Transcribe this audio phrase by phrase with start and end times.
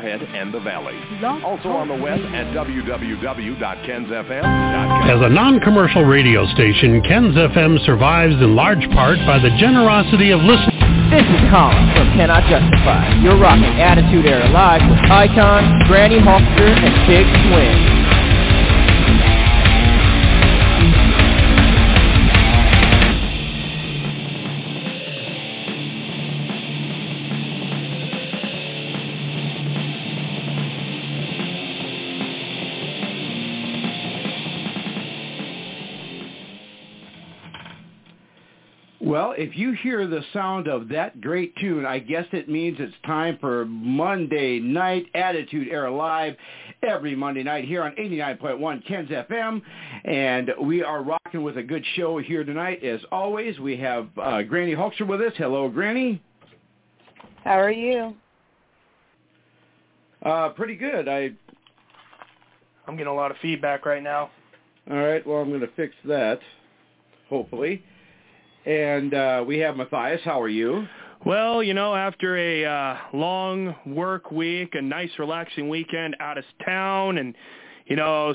[0.00, 0.94] Head and the Valley.
[1.42, 5.10] Also on the web at www.kensfm.com.
[5.10, 10.40] As a non-commercial radio station, Ken's FM survives in large part by the generosity of
[10.40, 10.74] listeners.
[11.08, 13.08] This is Colin from Cannot Justify.
[13.24, 17.87] You're rocking Attitude Era Live with Icon, Granny Hulkster, and Big Swing.
[39.40, 43.38] If you hear the sound of that great tune, I guess it means it's time
[43.40, 46.34] for Monday Night Attitude Era Live
[46.82, 49.62] every Monday night here on 89.1 Ken's FM.
[50.04, 52.82] And we are rocking with a good show here tonight.
[52.82, 55.32] As always, we have uh, Granny Hulkster with us.
[55.36, 56.20] Hello, Granny.
[57.44, 58.16] How are you?
[60.20, 61.06] Uh, pretty good.
[61.06, 61.30] I.
[62.88, 64.32] I'm getting a lot of feedback right now.
[64.90, 65.24] All right.
[65.24, 66.40] Well, I'm going to fix that.
[67.28, 67.84] Hopefully.
[68.68, 70.20] And uh, we have Matthias.
[70.24, 70.86] How are you?
[71.24, 76.44] Well, you know, after a uh, long work week, a nice relaxing weekend out of
[76.66, 77.34] town, and
[77.86, 78.34] you know,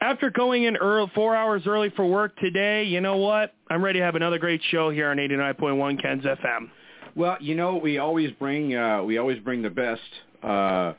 [0.00, 3.52] after going in early, four hours early for work today, you know what?
[3.68, 6.70] I'm ready to have another great show here on 89.1 Ken's FM.
[7.16, 10.00] Well, you know, we always bring uh, we always bring the best
[10.44, 10.92] uh,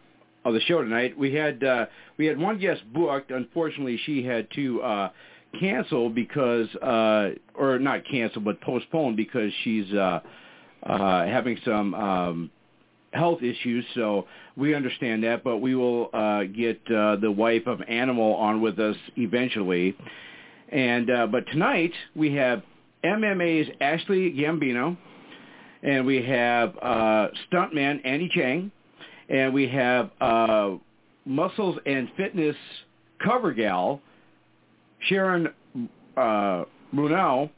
[0.43, 1.17] of the show tonight.
[1.17, 1.85] We had uh,
[2.17, 3.31] we had one guest booked.
[3.31, 5.09] Unfortunately, she had to uh,
[5.59, 10.19] cancel because, uh, or not canceled, but postponed because she's uh,
[10.83, 12.51] uh, having some um,
[13.13, 13.85] health issues.
[13.95, 18.61] So we understand that, but we will uh, get uh, the wife of Animal on
[18.61, 19.95] with us eventually.
[20.69, 22.63] And uh, but tonight we have
[23.03, 24.97] MMA's Ashley Gambino,
[25.83, 28.71] and we have uh, stuntman Andy Chang,
[29.29, 30.71] and we have uh,
[31.25, 32.55] muscles and fitness
[33.23, 34.01] cover gal
[35.07, 35.49] Sharon
[36.17, 36.63] uh,
[36.93, 37.49] Brunel,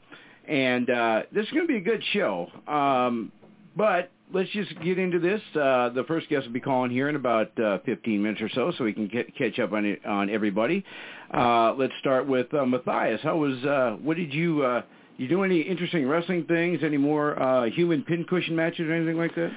[0.48, 2.48] and uh, this is going to be a good show.
[2.66, 3.32] Um,
[3.76, 5.40] but let's just get into this.
[5.54, 8.72] Uh, the first guest will be calling here in about uh, 15 minutes or so,
[8.76, 10.84] so we can get, catch up on on everybody.
[11.32, 13.20] Uh, let's start with uh, Matthias.
[13.22, 13.62] How was?
[13.64, 14.62] Uh, what did you?
[14.62, 14.82] Uh,
[15.16, 16.80] you do any interesting wrestling things?
[16.82, 19.50] Any more uh, human pincushion matches or anything like that?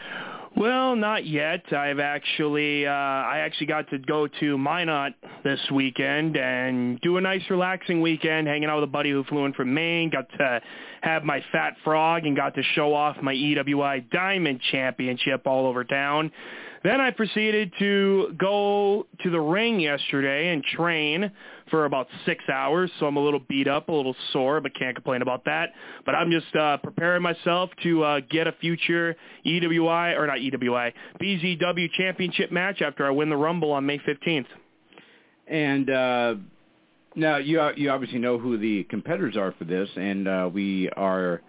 [0.57, 1.72] Well, not yet.
[1.72, 5.13] I've actually uh I actually got to go to Minot
[5.44, 9.45] this weekend and do a nice relaxing weekend hanging out with a buddy who flew
[9.45, 10.62] in from Maine, got to
[11.01, 15.84] have my fat frog and got to show off my EWI Diamond Championship all over
[15.84, 16.31] town.
[16.84, 21.31] Then I proceeded to go to the ring yesterday and train
[21.70, 24.96] for about six hours, so I'm a little beat up, a little sore, but can't
[24.96, 25.74] complain about that.
[26.06, 30.94] But I'm just uh, preparing myself to uh, get a future EWI, or not EWI,
[31.22, 34.46] BZW championship match after I win the Rumble on May 15th.
[35.48, 36.36] And uh,
[37.16, 41.42] now you you obviously know who the competitors are for this, and uh, we are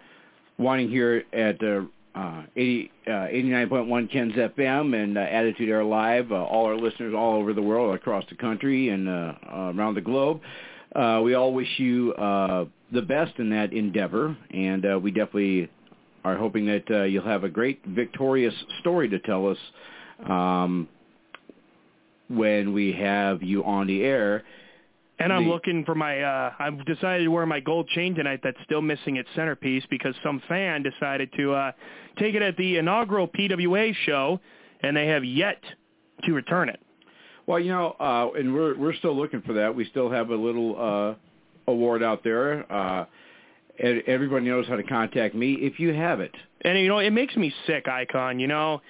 [0.58, 1.82] wanting here at uh,
[2.18, 7.14] uh, 80, uh, 89.1 Ken's FM and uh, Attitude Era Live, uh, all our listeners
[7.16, 10.40] all over the world, across the country and uh, uh, around the globe.
[10.96, 15.68] Uh, we all wish you uh, the best in that endeavor, and uh, we definitely
[16.24, 19.58] are hoping that uh, you'll have a great victorious story to tell us
[20.28, 20.88] um,
[22.28, 24.42] when we have you on the air.
[25.20, 28.58] And I'm looking for my, uh, I've decided to wear my gold chain tonight that's
[28.64, 31.72] still missing its centerpiece because some fan decided to uh,
[32.18, 34.38] take it at the inaugural PWA show,
[34.80, 35.60] and they have yet
[36.24, 36.80] to return it.
[37.46, 39.74] Well, you know, uh, and we're we're still looking for that.
[39.74, 41.14] We still have a little uh,
[41.70, 42.70] award out there.
[42.70, 43.06] Uh,
[43.78, 46.34] everybody knows how to contact me if you have it.
[46.62, 48.38] And you know, it makes me sick, Icon.
[48.38, 48.82] You know,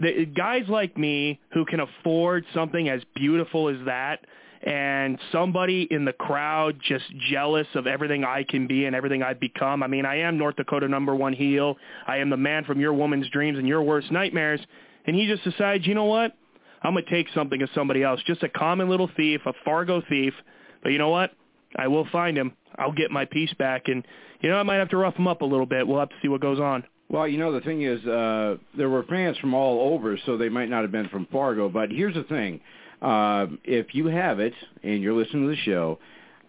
[0.00, 4.20] the guys like me who can afford something as beautiful as that,
[4.62, 9.40] and somebody in the crowd just jealous of everything I can be and everything I've
[9.40, 9.82] become.
[9.82, 11.76] I mean, I am North Dakota number one heel.
[12.06, 14.60] I am the man from your woman's dreams and your worst nightmares.
[15.06, 16.34] And he just decides, you know what?
[16.82, 18.20] I'm gonna take something of somebody else.
[18.26, 20.34] Just a common little thief, a Fargo thief.
[20.82, 21.32] But you know what?
[21.74, 22.52] I will find him.
[22.78, 24.06] I'll get my piece back, and
[24.40, 25.86] you know I might have to rough him up a little bit.
[25.86, 26.84] We'll have to see what goes on.
[27.08, 30.48] Well, you know, the thing is, uh, there were fans from all over, so they
[30.48, 31.68] might not have been from Fargo.
[31.68, 32.60] But here's the thing.
[33.02, 35.98] Uh, if you have it and you're listening to the show,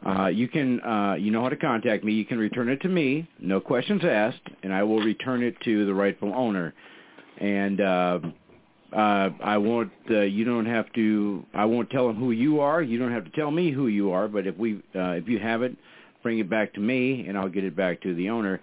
[0.05, 2.13] uh, you can, uh, you know how to contact me.
[2.13, 5.85] You can return it to me, no questions asked, and I will return it to
[5.85, 6.73] the rightful owner.
[7.39, 8.19] And uh,
[8.94, 12.81] uh, I won't, uh, you don't have to, I won't tell them who you are.
[12.81, 14.27] You don't have to tell me who you are.
[14.27, 15.75] But if we, uh, if you have it,
[16.23, 18.61] bring it back to me, and I'll get it back to the owner.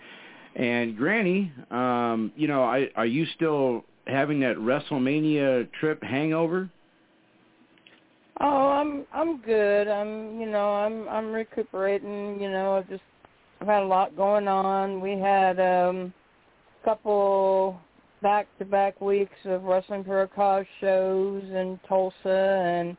[0.56, 6.70] And Granny, um, you know, I, are you still having that WrestleMania trip hangover?
[8.40, 9.86] Oh, I'm I'm good.
[9.86, 12.40] I'm you know I'm I'm recuperating.
[12.40, 13.02] You know, I've just
[13.60, 15.00] I've had a lot going on.
[15.00, 16.12] We had um,
[16.82, 17.80] a couple
[18.22, 22.96] back-to-back weeks of Wrestling for a Cause shows in Tulsa, and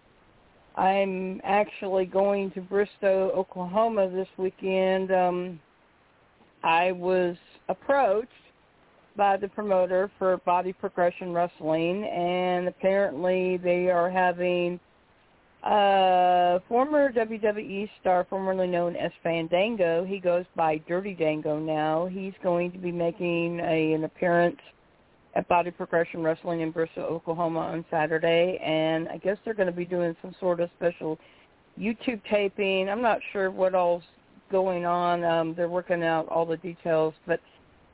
[0.77, 5.11] I'm actually going to Bristow, Oklahoma this weekend.
[5.11, 5.59] Um,
[6.63, 7.35] I was
[7.69, 8.31] approached
[9.17, 14.79] by the promoter for Body Progression Wrestling, and apparently they are having
[15.65, 20.05] uh, former WWE star, formerly known as Fandango.
[20.05, 22.05] He goes by Dirty Dango now.
[22.05, 24.59] He's going to be making a, an appearance
[25.35, 29.75] at Body Progression Wrestling in Bristow, Oklahoma on Saturday, and I guess they're going to
[29.75, 31.17] be doing some sort of special
[31.79, 32.87] YouTube taping.
[32.87, 34.03] I'm not sure what all's
[34.51, 35.23] going on.
[35.23, 37.39] Um, they're working out all the details, but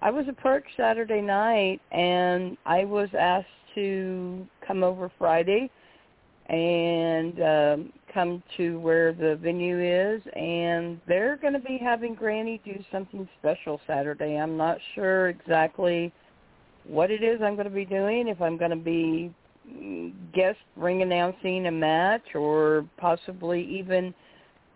[0.01, 5.71] I was approached Saturday night, and I was asked to come over Friday
[6.51, 12.62] and um, come to where the venue is, and they're going to be having Granny
[12.65, 14.36] do something special Saturday.
[14.38, 16.12] I'm not sure exactly
[16.86, 19.33] what it is I'm going to be doing, if I'm going to be
[19.69, 24.13] mm, guest ring announcing a match or possibly even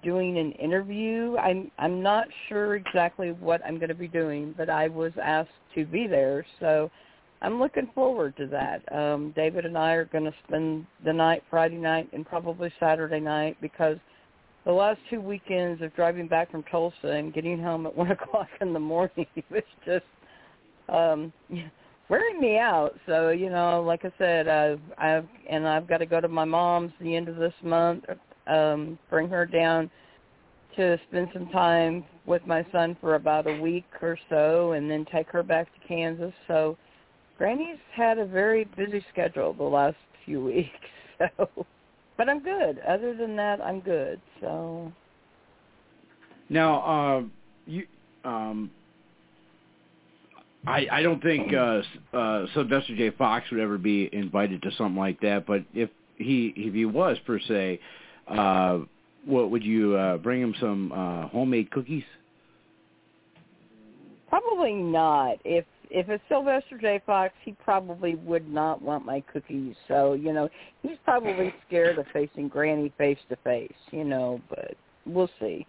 [0.02, 1.36] doing an interview.
[1.38, 5.50] I'm I'm not sure exactly what I'm going to be doing, but I was asked
[5.74, 6.90] to be there, so
[7.46, 8.82] I'm looking forward to that.
[8.92, 13.20] Um, David and I are going to spend the night Friday night and probably Saturday
[13.20, 13.98] night because
[14.66, 18.48] the last two weekends of driving back from Tulsa and getting home at one o'clock
[18.62, 20.06] in the morning was just
[20.90, 21.32] um
[22.10, 22.96] wearing me out.
[23.06, 26.46] So you know, like I said, I've I've and I've got to go to my
[26.46, 28.06] mom's the end of this month.
[28.48, 29.90] Um, bring her down
[30.76, 35.06] to spend some time with my son for about a week or so, and then
[35.12, 36.34] take her back to Kansas.
[36.48, 36.78] So,
[37.38, 40.70] Granny's had a very busy schedule the last few weeks.
[41.38, 41.66] So,
[42.18, 42.80] but I'm good.
[42.88, 44.20] Other than that, I'm good.
[44.42, 44.92] So.
[46.50, 47.24] Now, uh,
[47.66, 47.88] you
[48.24, 48.70] um,
[50.68, 51.82] I, I don't think uh,
[52.14, 53.12] uh, Sylvester J.
[53.12, 55.46] Fox would ever be invited to something like that.
[55.46, 57.80] But if he if he was per se,
[58.28, 58.80] uh,
[59.26, 62.04] what would you uh, bring him some uh, homemade cookies?
[64.30, 65.38] Probably not.
[65.46, 67.02] If if it's Sylvester J.
[67.06, 69.76] Fox, he probably would not want my cookies.
[69.88, 70.50] So you know,
[70.84, 73.72] he's probably scared of facing Granny face to face.
[73.92, 74.76] You know, but
[75.06, 75.66] we'll see.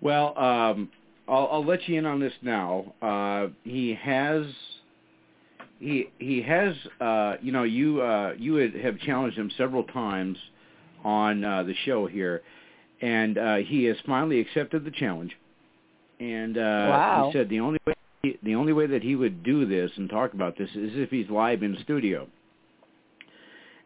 [0.00, 0.90] Well, um,
[1.28, 2.94] I'll, I'll let you in on this now.
[3.02, 4.46] Uh, he has
[5.78, 10.38] he he has uh, you know you uh, you had, have challenged him several times
[11.04, 12.40] on uh, the show here,
[13.02, 15.36] and uh, he has finally accepted the challenge.
[16.20, 17.30] And uh, wow.
[17.30, 17.92] he said the only way
[18.22, 21.28] the only way that he would do this and talk about this is if he's
[21.30, 22.26] live in studio.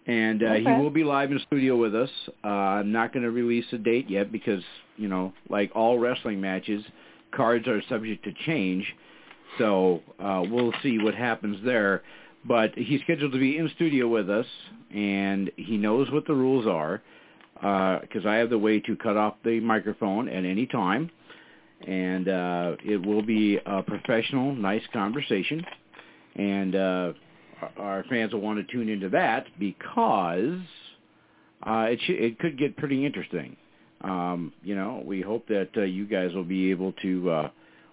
[0.07, 0.65] And uh, okay.
[0.65, 2.11] he will be live in studio with us.
[2.43, 4.63] Uh, I'm not going to release a date yet because
[4.97, 6.85] you know, like all wrestling matches,
[7.35, 8.85] cards are subject to change.
[9.59, 12.03] So uh, we'll see what happens there.
[12.45, 14.47] But he's scheduled to be in studio with us,
[14.93, 17.01] and he knows what the rules are
[17.55, 21.11] because uh, I have the way to cut off the microphone at any time.
[21.87, 25.65] And uh, it will be a professional, nice conversation.
[26.37, 27.13] And uh,
[27.79, 30.61] our fans will want to tune into that because
[31.67, 33.57] uh, it, sh- it could get pretty interesting
[34.03, 37.51] um, you know, we hope that uh, you guys will be able to uh,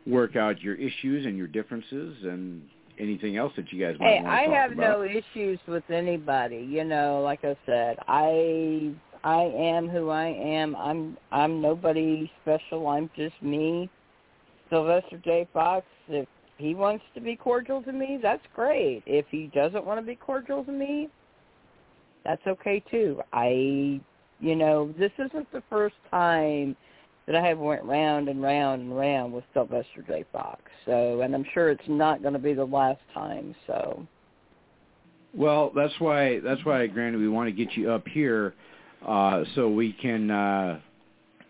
[0.08, 2.63] work out your issues and your differences and
[3.00, 5.84] anything else that you guys might hey, want to I talk have no issues with
[5.89, 6.67] anybody.
[6.69, 8.91] You know, like I said, I
[9.23, 10.75] I am who I am.
[10.75, 12.88] I'm I'm nobody special.
[12.88, 13.89] I'm just me.
[14.69, 15.47] Sylvester J.
[15.53, 15.85] Fox.
[16.07, 19.03] If he wants to be cordial to me, that's great.
[19.05, 21.09] If he doesn't want to be cordial to me,
[22.23, 23.21] that's okay too.
[23.33, 23.99] I
[24.39, 26.75] you know, this isn't the first time
[27.27, 30.25] that I have went round and round and round with Sylvester J.
[30.31, 30.61] Fox.
[30.85, 33.53] So, and I'm sure it's not going to be the last time.
[33.67, 34.07] So.
[35.33, 38.55] Well, that's why that's why, Granny, we want to get you up here
[39.06, 40.79] uh, so we can, uh,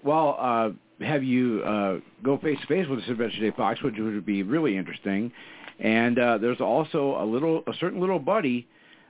[0.04, 3.52] well, uh, have you uh, go face to face with the Adventure J.
[3.52, 5.32] Fox, which would be really interesting.
[5.80, 8.68] And uh, there's also a little, a certain little buddy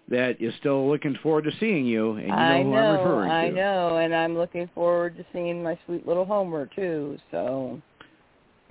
[0.10, 2.98] that is still looking forward to seeing you, and you know I who know, I'm
[2.98, 7.18] referring I know, and I'm looking forward to seeing my sweet little Homer too.
[7.32, 7.80] So.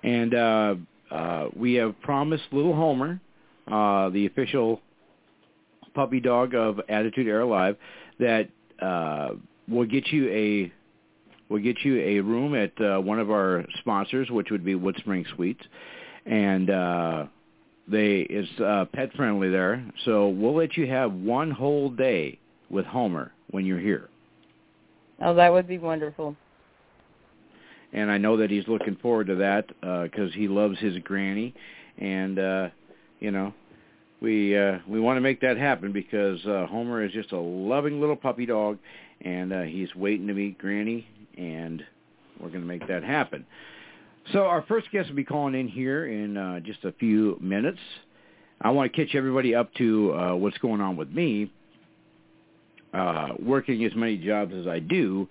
[0.03, 0.75] And uh,
[1.11, 3.21] uh, we have promised little Homer,
[3.71, 4.81] uh, the official
[5.95, 7.77] puppy dog of Attitude Era Live,
[8.19, 8.49] that
[8.81, 9.31] uh,
[9.69, 10.73] we'll get you a
[11.49, 15.25] we'll get you a room at uh, one of our sponsors, which would be Woodspring
[15.35, 15.65] Suites,
[16.27, 17.27] and uh,
[17.87, 22.39] they it's uh, pet friendly there, so we'll let you have one whole day
[22.71, 24.09] with Homer when you're here.
[25.21, 26.37] Oh, that would be wonderful.
[27.93, 31.55] And I know that he's looking forward to that because uh, he loves his granny,
[31.97, 32.69] and uh,
[33.19, 33.55] you know,
[34.21, 38.01] we uh, we want to make that happen because uh, Homer is just a loving
[38.01, 38.79] little puppy dog,
[39.23, 41.07] and uh, he's waiting to meet Granny,
[41.37, 41.83] and
[42.41, 43.45] we're going to make that happen.
[44.33, 47.79] So our first guest will be calling in here in uh, just a few minutes.
[48.61, 51.51] I want to catch everybody up to uh, what's going on with me.
[52.93, 55.29] Uh, working as many jobs as I do,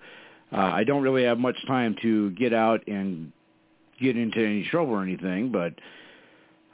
[0.52, 3.32] uh, I don't really have much time to get out and
[4.00, 5.50] get into any trouble or anything.
[5.50, 5.74] But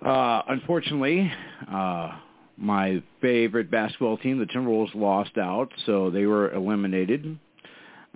[0.07, 1.31] uh, unfortunately,
[1.71, 2.19] uh,
[2.57, 7.39] my favorite basketball team, the Timberwolves, lost out, so they were eliminated.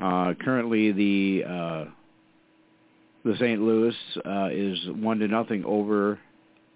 [0.01, 1.85] Uh, currently, the uh,
[3.25, 3.61] the St.
[3.61, 6.19] Louis uh, is one to nothing over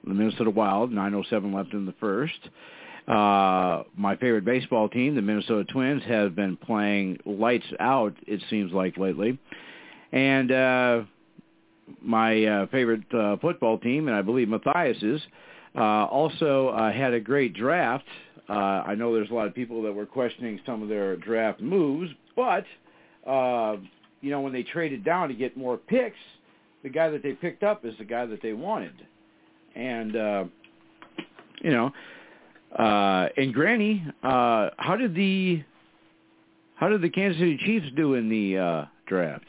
[0.06, 0.90] the Minnesota Wild.
[0.90, 2.38] 9:07 left in the first.
[3.06, 8.14] Uh, my favorite baseball team, the Minnesota Twins, have been playing lights out.
[8.26, 9.38] It seems like lately,
[10.12, 11.02] and uh,
[12.00, 15.26] my uh, favorite uh, football team, and I believe Matthias's, uh,
[15.80, 18.04] also uh, had a great draft.
[18.48, 21.60] Uh, I know there's a lot of people that were questioning some of their draft
[21.60, 22.64] moves, but
[23.26, 23.76] uh,
[24.20, 26.16] you know when they traded down to get more picks,
[26.82, 28.94] the guy that they picked up is the guy that they wanted,
[29.74, 30.44] and uh,
[31.62, 31.92] you know,
[32.78, 35.62] uh, and Granny, uh, how did the
[36.74, 39.44] how did the Kansas City Chiefs do in the uh, draft?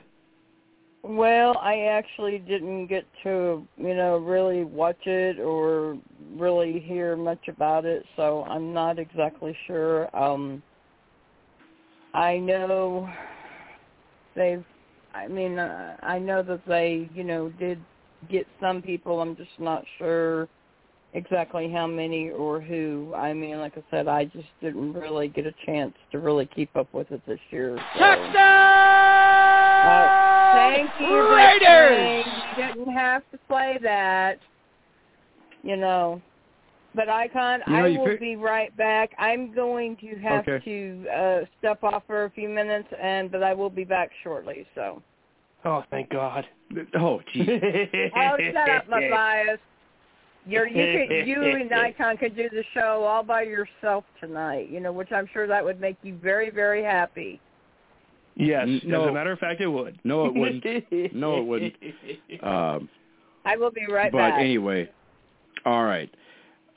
[1.02, 5.98] Well, I actually didn't get to, you know, really watch it or
[6.38, 10.16] really hear much about it, so I'm not exactly sure.
[10.16, 10.62] Um
[12.14, 13.10] I know
[14.36, 14.66] they've
[15.16, 17.80] I mean, uh, I know that they, you know, did
[18.30, 19.22] get some people.
[19.22, 20.48] I'm just not sure
[21.14, 23.14] exactly how many or who.
[23.16, 26.76] I mean, like I said, I just didn't really get a chance to really keep
[26.76, 27.78] up with it this year.
[27.94, 28.00] So.
[28.00, 28.34] Touchdown!
[29.86, 32.26] Uh, thank you, Raiders!
[32.58, 34.40] You didn't have to play that.
[35.64, 36.22] You know.
[36.96, 39.12] But Icon, You know, I will fi- be right back.
[39.18, 40.64] I'm going to have Okay.
[40.64, 44.68] to uh step off for a few minutes, and but I will be back shortly.
[44.76, 45.02] So.
[45.66, 46.46] Oh, thank God.
[47.00, 47.48] Oh, gee.
[48.16, 49.60] Oh, shut up, Matthias.
[50.46, 54.70] You're, you could, you and Icon could do the show all by yourself tonight.
[54.70, 57.40] You know, which I'm sure that would make you very, very happy.
[58.36, 59.04] Yes, no.
[59.04, 60.00] as a matter of fact, it would.
[60.04, 60.66] No, it wouldn't.
[61.16, 61.76] No, it wouldn't.
[62.42, 62.90] Um,
[63.46, 64.40] I will be right but back.
[64.40, 64.90] anyway,
[65.66, 66.14] all right.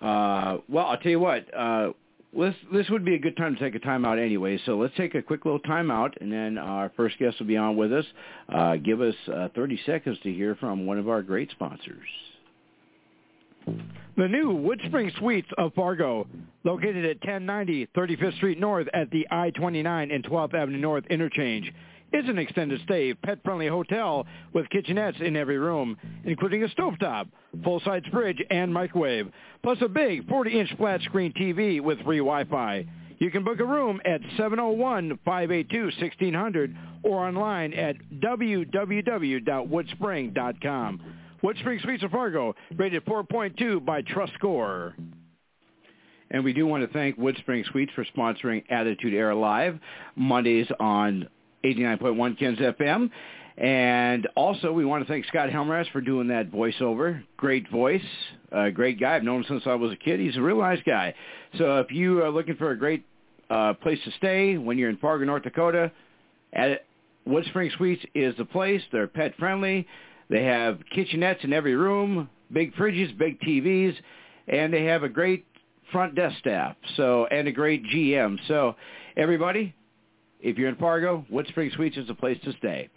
[0.01, 1.53] Uh, well, I'll tell you what.
[1.55, 1.93] Uh,
[2.37, 4.61] this this would be a good time to take a time out anyway.
[4.67, 7.57] So let's take a quick little time out, and then our first guest will be
[7.57, 8.05] on with us.
[8.53, 12.07] Uh, give us uh, 30 seconds to hear from one of our great sponsors.
[13.67, 16.27] The new Woodspring Suites of Fargo,
[16.65, 21.73] located at 1090 35th Street North at the I-29 and 12th Avenue North interchange,
[22.17, 27.29] is an extended stay, pet-friendly hotel with kitchenettes in every room, including a stovetop,
[27.63, 29.31] full-size fridge, and microwave,
[29.63, 32.87] plus a big 40-inch flat-screen TV with free Wi-Fi.
[33.19, 41.01] You can book a room at 701-582-1600 or online at www.woodspring.com.
[41.43, 44.97] Woodspring Suites of Fargo, rated 4.2 by Trust Score.
[46.31, 49.79] And we do want to thank Woodspring Suites for sponsoring Attitude Era Live
[50.17, 51.29] Mondays on
[51.67, 53.11] 89.1 Ken's FM.
[53.59, 57.23] And also, we want to thank Scott Helmerath for doing that voiceover.
[57.39, 58.05] Great voice,
[58.53, 59.17] uh, great guy.
[59.17, 60.21] I've known him since I was a kid.
[60.21, 61.15] He's a real nice guy.
[61.57, 63.05] So if you are looking for a great
[63.49, 65.91] uh, place to stay when you're in Fargo, North Dakota,
[66.53, 66.85] at
[67.27, 68.83] Woodspring Suites is the place.
[68.93, 69.87] They're pet friendly.
[70.29, 73.95] They have kitchenettes in every room, big fridges, big TVs,
[74.49, 75.47] and they have a great
[75.93, 76.77] front desk staff.
[76.97, 78.39] So and a great GM.
[78.49, 78.77] So
[79.17, 79.75] everybody,
[80.47, 82.89] if you're in Fargo, Woodspring Suites is the place to stay.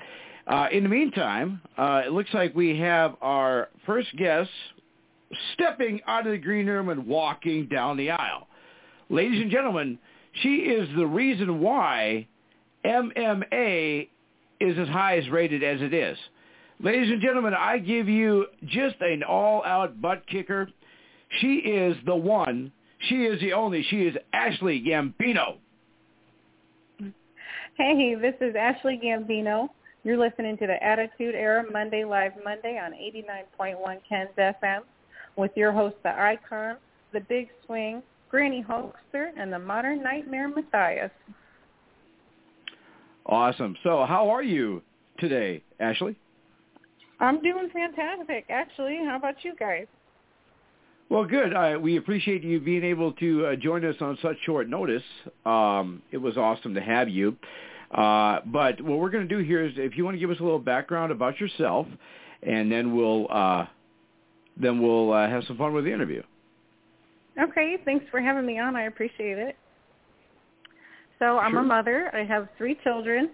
[0.45, 4.51] Uh, in the meantime, uh, it looks like we have our first guest
[5.53, 8.47] stepping out of the green room and walking down the aisle.
[9.09, 9.97] Ladies and gentlemen,
[10.43, 12.27] she is the reason why
[12.85, 14.07] MMA
[14.59, 16.17] is as high as rated as it is.
[16.79, 20.69] Ladies and gentlemen, I give you just an all-out butt kicker.
[21.41, 22.71] She is the one.
[23.07, 23.83] She is the only.
[23.89, 25.57] She is Ashley Gambino.
[27.79, 29.69] Hey, this is Ashley Gambino.
[30.03, 34.81] You're listening to the Attitude Era Monday Live Monday on 89.1 Ken's FM
[35.37, 36.75] with your host, the Icon,
[37.13, 41.09] the Big Swing, Granny Hulkster, and the Modern Nightmare Matthias.
[43.25, 43.77] Awesome.
[43.81, 44.81] So how are you
[45.17, 46.17] today, Ashley?
[47.21, 48.97] I'm doing fantastic, actually.
[49.05, 49.87] How about you guys?
[51.07, 51.53] Well, good.
[51.53, 55.01] Uh, we appreciate you being able to uh, join us on such short notice.
[55.45, 57.37] Um, it was awesome to have you.
[57.91, 60.39] Uh, but what we're going to do here is, if you want to give us
[60.39, 61.87] a little background about yourself,
[62.43, 63.65] and then we'll uh,
[64.57, 66.21] then we'll uh, have some fun with the interview.
[67.41, 68.75] Okay, thanks for having me on.
[68.75, 69.55] I appreciate it.
[71.19, 71.61] So I'm Sure.
[71.61, 72.09] a mother.
[72.13, 73.29] I have three children.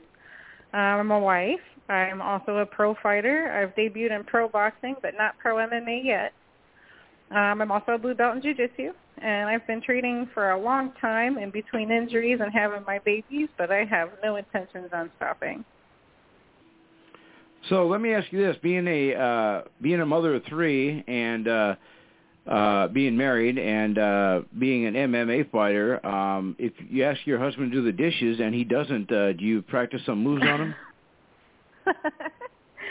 [0.74, 1.60] Uh, I'm a wife.
[1.90, 3.52] I'm also a pro fighter.
[3.52, 6.34] I've debuted in pro boxing, but not pro MMA yet.
[7.32, 8.92] Um, I'm also a blue belt in jiu-jitsu,
[9.22, 13.50] and I've been training for a long time in between injuries and having my babies,
[13.58, 15.64] but I have no intentions on stopping.
[17.70, 21.48] So let me ask you this: being a uh, being a mother of three and
[21.48, 21.76] uh,
[22.48, 27.72] uh, being married and uh, being an MMA fighter, um, if you ask your husband
[27.72, 30.76] to do the dishes and he doesn't, uh, do you practice some moves on him?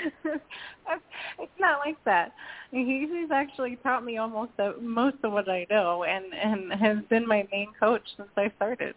[0.25, 2.33] it's not like that.
[2.71, 6.99] He, he's actually taught me almost uh, most of what I know, and and has
[7.11, 8.95] been my main coach since I started.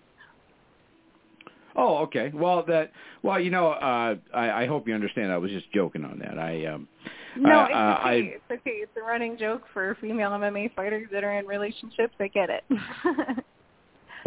[1.75, 2.31] Oh, okay.
[2.33, 2.91] Well, that
[3.23, 5.31] well, you know, uh, I, I hope you understand.
[5.31, 6.39] I was just joking on that.
[6.39, 6.87] I um,
[7.35, 8.09] No, uh, it's uh, okay.
[8.09, 8.71] I, It's okay.
[8.71, 12.15] It's a running joke for female MMA fighters that are in relationships.
[12.19, 12.63] I get it.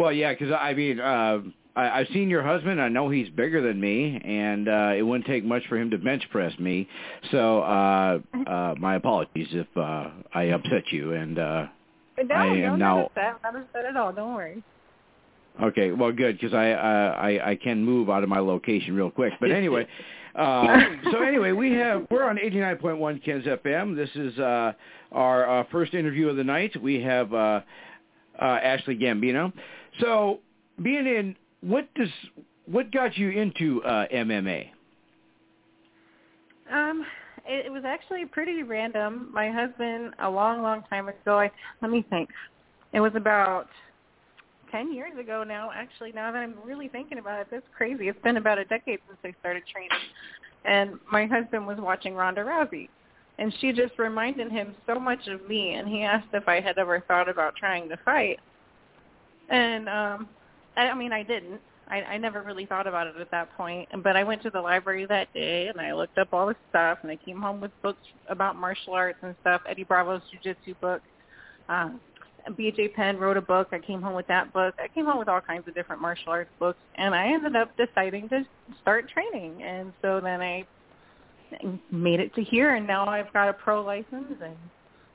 [0.01, 1.41] Well, yeah, because I mean, uh,
[1.75, 2.81] I, I've seen your husband.
[2.81, 5.97] I know he's bigger than me, and uh, it wouldn't take much for him to
[5.97, 6.87] bench press me.
[7.31, 11.13] So, uh, uh, my apologies if uh, I upset you.
[11.13, 11.67] And uh,
[12.23, 13.35] no, I am not now- upset.
[13.43, 14.11] Not upset at all.
[14.11, 14.63] Don't worry.
[15.63, 19.11] okay, well, good because I, uh, I I can move out of my location real
[19.11, 19.33] quick.
[19.39, 19.87] But anyway,
[20.35, 20.65] uh,
[21.11, 23.95] so anyway, we have we're on eighty nine point one Ken's FM.
[23.95, 24.73] This is uh,
[25.11, 26.81] our uh, first interview of the night.
[26.81, 27.61] We have uh,
[28.41, 29.51] uh, Ashley Gambino.
[29.99, 30.39] So,
[30.81, 32.09] being in, what does
[32.65, 34.69] what got you into uh, MMA?
[36.71, 37.05] Um,
[37.45, 39.29] it, it was actually pretty random.
[39.33, 41.39] My husband, a long, long time ago.
[41.39, 41.51] I
[41.81, 42.29] let me think.
[42.93, 43.67] It was about
[44.71, 45.69] ten years ago now.
[45.73, 48.07] Actually, now that I'm really thinking about it, that's crazy.
[48.07, 49.91] It's been about a decade since I started training.
[50.63, 52.87] And my husband was watching Ronda Rousey,
[53.39, 55.73] and she just reminded him so much of me.
[55.73, 58.39] And he asked if I had ever thought about trying to fight.
[59.49, 60.29] And um,
[60.75, 61.61] I, I mean, I didn't.
[61.87, 63.89] I, I never really thought about it at that point.
[64.03, 66.99] But I went to the library that day and I looked up all the stuff
[67.01, 69.61] and I came home with books about martial arts and stuff.
[69.67, 71.01] Eddie Bravo's jiu-jitsu book.
[71.67, 71.99] Um,
[72.49, 73.67] BJ Penn wrote a book.
[73.71, 74.73] I came home with that book.
[74.79, 77.71] I came home with all kinds of different martial arts books, and I ended up
[77.77, 78.45] deciding to
[78.81, 79.61] start training.
[79.63, 80.65] And so then I
[81.91, 84.55] made it to here, and now I've got a pro license, and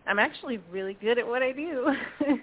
[0.06, 1.88] I'm actually really good at what I do.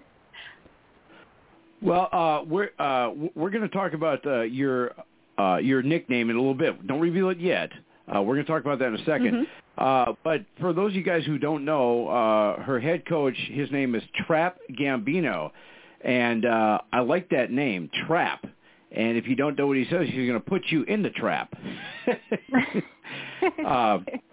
[1.84, 4.91] Well, uh, we're uh, we're going to talk about uh, your
[5.38, 6.88] uh, your nickname in a little bit.
[6.88, 7.72] Don't reveal it yet.
[8.08, 9.46] Uh, we're going to talk about that in a 2nd
[9.78, 13.72] Uh, but for those of you guys who don't know, uh, her head coach, his
[13.72, 15.52] name is Trap Gambino,
[16.02, 18.46] and uh, I like that name, Trap.
[18.91, 21.10] And if you don't know what he says, he's going to put you in the
[21.10, 21.54] trap.
[23.65, 23.98] uh,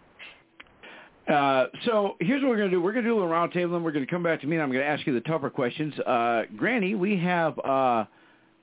[1.29, 2.83] uh, so here's what we're going to do.
[2.83, 4.47] We're going to do a little round table, and we're going to come back to
[4.47, 5.97] me, and I'm going to ask you the tougher questions.
[6.01, 8.05] Uh, Granny, we have, uh,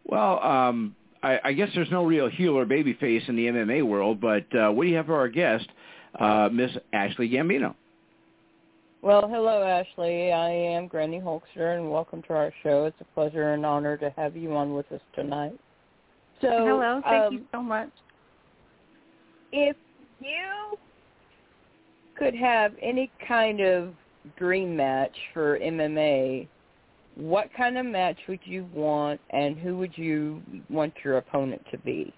[0.05, 3.85] well, um, I, I guess there's no real heel or baby face in the MMA
[3.85, 5.67] world, but uh, what do you have for our guest,
[6.19, 7.75] uh, Miss Ashley Gambino?
[9.01, 10.31] Well, hello, Ashley.
[10.31, 12.85] I am Granny Hulkster, and welcome to our show.
[12.85, 15.57] It's a pleasure and honor to have you on with us tonight.
[16.41, 17.89] So, Hello, thank um, you so much.
[19.51, 19.75] if
[20.19, 20.77] you
[22.17, 23.93] could have any kind of
[24.37, 26.47] dream match for MMA,
[27.15, 31.77] what kind of match would you want, and who would you want your opponent to
[31.79, 32.13] be?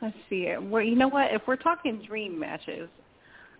[0.00, 0.54] Let's see.
[0.58, 1.32] Well, you know what?
[1.32, 2.88] If we're talking dream matches,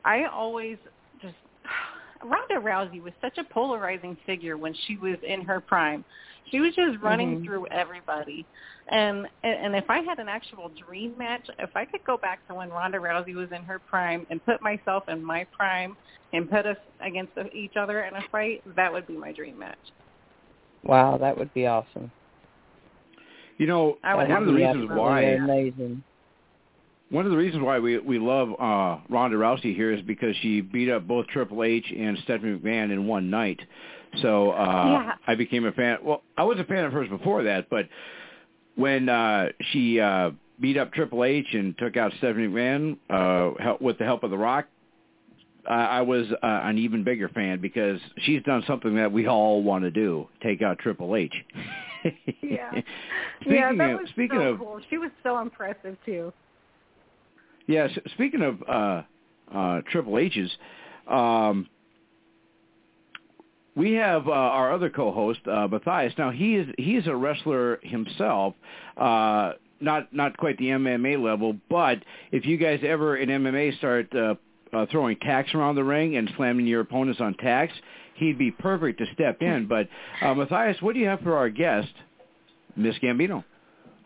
[0.05, 0.79] I always
[1.21, 1.35] just
[2.25, 6.05] Ronda Rousey was such a polarizing figure when she was in her prime.
[6.51, 7.45] She was just running Mhm.
[7.45, 8.45] through everybody.
[8.89, 12.55] And and if I had an actual dream match, if I could go back to
[12.55, 15.97] when Ronda Rousey was in her prime and put myself in my prime
[16.33, 19.79] and put us against each other in a fight, that would be my dream match.
[20.83, 22.11] Wow, that would be awesome.
[23.59, 26.03] You know, one of the reasons why amazing.
[27.11, 30.61] One of the reasons why we we love uh, Ronda Rousey here is because she
[30.61, 33.61] beat up both Triple H and Stephanie McMahon in one night.
[34.23, 35.13] So uh, Yeah.
[35.27, 35.99] I became a fan.
[36.03, 37.89] Well, I was a fan of hers before that, but
[38.75, 43.81] when uh, she uh, beat up Triple H and took out Stephanie McMahon uh, help,
[43.81, 44.67] with the help of The Rock,
[45.69, 49.63] uh, I was uh, an even bigger fan because she's done something that we all
[49.63, 51.35] want to do: take out Triple H.
[52.43, 52.71] Yeah.
[52.71, 52.83] speaking
[53.47, 54.81] yeah, that of was speaking so of cool.
[54.89, 56.33] She was so impressive too.
[57.67, 57.91] Yes.
[58.15, 59.03] Speaking of uh,
[59.55, 60.51] uh, Triple H's,
[61.07, 61.69] um,
[63.81, 66.13] we have uh, our other co-host uh, Matthias.
[66.19, 68.55] Now he is he is a wrestler himself.
[68.95, 71.99] Uh, not not quite the MMA level, but
[72.31, 74.35] if you guys ever in MMA start uh,
[74.75, 77.73] uh, throwing tacks around the ring and slamming your opponents on tacks,
[78.17, 79.67] he'd be perfect to step in.
[79.67, 79.89] But
[80.21, 81.89] uh, Matthias, what do you have for our guest,
[82.77, 83.45] Miss Gambino?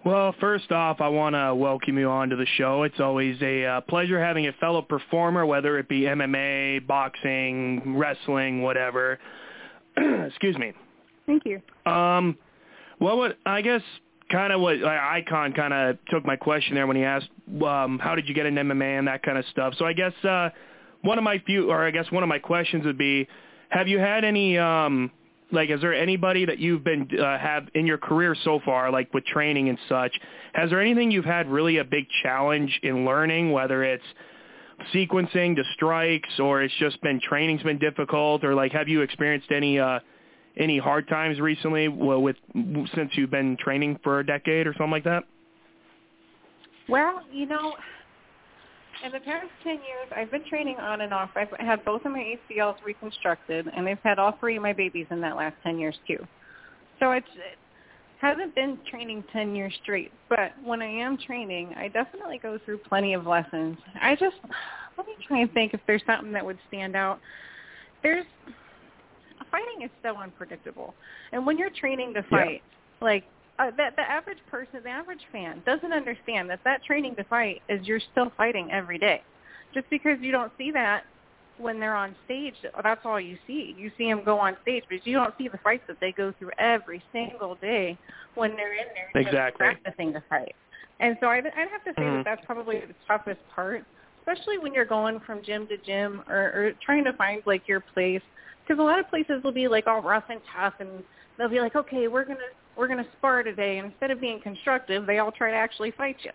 [0.04, 2.84] Well, first off, I want to welcome you onto the show.
[2.84, 8.62] It's always a uh, pleasure having a fellow performer, whether it be MMA, boxing, wrestling,
[8.62, 9.18] whatever.
[10.26, 10.72] Excuse me.
[11.26, 11.62] Thank you.
[11.90, 12.36] Um,
[13.00, 13.82] well, what I guess
[14.30, 17.28] kind of what Icon kind of took my question there when he asked,
[17.64, 19.74] um, how did you get in MMA and that kind of stuff.
[19.78, 20.50] So I guess uh,
[21.02, 23.28] one of my few, or I guess one of my questions would be,
[23.68, 25.10] have you had any um,
[25.52, 29.12] like is there anybody that you've been uh, have in your career so far like
[29.14, 30.12] with training and such
[30.52, 34.04] has there anything you've had really a big challenge in learning whether it's
[34.92, 39.50] sequencing to strikes or it's just been training's been difficult or like have you experienced
[39.50, 39.98] any uh
[40.56, 42.36] any hard times recently well with
[42.94, 45.24] since you've been training for a decade or something like that
[46.88, 47.74] well you know
[49.04, 51.30] in the past 10 years, I've been training on and off.
[51.36, 55.06] I've had both of my ACLs reconstructed, and I've had all three of my babies
[55.10, 56.26] in that last 10 years too.
[57.00, 57.26] So it's,
[58.24, 62.78] hasn't been training 10 years straight, but when I am training, I definitely go through
[62.78, 63.76] plenty of lessons.
[64.00, 64.36] I just,
[64.96, 67.20] let me try and think if there's something that would stand out.
[68.02, 68.24] There's,
[69.50, 70.94] fighting is so unpredictable.
[71.32, 73.04] And when you're training to fight, yeah.
[73.04, 73.24] like
[73.58, 77.62] uh, that the average person, the average fan, doesn't understand that that training to fight
[77.68, 79.22] is you're still fighting every day.
[79.74, 81.04] Just because you don't see that
[81.58, 83.74] when they're on stage, that's all you see.
[83.78, 86.32] You see them go on stage, but you don't see the fights that they go
[86.38, 87.98] through every single day
[88.34, 89.58] when they're in there exactly.
[89.58, 90.54] practicing to fight.
[91.00, 92.16] And so I'd, I'd have to say mm-hmm.
[92.16, 93.84] that that's probably the toughest part,
[94.20, 97.80] especially when you're going from gym to gym or, or trying to find like your
[97.80, 98.22] place.
[98.66, 100.88] Because a lot of places will be like all rough and tough, and
[101.36, 102.38] they'll be like, okay, we're gonna
[102.76, 103.78] we're going to spar today.
[103.78, 106.30] And instead of being constructive, they all try to actually fight you.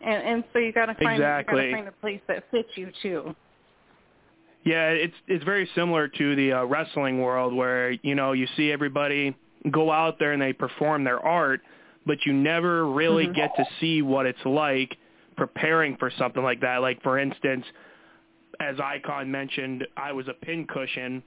[0.00, 1.66] And, and so you got to find exactly.
[1.66, 3.34] you got to find a place that fits you too.
[4.64, 8.72] Yeah, it's it's very similar to the uh, wrestling world where you know you see
[8.72, 9.36] everybody
[9.70, 11.60] go out there and they perform their art,
[12.06, 13.34] but you never really mm-hmm.
[13.34, 14.96] get to see what it's like
[15.36, 16.78] preparing for something like that.
[16.78, 17.64] Like for instance,
[18.60, 21.22] as Icon mentioned, I was a pincushion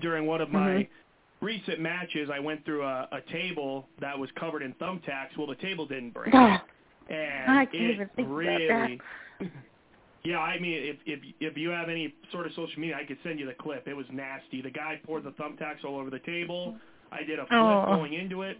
[0.00, 0.92] during one of my mm-hmm
[1.40, 5.36] recent matches, I went through a, a table that was covered in thumbtacks.
[5.36, 6.60] Well, the table didn't break, and
[7.50, 8.66] I can't it even think really.
[8.66, 8.90] about
[9.40, 9.50] that.
[10.22, 13.18] Yeah, I mean, if if if you have any sort of social media, I could
[13.22, 13.88] send you the clip.
[13.88, 14.60] It was nasty.
[14.60, 16.76] The guy poured the thumbtacks all over the table.
[17.10, 17.84] I did a flip oh.
[17.86, 18.58] going into it.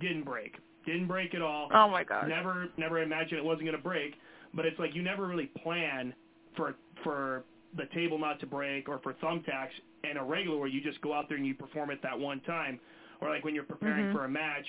[0.00, 0.54] Didn't break.
[0.86, 1.68] Didn't break at all.
[1.74, 2.28] Oh my god.
[2.28, 4.14] Never never imagined it wasn't going to break.
[4.54, 6.14] But it's like you never really plan
[6.56, 7.44] for for
[7.76, 11.12] the table not to break or for thumbtacks and a regular where you just go
[11.12, 12.80] out there and you perform it that one time
[13.20, 14.16] or like when you're preparing mm-hmm.
[14.16, 14.66] for a match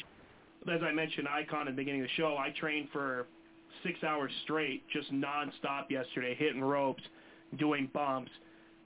[0.72, 3.26] as I mentioned Icon at the beginning of the show I trained for
[3.84, 7.04] six hours straight just nonstop yesterday hitting ropes
[7.58, 8.32] doing bumps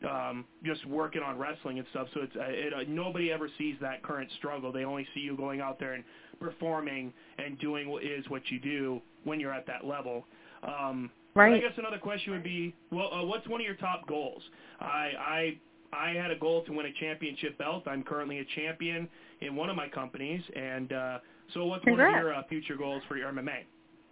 [0.09, 3.75] um just working on wrestling and stuff so it's uh, it, uh, nobody ever sees
[3.81, 6.03] that current struggle they only see you going out there and
[6.39, 10.25] performing and doing what is what you do when you're at that level
[10.63, 11.53] um Right.
[11.53, 14.41] I guess another question would be, well, uh, what's one of your top goals?
[14.79, 15.57] I I
[15.93, 17.83] I had a goal to win a championship belt.
[17.87, 19.07] I'm currently a champion
[19.41, 21.19] in one of my companies, and uh,
[21.53, 22.11] so what's Congrats.
[22.11, 23.65] one of your uh, future goals for your MMA?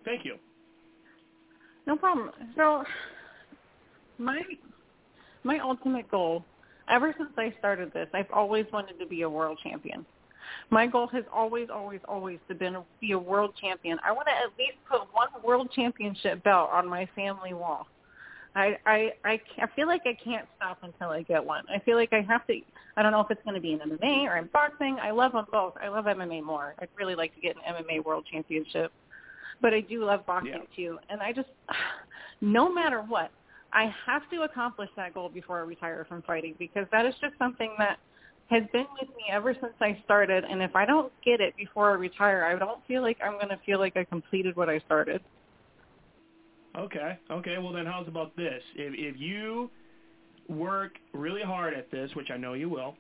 [0.04, 0.36] Thank you.
[1.86, 2.32] No problem.
[2.56, 2.84] So
[4.18, 4.42] my
[5.44, 6.44] my ultimate goal,
[6.90, 10.06] ever since I started this, I've always wanted to be a world champion.
[10.70, 13.98] My goal has always, always, always been to be a world champion.
[14.06, 17.88] I want to at least put one world championship belt on my family wall.
[18.56, 21.64] I I I, I feel like I can't stop until I get one.
[21.74, 22.60] I feel like I have to.
[22.96, 24.98] I don't know if it's going to be in MMA or in boxing.
[25.02, 25.74] I love them both.
[25.82, 26.76] I love MMA more.
[26.80, 28.92] I'd really like to get an MMA world championship,
[29.64, 30.76] but I do love boxing yeah.
[30.76, 31.00] too.
[31.10, 31.48] And I just,
[32.42, 33.32] no matter what,
[33.72, 37.34] I have to accomplish that goal before I retire from fighting because that is just
[37.40, 37.98] something that
[38.50, 40.44] has been with me ever since I started.
[40.44, 43.50] And if I don't get it before I retire, I don't feel like I'm going
[43.50, 45.22] to feel like I completed what I started.
[46.78, 47.18] Okay.
[47.32, 47.58] Okay.
[47.58, 48.62] Well, then how's about this?
[48.76, 49.72] If if you
[50.50, 52.96] work really hard at this, which I know you will,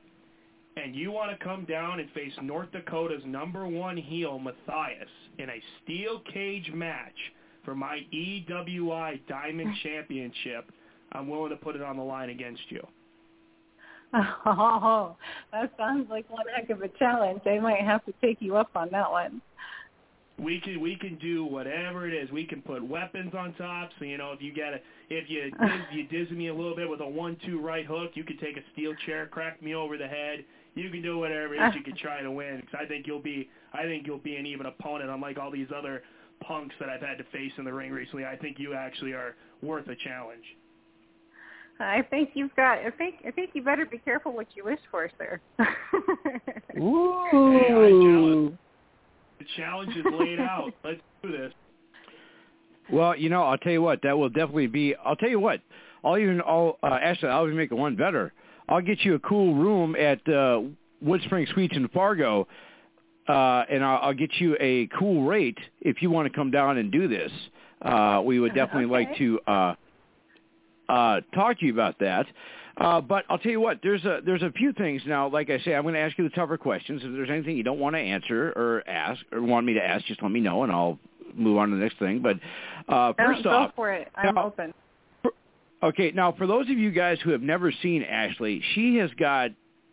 [0.75, 5.49] and you want to come down and face North Dakota's number one heel, Matthias, in
[5.49, 7.13] a steel cage match
[7.63, 10.71] for my EWI Diamond Championship,
[11.11, 12.85] I'm willing to put it on the line against you.
[14.45, 15.15] Oh,
[15.51, 17.41] that sounds like one heck of a challenge.
[17.47, 19.41] I might have to take you up on that one.
[20.37, 22.29] We can we can do whatever it is.
[22.29, 23.89] We can put weapons on top.
[23.97, 26.75] So you know, if you get a if you diz, you dizzy me a little
[26.75, 29.97] bit with a one-two right hook, you could take a steel chair, crack me over
[29.97, 32.61] the head, you can do whatever it is you can try to win.
[32.61, 35.67] Because I think you'll be, I think you'll be an even opponent, unlike all these
[35.75, 36.03] other
[36.41, 38.25] punks that I've had to face in the ring recently.
[38.25, 40.43] I think you actually are worth a challenge.
[41.79, 42.79] I think you've got.
[42.79, 43.15] I think.
[43.27, 45.39] I think you better be careful what you wish for, sir.
[46.79, 47.27] Ooh.
[47.31, 48.57] Hey,
[49.39, 50.71] the challenge is laid out.
[50.83, 51.51] Let's do this.
[52.91, 54.01] Well, you know, I'll tell you what.
[54.03, 54.95] That will definitely be.
[55.03, 55.61] I'll tell you what.
[56.03, 56.41] I'll even.
[56.45, 57.29] I'll uh, actually.
[57.29, 58.33] I'll even make it one better.
[58.69, 60.61] I'll get you a cool room at uh,
[61.03, 62.47] Woodspring Suites in Fargo,
[63.27, 66.77] uh, and I'll, I'll get you a cool rate if you want to come down
[66.77, 67.31] and do this.
[67.81, 69.07] Uh, we would definitely Okay.
[69.09, 69.75] like to uh,
[70.89, 72.25] uh, talk to you about that.
[72.75, 75.27] Uh, but I'll tell you what, there's a there's a few things now.
[75.27, 77.01] Like I say, I'm going to ask you the tougher questions.
[77.03, 80.05] If there's anything you don't want to answer or ask or want me to ask,
[80.05, 80.97] just let me know, and I'll
[81.35, 82.19] move on to the next thing.
[82.23, 82.37] But
[82.91, 84.11] uh, first go off, for it.
[84.15, 84.73] I'm now- open.
[85.83, 89.51] Okay, now for those of you guys who have never seen Ashley, she has got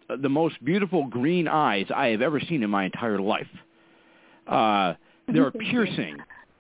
[0.09, 3.49] uh, the most beautiful green eyes I have ever seen in my entire life.
[4.47, 4.95] Uh,
[5.27, 6.17] they're piercing.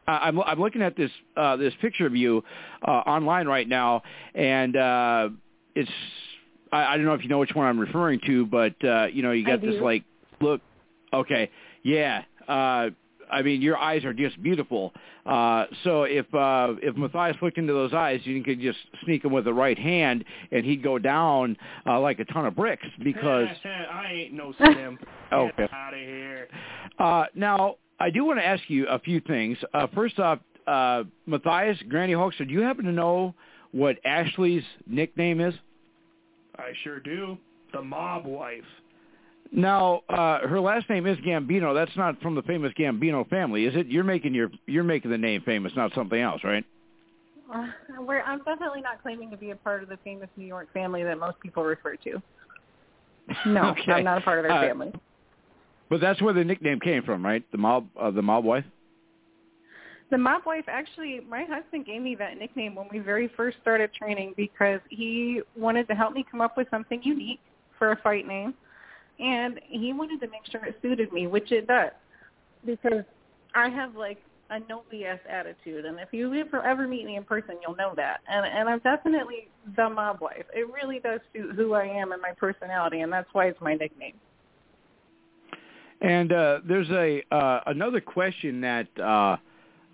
[0.09, 2.43] I'm I'm looking at this uh, this picture of you
[2.87, 4.03] uh, online right now,
[4.35, 5.29] and uh,
[5.77, 5.90] it's
[6.73, 9.23] I, I don't know if you know which one I'm referring to, but uh, you
[9.23, 10.03] know you got this like
[10.40, 10.61] look.
[11.12, 11.51] Okay,
[11.85, 12.25] yeah.
[12.49, 12.90] Uh,
[13.31, 14.93] I mean, your eyes are just beautiful.
[15.31, 19.33] Uh, so if uh, if Matthias looked into those eyes, you could just sneak him
[19.33, 23.47] with the right hand, and he'd go down uh, like a ton of bricks because.
[23.64, 24.99] I ain't no sim.
[25.33, 25.53] Okay.
[25.59, 26.49] Get out of here.
[26.99, 29.57] Uh, now, I do want to ask you a few things.
[29.73, 33.33] Uh, first off, uh, Matthias, Granny Hulkster, do you happen to know
[33.71, 35.55] what Ashley's nickname is?
[36.59, 37.38] I sure do.
[37.73, 38.64] The mob wife.
[39.52, 41.74] Now, uh, her last name is Gambino.
[41.74, 43.88] That's not from the famous Gambino family, is it?
[43.88, 46.64] You're making your you're making the name famous, not something else, right?
[47.52, 47.66] Uh,
[47.98, 51.02] we're, I'm definitely not claiming to be a part of the famous New York family
[51.02, 52.22] that most people refer to.
[53.46, 53.92] No, Okay.
[53.92, 54.92] I'm not a part of their Uh, family.
[55.88, 57.42] But that's where the nickname came from, right?
[57.50, 58.64] The mob, uh, the mob wife.
[60.10, 63.92] The mob wife, actually, my husband gave me that nickname when we very first started
[63.94, 67.40] training because he wanted to help me come up with something unique
[67.78, 68.54] for a fight name,
[69.20, 71.90] and he wanted to make sure it suited me, which it does,
[72.64, 73.04] because
[73.54, 74.18] I have like
[74.50, 78.20] a no BS attitude, and if you ever meet me in person, you'll know that.
[78.28, 80.44] And and I'm definitely the mob wife.
[80.52, 83.74] It really does suit who I am and my personality, and that's why it's my
[83.74, 84.14] nickname.
[86.00, 89.37] And uh, there's a uh, another question that uh,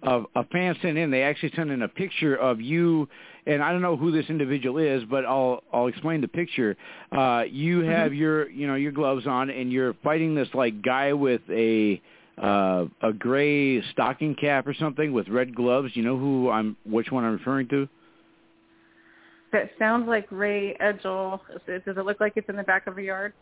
[0.03, 1.11] a, a fan sent in.
[1.11, 3.09] They actually sent in a picture of you,
[3.47, 6.77] and I don't know who this individual is, but I'll I'll explain the picture.
[7.11, 11.13] Uh, you have your you know your gloves on, and you're fighting this like guy
[11.13, 12.01] with a
[12.43, 15.91] uh, a gray stocking cap or something with red gloves.
[15.95, 17.89] You know who I'm which one I'm referring to?
[19.53, 21.41] That sounds like Ray Edgel.
[21.67, 23.33] Does it look like it's in the back of a yard?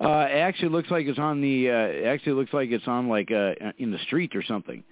[0.00, 1.70] Uh, it actually looks like it's on the.
[1.70, 4.82] Uh, it actually looks like it's on like uh, in the street or something.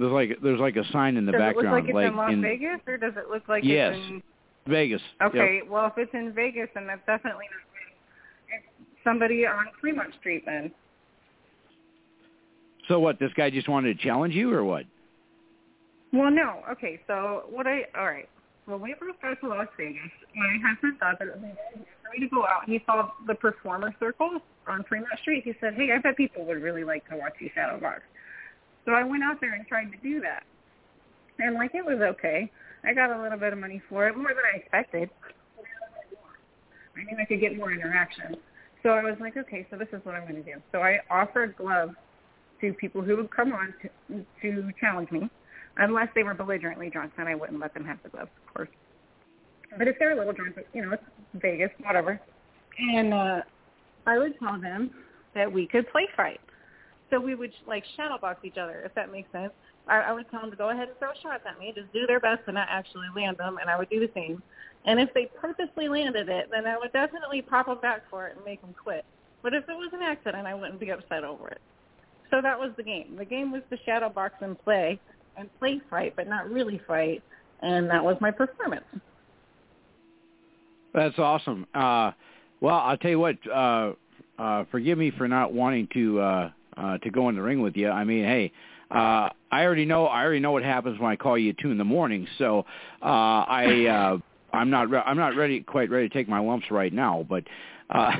[0.00, 2.16] There's like there's like a sign in the does background, it look like it's in
[2.16, 3.94] Las in Vegas, or does it look like Yes.
[3.94, 4.22] it's in?
[4.66, 5.02] Vegas.
[5.20, 5.30] Yep.
[5.30, 8.56] Okay, well, if it's in Vegas, then that's definitely not me.
[8.56, 10.70] It's somebody on Fremont Street then.
[12.88, 13.18] So what?
[13.18, 14.86] This guy just wanted to challenge you, or what?
[16.12, 16.62] Well, no.
[16.70, 18.28] Okay, so what I all right.
[18.64, 20.00] When we first got to Las Vegas,
[20.34, 22.64] my husband thought that it would be for me to go out.
[22.64, 25.44] He saw the performer circle on Fremont Street.
[25.44, 28.02] He said, "Hey, I bet people would really like to watch you shadow box."
[28.84, 30.42] So I went out there and tried to do that,
[31.38, 32.50] and like it was okay.
[32.82, 35.10] I got a little bit of money for it, more than I expected.
[36.94, 38.36] I mean, I could get more interaction.
[38.82, 40.60] So I was like, okay, so this is what I'm going to do.
[40.72, 41.94] So I offered gloves
[42.60, 45.28] to people who would come on to, to challenge me,
[45.76, 48.68] unless they were belligerently drunk, then I wouldn't let them have the gloves, of course.
[49.78, 51.02] But if they're a little drunk, you know, it's
[51.34, 52.20] Vegas, whatever.
[52.78, 53.40] And uh,
[54.06, 54.90] I would tell them
[55.34, 56.40] that we could play fight.
[57.10, 59.52] So we would like shadow box each other, if that makes sense.
[59.88, 62.06] I, I would tell them to go ahead and throw shots at me, just do
[62.06, 64.42] their best to not actually land them, and I would do the same.
[64.84, 68.36] And if they purposely landed it, then I would definitely pop them back for it
[68.36, 69.04] and make them quit.
[69.42, 71.60] But if it was an accident, I wouldn't be upset over it.
[72.30, 73.16] So that was the game.
[73.16, 75.00] The game was to shadow box and play,
[75.36, 77.22] and play fight, but not really fight,
[77.60, 78.84] and that was my performance.
[80.94, 81.66] That's awesome.
[81.74, 82.12] Uh,
[82.60, 83.36] well, I'll tell you what.
[83.50, 83.92] Uh,
[84.38, 87.88] uh, forgive me for not wanting to uh, to go in the ring with you.
[87.88, 88.52] I mean, hey,
[88.90, 90.06] uh, I already know.
[90.06, 92.26] I already know what happens when I call you at two in the morning.
[92.38, 92.66] So
[93.02, 94.18] uh, I uh,
[94.56, 97.24] I'm not re- I'm not ready quite ready to take my lumps right now.
[97.28, 97.44] But
[97.88, 98.12] uh,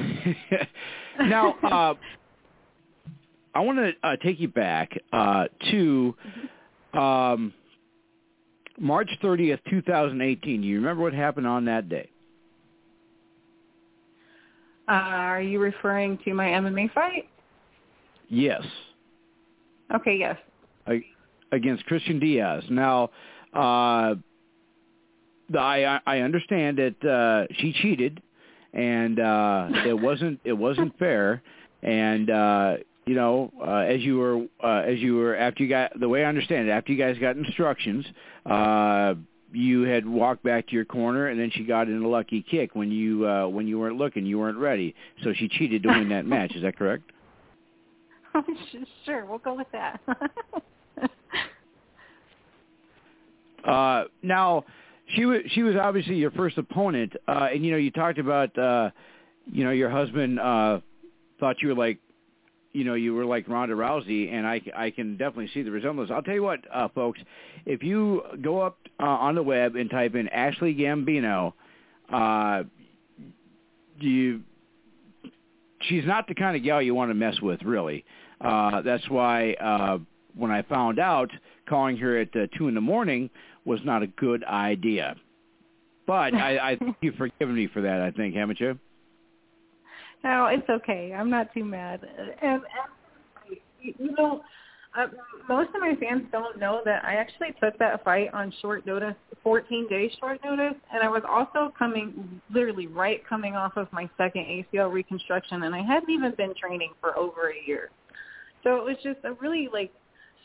[1.20, 1.94] now uh,
[3.54, 6.14] I want to uh, take you back uh, to
[6.92, 7.52] um,
[8.78, 10.60] March 30th, 2018.
[10.60, 12.10] Do you remember what happened on that day?
[14.88, 17.28] Uh, are you referring to my MMA fight?
[18.30, 18.62] Yes.
[19.94, 20.36] Okay, yes.
[20.86, 21.02] I,
[21.52, 22.62] Against Christian Diaz.
[22.70, 23.10] Now,
[23.54, 24.14] uh,
[25.58, 28.22] I I understand that uh, she cheated,
[28.72, 31.42] and uh, it wasn't it wasn't fair,
[31.82, 35.98] and uh, you know uh, as you were uh, as you were after you got
[35.98, 38.06] the way I understand it after you guys got instructions.
[38.46, 39.14] Uh,
[39.52, 42.76] you had walked back to your corner, and then she got in a lucky kick
[42.76, 44.94] when you uh, when you weren't looking, you weren't ready.
[45.24, 46.54] So she cheated to win that match.
[46.54, 47.10] Is that correct?
[49.04, 50.00] sure, we'll go with that.
[53.64, 54.64] uh, now,
[55.14, 58.56] she was she was obviously your first opponent, uh, and you know you talked about
[58.58, 58.90] uh,
[59.50, 60.80] you know your husband uh,
[61.38, 61.98] thought you were like
[62.72, 66.10] you know you were like Ronda Rousey, and I I can definitely see the resemblance.
[66.10, 67.20] I'll tell you what, uh, folks,
[67.66, 71.52] if you go up uh, on the web and type in Ashley Gambino,
[72.12, 72.62] uh,
[74.00, 74.42] do you
[75.88, 78.04] she's not the kind of gal you want to mess with, really.
[78.40, 79.98] Uh, that's why uh,
[80.36, 81.30] when I found out,
[81.68, 83.30] calling her at uh, two in the morning
[83.64, 85.14] was not a good idea.
[86.06, 88.00] But I, I think you've forgiven me for that.
[88.00, 88.78] I think, haven't you?
[90.24, 91.14] No, it's okay.
[91.16, 92.00] I'm not too mad.
[92.18, 92.62] And, and
[93.80, 94.42] you know,
[94.98, 95.06] uh,
[95.48, 99.14] most of my fans don't know that I actually took that fight on short notice,
[99.42, 104.10] 14 days short notice, and I was also coming, literally right coming off of my
[104.16, 107.90] second ACL reconstruction, and I hadn't even been training for over a year.
[108.64, 109.92] So it was just a really like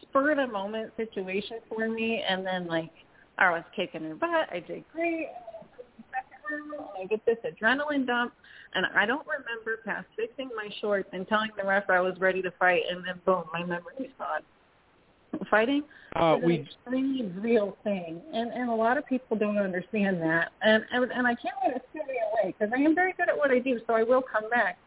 [0.04, 2.92] spur of the moment situation for me, and then like
[3.38, 5.28] I was kicking her butt, I did great.
[7.00, 8.34] I get this adrenaline dump,
[8.74, 12.42] and I don't remember past fixing my shorts and telling the ref I was ready
[12.42, 14.42] to fight, and then boom, my memory's gone.
[15.50, 15.84] Fighting
[16.16, 20.22] uh, is we, an extremely real thing, and and a lot of people don't understand
[20.22, 23.14] that, and and, and I can't let it scare me away because I am very
[23.14, 24.78] good at what I do, so I will come back.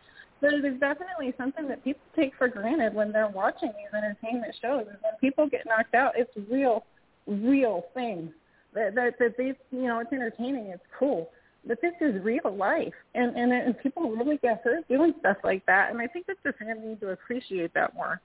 [0.40, 4.54] But it is definitely something that people take for granted when they're watching these entertainment
[4.62, 4.82] shows.
[4.82, 6.84] Is when people get knocked out, it's real,
[7.26, 8.30] real things.
[8.72, 11.28] That that, that these, you know, it's entertaining, it's cool
[11.68, 15.64] but this is real life, and and, and people really get hurt doing stuff like
[15.66, 15.90] that.
[15.90, 18.20] And I think that the fans need to appreciate that more.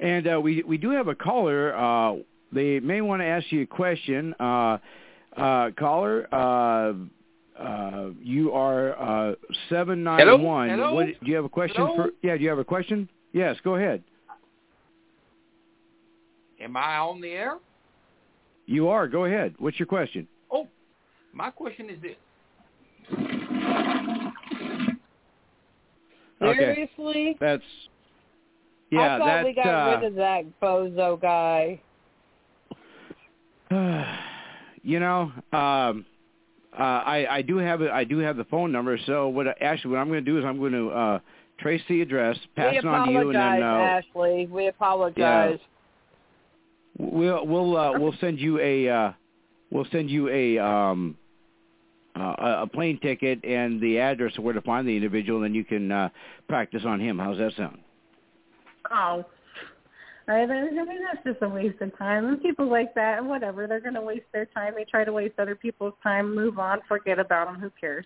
[0.00, 1.76] And uh, we we do have a caller.
[1.76, 2.16] Uh,
[2.52, 4.34] they may want to ask you a question.
[4.40, 4.78] Uh,
[5.36, 6.94] uh, caller, uh,
[7.62, 9.34] uh, you are uh,
[9.68, 10.70] seven nine one.
[10.70, 11.04] Hello?
[11.04, 11.96] Do you have a question Hello?
[11.96, 12.10] for?
[12.22, 13.08] Yeah, do you have a question?
[13.32, 14.02] Yes, go ahead.
[16.58, 17.58] Am I on the air?
[18.64, 19.06] You are.
[19.06, 19.54] Go ahead.
[19.58, 20.26] What's your question?
[21.36, 22.16] My question is this.
[26.40, 26.58] Okay.
[26.58, 27.36] Seriously?
[27.38, 27.62] That's
[28.90, 29.16] yeah.
[29.16, 31.78] I thought that we got uh, rid of that bozo guy.
[34.82, 36.06] you know, um,
[36.72, 37.90] uh, I I do have it.
[37.90, 38.98] I do have the phone number.
[39.04, 39.46] So what?
[39.60, 41.18] Actually, what I'm going to do is I'm going to uh,
[41.58, 44.46] trace the address, pass we it on to you, and apologize, then uh, Ashley.
[44.46, 45.58] We apologize.
[46.98, 49.12] Yeah, we'll we'll uh, we'll send you a uh,
[49.70, 51.16] we'll send you a um,
[52.16, 55.46] uh, a- a plane ticket and the address of where to find the individual, and
[55.46, 56.08] then you can uh,
[56.48, 57.18] practice on him.
[57.18, 57.78] How's that sound?
[58.90, 59.24] Oh.
[60.28, 62.26] I mean, I mean, that's just a waste of time.
[62.26, 64.74] And people like that, whatever, they're going to waste their time.
[64.76, 67.60] They try to waste other people's time, move on, forget about them.
[67.60, 68.04] Who cares?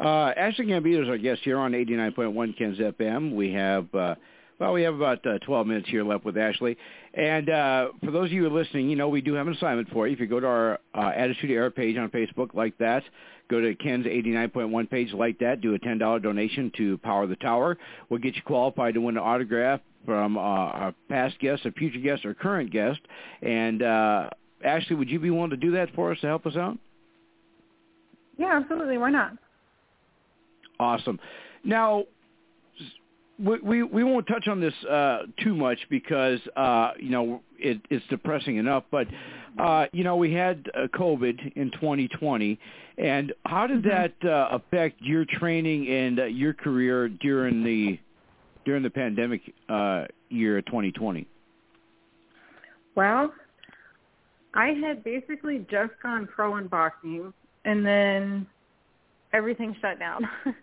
[0.00, 3.34] Uh, Ashley Gambino is our guest here on 89.1 Ken's FM.
[3.34, 4.14] We have, uh,
[4.62, 6.76] well, we have about uh, 12 minutes here left with Ashley.
[7.14, 9.54] And uh, for those of you who are listening, you know we do have an
[9.54, 10.14] assignment for you.
[10.14, 13.02] If you go to our uh, Attitude Era page on Facebook like that,
[13.50, 17.76] go to Ken's 89.1 page like that, do a $10 donation to Power the Tower.
[18.08, 21.98] We'll get you qualified to win an autograph from uh, our past guest, a future
[21.98, 23.00] guest, or current guest.
[23.42, 24.30] And uh,
[24.64, 26.78] Ashley, would you be willing to do that for us to help us out?
[28.38, 28.96] Yeah, absolutely.
[28.96, 29.32] Why not?
[30.78, 31.18] Awesome.
[31.64, 32.04] Now,
[33.42, 37.80] we we, we won't touch on this uh, too much because uh, you know it,
[37.90, 38.84] it's depressing enough.
[38.90, 39.08] But
[39.58, 42.58] uh, you know we had uh, COVID in 2020,
[42.98, 47.98] and how did that uh, affect your training and uh, your career during the
[48.64, 51.26] during the pandemic uh, year of 2020?
[52.94, 53.32] Well,
[54.54, 57.32] I had basically just gone pro in boxing,
[57.64, 58.46] and then
[59.32, 60.28] everything shut down,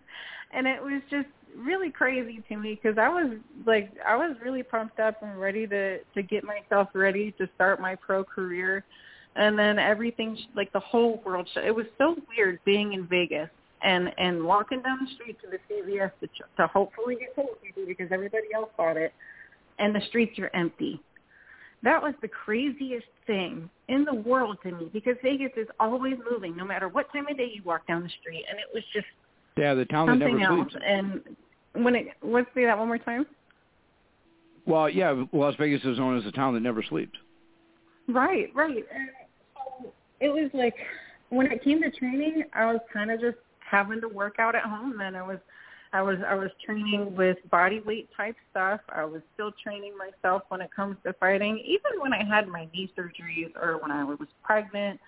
[0.52, 4.62] and it was just really crazy to me because I was like, I was really
[4.62, 8.84] pumped up and ready to to get myself ready to start my pro career,
[9.36, 11.48] and then everything like the whole world.
[11.56, 13.50] It was so weird being in Vegas
[13.82, 18.08] and and walking down the street to the CVS to to hopefully get COVID because
[18.10, 19.12] everybody else bought it,
[19.78, 21.00] and the streets are empty
[21.82, 26.56] that was the craziest thing in the world to me because Vegas is always moving
[26.56, 29.06] no matter what time of day you walk down the street and it was just
[29.56, 30.70] Yeah, the town something that never else.
[30.70, 30.84] sleeps.
[30.86, 31.20] And
[31.84, 33.26] when it let's say that one more time.
[34.66, 37.18] Well, yeah, Las Vegas is known as the town that never sleeps.
[38.08, 38.84] Right, right.
[38.94, 39.90] And
[40.20, 40.74] it was like
[41.30, 44.64] when it came to training, I was kind of just having to work out at
[44.64, 45.00] home.
[45.00, 45.38] And I was,
[45.92, 48.80] I was, I was training with body weight type stuff.
[48.90, 51.58] I was still training myself when it comes to fighting.
[51.64, 55.00] Even when I had my knee surgeries or when I was pregnant,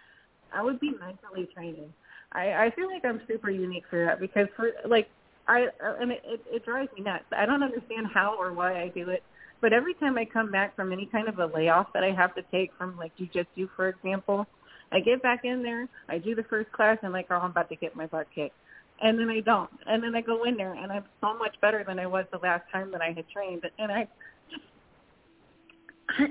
[0.54, 1.92] I would be mentally training.
[2.32, 5.08] I, I feel like I'm super unique for that because for like
[5.48, 5.66] I
[6.00, 7.24] and it, it, it drives me nuts.
[7.36, 9.22] I don't understand how or why I do it.
[9.60, 12.34] But every time I come back from any kind of a layoff that I have
[12.34, 14.46] to take from like jujitsu, for example,
[14.90, 17.68] I get back in there, I do the first class, and like, oh, I'm about
[17.68, 18.56] to get my butt kicked,
[19.00, 21.84] and then I don't, and then I go in there, and I'm so much better
[21.86, 24.08] than I was the last time that I had trained, and I
[24.50, 24.64] just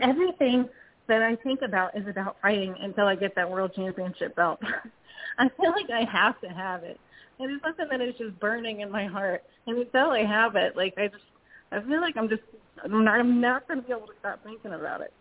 [0.01, 0.67] everything
[1.07, 4.59] that I think about is about fighting until I get that world championship belt.
[5.37, 6.99] I feel like I have to have it.
[7.39, 10.75] And is something that is just burning in my heart, and until I have it,
[10.75, 11.23] like I just,
[11.71, 12.43] I feel like I'm just
[12.83, 15.13] I'm not, I'm not going to be able to stop thinking about it.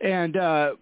[0.00, 0.74] And uh,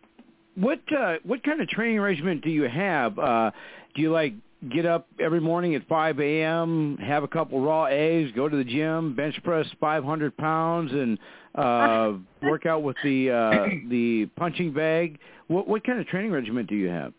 [0.57, 3.19] what uh, what kind of training regimen do you have?
[3.19, 3.51] Uh,
[3.95, 4.35] do you like
[4.71, 8.65] get up every morning at 5 a.m., have a couple raw eggs, go to the
[8.65, 11.19] gym, bench press 500 pounds, and
[11.55, 15.19] uh, work out with the uh, the punching bag?
[15.49, 17.13] What what kind of training regimen do you have?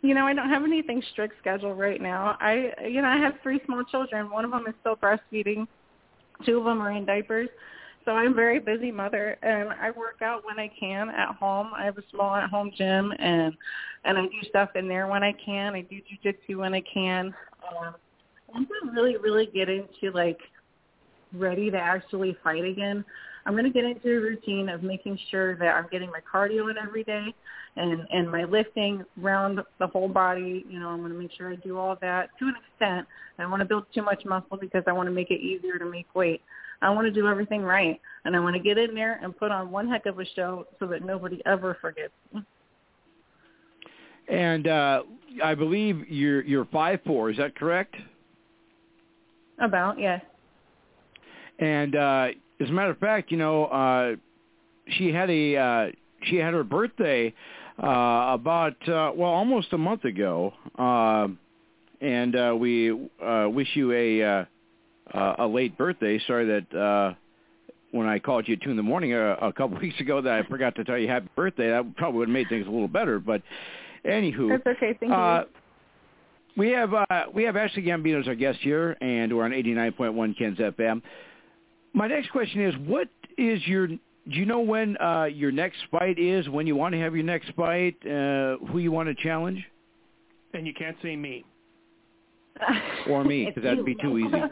[0.00, 2.36] You know, I don't have anything strict scheduled right now.
[2.40, 4.30] I, you know, I have three small children.
[4.30, 5.66] One of them is still breastfeeding.
[6.46, 7.48] Two of them are in diapers.
[8.04, 11.72] So I'm a very busy mother, and I work out when I can at home.
[11.76, 13.54] I have a small at-home gym, and
[14.04, 15.74] and I do stuff in there when I can.
[15.74, 17.34] I do jujitsu when I can.
[17.68, 17.94] Um,
[18.46, 20.38] once I'm really, really get into like
[21.32, 23.04] ready to actually fight again.
[23.46, 26.70] I'm going to get into a routine of making sure that I'm getting my cardio
[26.70, 27.34] in every day
[27.76, 30.64] and and my lifting around the whole body.
[30.68, 33.06] You know, I'm going to make sure I do all that to an extent.
[33.38, 35.78] I don't want to build too much muscle because I want to make it easier
[35.78, 36.42] to make weight.
[36.82, 39.50] I want to do everything right, and I want to get in there and put
[39.50, 42.42] on one heck of a show so that nobody ever forgets me.
[44.28, 45.02] And uh,
[45.42, 47.30] I believe you're you're five four.
[47.30, 47.96] Is that correct?
[49.58, 50.20] About yeah.
[51.58, 52.28] And uh,
[52.60, 54.16] as a matter of fact, you know, uh,
[54.96, 55.86] she had a uh,
[56.24, 57.34] she had her birthday
[57.82, 61.28] uh, about uh, well almost a month ago, uh,
[62.00, 64.44] and uh, we uh, wish you a uh,
[65.14, 66.20] uh, a late birthday.
[66.26, 67.14] Sorry that uh,
[67.92, 70.32] when I called you at two in the morning a, a couple weeks ago that
[70.32, 71.70] I forgot to tell you happy birthday.
[71.70, 73.18] That probably would have made things a little better.
[73.18, 73.42] But
[74.04, 74.96] anywho, That's okay.
[74.98, 76.62] Thank uh, you.
[76.62, 80.38] we have uh, we have Ashley Gambino as our guest here, and we're on 89.1
[80.38, 81.02] Ken's FM.
[81.92, 83.88] My next question is, what is your
[84.30, 86.48] do you know when uh, your next fight is?
[86.48, 87.96] When you want to have your next fight?
[88.04, 89.64] Uh, who you want to challenge?
[90.52, 91.44] And you can't say me.
[93.08, 94.42] Or me, because that'd be too easy.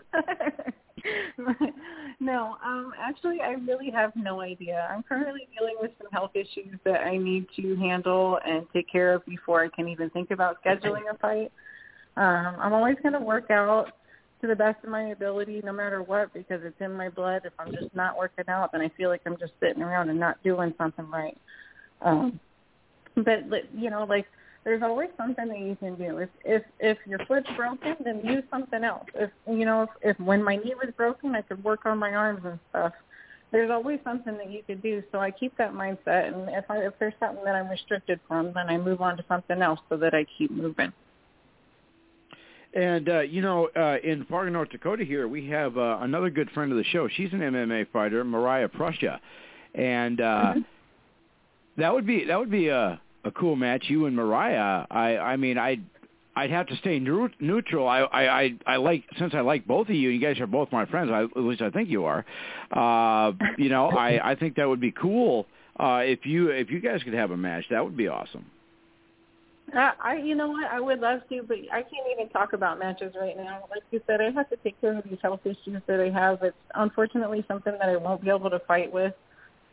[2.20, 4.88] no, um, actually, I really have no idea.
[4.90, 9.12] I'm currently dealing with some health issues that I need to handle and take care
[9.12, 11.52] of before I can even think about scheduling a fight.
[12.16, 13.88] Um, I'm always going to work out
[14.46, 17.42] to the best of my ability, no matter what, because it's in my blood.
[17.44, 20.18] If I'm just not working out, then I feel like I'm just sitting around and
[20.18, 21.36] not doing something right.
[22.02, 22.38] Um,
[23.14, 23.44] but
[23.74, 24.26] you know, like
[24.64, 26.18] there's always something that you can do.
[26.18, 29.06] If if if your foot's broken, then use something else.
[29.14, 32.14] If you know, if, if when my knee was broken, I could work on my
[32.14, 32.92] arms and stuff.
[33.52, 35.02] There's always something that you could do.
[35.12, 38.52] So I keep that mindset, and if I if there's something that I'm restricted from,
[38.54, 40.92] then I move on to something else so that I keep moving.
[42.76, 46.50] And uh, you know, uh, in Fargo, North Dakota, here we have uh, another good
[46.50, 47.08] friend of the show.
[47.08, 49.20] She's an MMA fighter, Mariah Prussia,
[49.74, 50.24] and uh,
[50.54, 50.60] Mm-hmm.
[51.80, 53.84] that would be that would be a a cool match.
[53.88, 54.86] You and Mariah.
[54.90, 55.80] I I mean, I.
[56.38, 57.88] I'd have to stay neutral.
[57.88, 60.10] I, I I I like since I like both of you.
[60.10, 61.10] You guys are both my friends.
[61.10, 62.26] I, at least I think you are.
[62.70, 65.46] Uh, you know, I I think that would be cool.
[65.80, 68.44] Uh, if you if you guys could have a match, that would be awesome.
[69.74, 73.14] I, you know what, I would love to, but I can't even talk about matches
[73.20, 73.64] right now.
[73.70, 76.42] Like you said, I have to take care of these health issues that I have.
[76.42, 79.12] It's unfortunately something that I won't be able to fight with,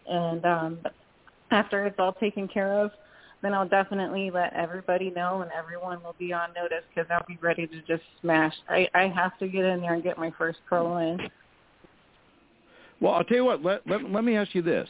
[0.08, 0.80] and um,
[1.52, 2.92] after it's all taken care of,
[3.44, 7.38] then I'll definitely let everybody know, and everyone will be on notice because I'll be
[7.42, 8.54] ready to just smash.
[8.70, 11.20] I, I have to get in there and get my first pro in.
[13.00, 13.64] Well, I'll tell you what.
[13.64, 14.88] Let, let let me ask you this: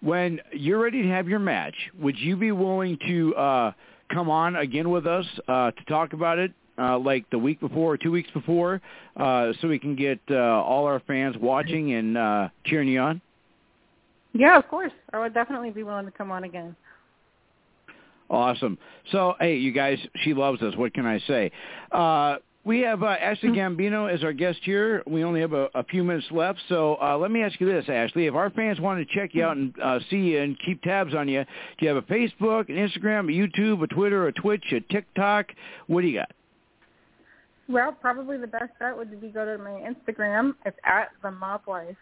[0.00, 3.72] When you're ready to have your match, would you be willing to uh,
[4.12, 7.94] come on again with us uh, to talk about it, uh, like the week before
[7.94, 8.80] or two weeks before,
[9.16, 13.20] uh, so we can get uh, all our fans watching and uh, cheering you on?
[14.32, 14.92] Yeah, of course.
[15.12, 16.76] I would definitely be willing to come on again.
[18.28, 18.78] Awesome.
[19.10, 20.76] So, hey, you guys, she loves us.
[20.76, 21.50] What can I say?
[21.90, 25.02] Uh, we have uh, Ashley Gambino as our guest here.
[25.06, 27.86] We only have a, a few minutes left, so uh, let me ask you this,
[27.88, 28.26] Ashley.
[28.26, 31.14] If our fans want to check you out and uh, see you and keep tabs
[31.14, 31.44] on you,
[31.78, 35.46] do you have a Facebook, an Instagram, a YouTube, a Twitter, a Twitch, a TikTok?
[35.86, 36.30] What do you got?
[37.66, 40.54] Well, probably the best bet would be go to my Instagram.
[40.66, 41.96] It's at the Mob Wife.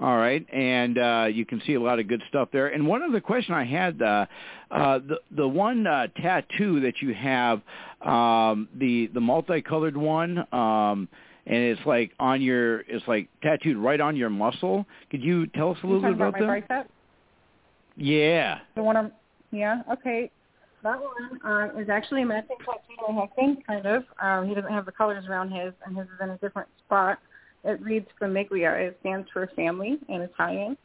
[0.00, 2.68] All right, and uh, you can see a lot of good stuff there.
[2.68, 4.26] And one other question I had, uh,
[4.70, 7.62] uh, the the one uh, tattoo that you have,
[8.02, 11.08] um, the the multicolored one, um,
[11.46, 14.86] and it's like on your, it's like tattooed right on your muscle.
[15.10, 16.68] Could you tell us a little bit about, about my that?
[16.68, 16.90] Bicep?
[17.96, 18.58] Yeah.
[18.76, 19.10] The one I'm,
[19.50, 20.30] yeah, okay.
[20.84, 24.04] That one uh, is actually a matching tattoo to my husband, kind of.
[24.22, 27.18] Um, he doesn't have the colors around his, and his is in a different spot.
[27.64, 28.88] It reads Famiglia.
[28.88, 30.76] It stands for family in Italian.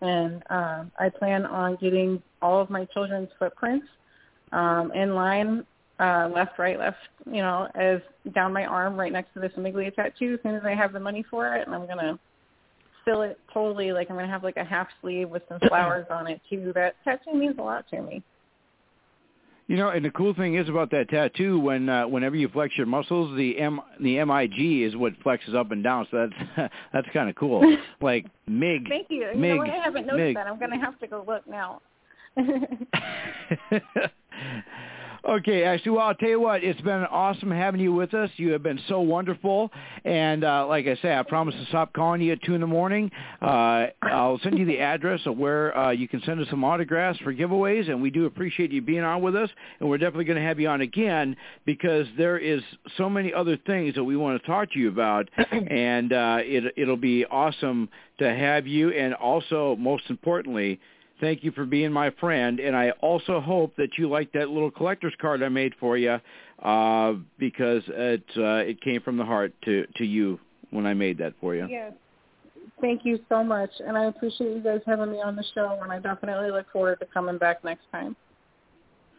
[0.00, 3.86] And um, I plan on getting all of my children's footprints
[4.52, 5.64] um, in line,
[5.98, 6.96] uh, left, right, left,
[7.26, 8.00] you know, as
[8.34, 11.00] down my arm right next to the Famiglia tattoo as soon as I have the
[11.00, 11.66] money for it.
[11.66, 12.18] And I'm going to
[13.04, 16.06] fill it totally like I'm going to have like a half sleeve with some flowers
[16.10, 16.72] on it too.
[16.74, 18.22] That tattoo means a lot to me.
[19.70, 22.76] You know, and the cool thing is about that tattoo when uh, whenever you flex
[22.76, 26.08] your muscles, the M the MIG is what flexes up and down.
[26.10, 27.76] So that's that's kind of cool.
[28.00, 28.88] Like Mig.
[28.88, 29.28] Thank you.
[29.32, 29.62] You Mig, know?
[29.62, 30.34] I haven't noticed Mig.
[30.34, 30.48] that.
[30.48, 31.80] I'm going to have to go look now.
[35.22, 35.92] Okay, Ashley.
[35.92, 36.64] Well, I'll tell you what.
[36.64, 38.30] It's been awesome having you with us.
[38.36, 39.70] You have been so wonderful,
[40.04, 42.66] and uh, like I say, I promise to stop calling you at two in the
[42.66, 43.10] morning.
[43.42, 47.18] Uh, I'll send you the address of where uh, you can send us some autographs
[47.18, 49.50] for giveaways, and we do appreciate you being on with us.
[49.78, 52.62] And we're definitely going to have you on again because there is
[52.96, 56.72] so many other things that we want to talk to you about, and uh, it,
[56.78, 57.90] it'll be awesome
[58.20, 58.90] to have you.
[58.92, 60.80] And also, most importantly
[61.20, 64.70] thank you for being my friend and i also hope that you like that little
[64.70, 66.18] collector's card i made for you
[66.62, 70.38] uh because it uh it came from the heart to to you
[70.70, 71.92] when i made that for you Yes.
[72.80, 73.68] Thank you so much.
[73.86, 76.98] And I appreciate you guys having me on the show, and I definitely look forward
[77.00, 78.16] to coming back next time.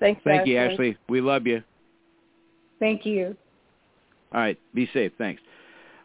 [0.02, 1.62] Thanks, thank you ashley we love you
[2.80, 3.38] Thank you.
[4.34, 5.42] all right be safe thanks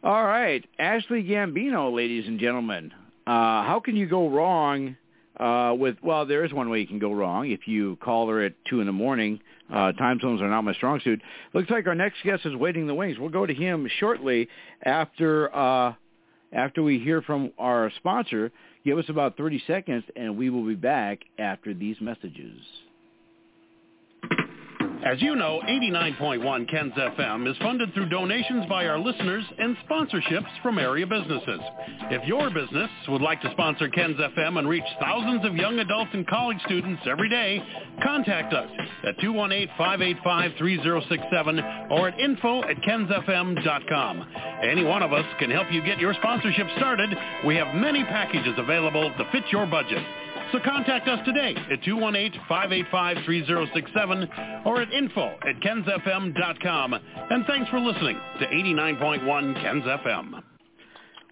[0.05, 2.93] all right ashley gambino ladies and gentlemen
[3.27, 4.95] uh how can you go wrong
[5.39, 7.51] uh with well there is one way you can go wrong.
[7.51, 9.41] If you call her at two in the morning
[9.73, 11.21] uh time zones are not my strong suit.
[11.53, 13.19] Looks like our next guest is waiting in the wings.
[13.19, 14.49] We'll go to him shortly
[14.85, 15.95] after uh
[16.53, 18.53] after we hear from our sponsor.
[18.85, 22.61] Give us about 30 seconds and we will be back after these messages
[25.07, 30.49] As you know, 89.1 Ken's FM is funded through donations by our listeners and sponsorships
[30.65, 31.61] from area businesses.
[32.11, 36.11] If your business would like to sponsor Ken's FM and reach thousands of young adults
[36.13, 37.63] and college students every day,
[38.03, 38.69] contact us
[39.07, 44.27] at 218-585-3067 or at info at kensfm.com.
[44.61, 47.11] Any one of us can help you get your sponsorship started.
[47.47, 50.05] We have many packages available to fit your budget.
[50.53, 56.95] So contact us today at 218-585-3067 or at info at kensfm.com.
[56.95, 60.41] And thanks for listening to 89.1 Kens FM.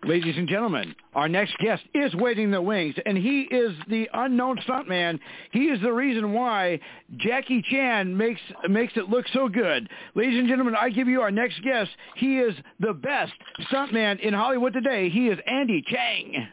[0.05, 4.11] Ladies and gentlemen, our next guest is waiting in the wings, and he is the
[4.13, 5.19] unknown stuntman.
[5.51, 6.81] He is the reason why
[7.17, 9.89] Jackie Chan makes makes it look so good.
[10.15, 11.91] Ladies and gentlemen, I give you our next guest.
[12.17, 13.33] He is the best
[13.71, 15.09] stuntman in Hollywood today.
[15.09, 16.49] He is Andy Chang.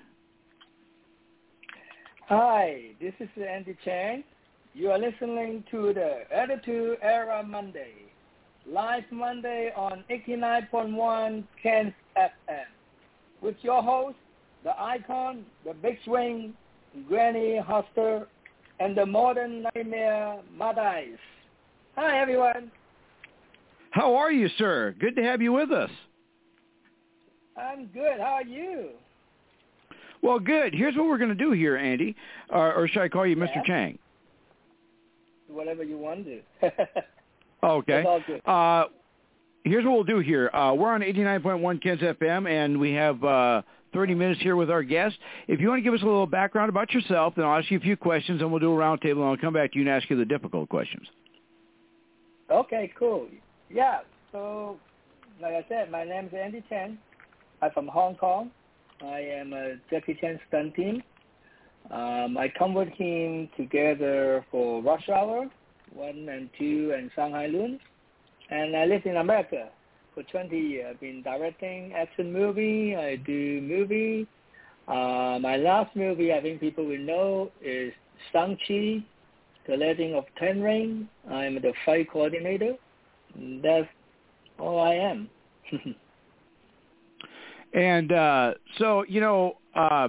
[2.33, 4.23] Hi, this is Andy Chang.
[4.73, 7.91] You are listening to the Attitude Era Monday,
[8.65, 12.71] live Monday on 89.1 Kens FM,
[13.41, 14.15] with your host,
[14.63, 16.53] the icon, the big swing,
[17.09, 18.27] Granny Hulkster,
[18.79, 21.19] and the modern nightmare, Matthias.
[21.97, 22.71] Hi, everyone.
[23.89, 24.95] How are you, sir?
[25.01, 25.91] Good to have you with us.
[27.57, 28.21] I'm good.
[28.21, 28.91] How are you?
[30.21, 30.73] Well, good.
[30.73, 32.15] Here's what we're going to do here, Andy,
[32.49, 33.55] or, or should I call you Mr.
[33.55, 33.63] Yeah.
[33.65, 33.99] Chang?
[35.47, 36.41] Whatever you want to.
[37.63, 37.99] Okay.
[37.99, 38.41] It's all good.
[38.45, 38.85] Uh,
[39.63, 40.49] here's what we'll do here.
[40.49, 43.61] Uh, we're on 89.1 Kens FM, and we have uh,
[43.93, 45.15] 30 minutes here with our guest.
[45.47, 47.77] If you want to give us a little background about yourself, then I'll ask you
[47.77, 49.89] a few questions, and we'll do a roundtable, and I'll come back to you and
[49.89, 51.05] ask you the difficult questions.
[52.49, 53.27] Okay, cool.
[53.69, 53.99] Yeah,
[54.31, 54.77] so
[55.41, 56.97] like I said, my name is Andy Cheng.
[57.61, 58.51] I'm from Hong Kong.
[59.03, 61.01] I am a Jackie Chan stunt team.
[61.89, 65.49] Um, I come with him together for Rush Hour
[65.93, 67.79] 1 and 2 and Shanghai Loon.
[68.49, 69.69] And I live in America
[70.13, 70.87] for 20 years.
[70.89, 72.95] I've been directing action movie.
[72.95, 74.27] I do movie.
[74.87, 77.93] Uh, my last movie I think people will know is
[78.31, 79.03] Shang-Chi,
[79.67, 81.05] The Legend of Ten Rings.
[81.29, 82.75] I'm the fight coordinator.
[83.63, 83.87] That's
[84.59, 85.29] all I am.
[87.73, 90.07] and uh, so, you know, uh,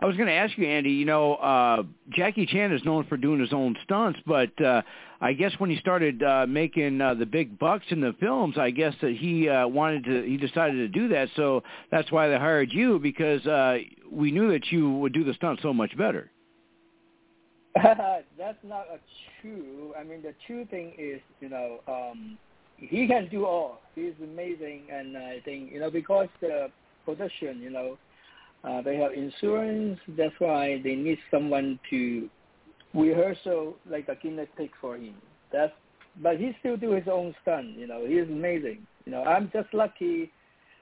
[0.00, 0.90] I was going to ask you, Andy.
[0.90, 4.82] You know, uh, Jackie Chan is known for doing his own stunts, but uh,
[5.20, 8.70] I guess when he started uh, making uh, the big bucks in the films, I
[8.70, 10.22] guess that he uh, wanted to.
[10.22, 13.78] He decided to do that, so that's why they hired you because uh,
[14.10, 16.30] we knew that you would do the stunt so much better.
[17.74, 18.98] that's not a
[19.42, 19.94] true.
[19.98, 22.38] I mean, the true thing is, you know, um,
[22.76, 23.80] he can do all.
[23.96, 26.70] He's amazing, and I think you know because the
[27.08, 27.98] production, you know
[28.64, 29.98] uh, they have insurance.
[30.16, 32.28] That's why they need someone to
[32.94, 35.14] rehearsal like a pig for him.
[35.52, 35.72] That's
[36.20, 37.78] but he still do his own stunt.
[37.78, 38.84] You know, he is amazing.
[39.04, 40.32] You know, I'm just lucky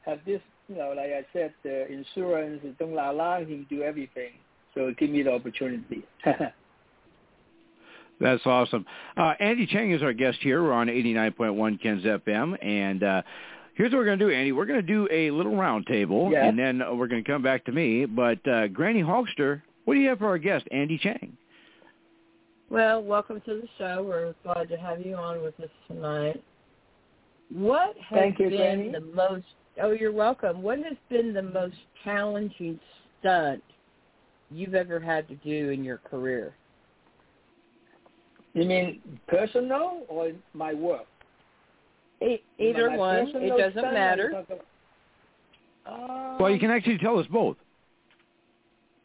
[0.07, 0.41] have this.
[0.69, 4.33] You know, like I said, the insurance don't allow him to do everything.
[4.75, 6.05] So give me the opportunity.
[8.21, 8.87] That's awesome.
[9.17, 10.63] Uh, Andy Chang is our guest here.
[10.63, 13.23] We're on 89.1 Ken's FM, and uh,
[13.77, 14.53] Here's what we're going to do, Andy.
[14.53, 16.47] We're going to do a little round table, yeah.
[16.47, 18.07] and then we're going to come back to me.
[18.07, 21.37] But uh, Granny Hulkster, what do you have for our guest, Andy Chang?
[22.71, 24.03] Well, welcome to the show.
[24.03, 26.43] We're glad to have you on with us tonight.
[27.53, 28.93] What has Thank you, been Granny.
[28.93, 29.45] the most?
[29.83, 30.63] Oh, you're welcome.
[30.63, 32.81] What has been the most challenging
[33.21, 33.63] stunt
[34.51, 36.55] you've ever had to do in your career?
[38.55, 41.07] You mean personal or my work?
[42.21, 43.33] Either one.
[43.35, 44.45] It doesn't matter.
[45.87, 47.57] Um, well, you can actually tell us both.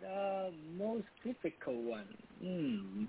[0.00, 2.06] the most difficult one.
[2.42, 3.04] Hmm.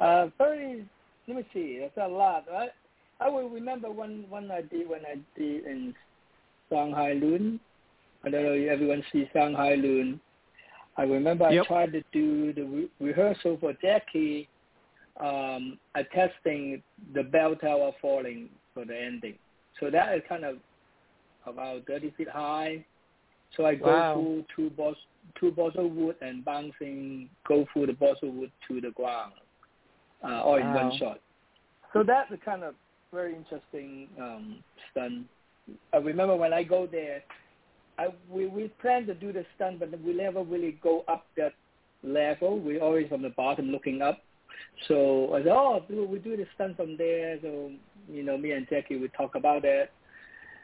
[0.00, 0.84] Uh, very.
[1.26, 1.78] Let me see.
[1.80, 2.44] That's a lot.
[2.52, 2.68] I
[3.20, 5.94] I will remember one one I did when I did in
[6.70, 7.58] Shanghai Lun.
[8.24, 10.20] I don't know if everyone sees Shanghai Lun.
[10.96, 11.64] I remember yep.
[11.64, 14.48] I tried to do the re- rehearsal for Jackie
[15.20, 16.82] um, are testing
[17.14, 19.34] the bell tower falling for the ending.
[19.80, 20.56] So that is kind of
[21.46, 22.84] about 30 feet high.
[23.56, 24.14] So I go wow.
[24.14, 24.96] through two balls,
[25.38, 29.34] two balls of wood and bouncing, go through the balls of wood to the ground,
[30.24, 31.20] uh, all in one shot.
[31.92, 32.74] So that's a kind of
[33.12, 34.56] very interesting um,
[34.90, 35.26] stunt.
[35.92, 37.22] I remember when I go there,
[37.96, 41.52] I, we we plan to do the stunt, but we never really go up that
[42.02, 42.58] level.
[42.58, 44.18] We're always from the bottom looking up.
[44.88, 47.38] So I said, oh, we do the stunt from there.
[47.42, 47.70] So
[48.08, 49.92] you know, me and Jackie would talk about it.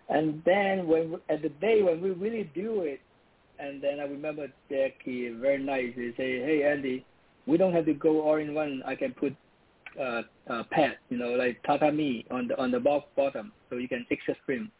[0.08, 3.00] And then when at the day when we really do it,
[3.58, 5.92] and then I remember Jackie very nice.
[5.94, 7.04] He say, hey Andy,
[7.46, 8.82] we don't have to go all in one.
[8.86, 9.34] I can put
[10.00, 14.06] uh, uh pad, you know, like tatami on the on the bottom, so you can
[14.10, 14.70] extra stream.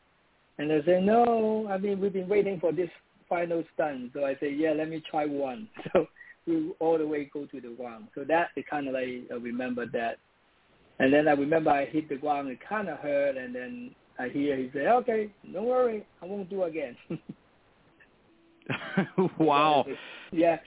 [0.59, 2.91] And I say, no, I mean we've been waiting for this
[3.29, 4.11] final stunt.
[4.15, 5.69] So I say, yeah, let me try one.
[5.93, 6.07] So
[6.51, 8.09] we all the way go to the ground.
[8.15, 10.19] So that it kind of like I remember that.
[10.99, 12.49] And then I remember I hit the ground.
[12.51, 16.51] It kind of hurt, and then I hear he say, "Okay, don't worry, I won't
[16.51, 16.97] do again."
[19.39, 19.87] wow.
[20.33, 20.59] Yeah.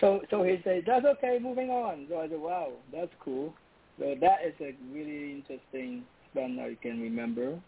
[0.00, 3.54] So so he said, "That's okay, moving on." So I said, "Wow, that's cool."
[3.98, 7.60] So that is a really interesting stunt I can remember.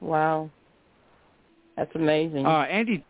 [0.00, 0.50] Wow.
[1.76, 2.46] That's amazing.
[2.46, 3.04] Uh, Andy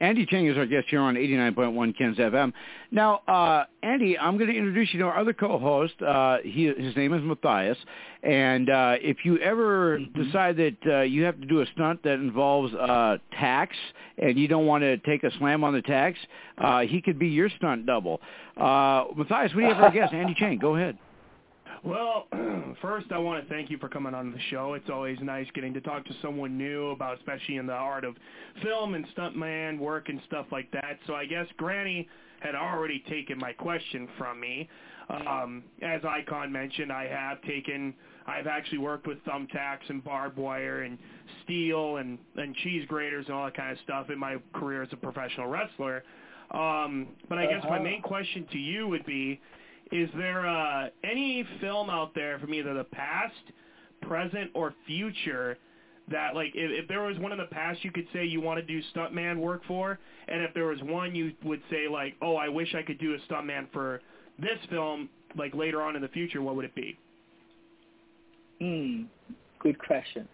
[0.00, 2.52] Andy Chang is our guest here on 89.1 Ken's FM.
[2.90, 5.94] Now, uh, Andy, I'm going to introduce you to our other co-host.
[6.02, 7.78] Uh, he, his name is Matthias.
[8.22, 10.22] And uh, if you ever mm-hmm.
[10.22, 13.76] decide that uh, you have to do a stunt that involves uh, tacks
[14.18, 16.18] and you don't want to take a slam on the tax,
[16.58, 18.20] uh, he could be your stunt double.
[18.56, 20.12] Uh, Matthias, what do you have our guest?
[20.12, 20.98] Andy Chang, go ahead.
[21.84, 22.28] Well,
[22.82, 24.72] first I want to thank you for coming on the show.
[24.72, 28.16] It's always nice getting to talk to someone new about, especially in the art of
[28.62, 30.98] film and stuntman work and stuff like that.
[31.06, 32.08] So I guess Granny
[32.40, 34.68] had already taken my question from me.
[35.10, 37.92] Um, as Icon mentioned, I have taken,
[38.26, 40.96] I've actually worked with thumbtacks and barbed wire and
[41.44, 44.88] steel and, and cheese graters and all that kind of stuff in my career as
[44.92, 46.02] a professional wrestler.
[46.50, 49.40] Um, but I guess my main question to you would be,
[49.94, 53.32] is there uh, any film out there from either the past,
[54.02, 55.56] present, or future
[56.10, 58.58] that, like, if, if there was one in the past you could say you want
[58.58, 62.34] to do stuntman work for, and if there was one you would say, like, oh,
[62.34, 64.00] I wish I could do a stuntman for
[64.36, 66.98] this film, like, later on in the future, what would it be?
[68.60, 69.02] Hmm,
[69.60, 70.28] good question.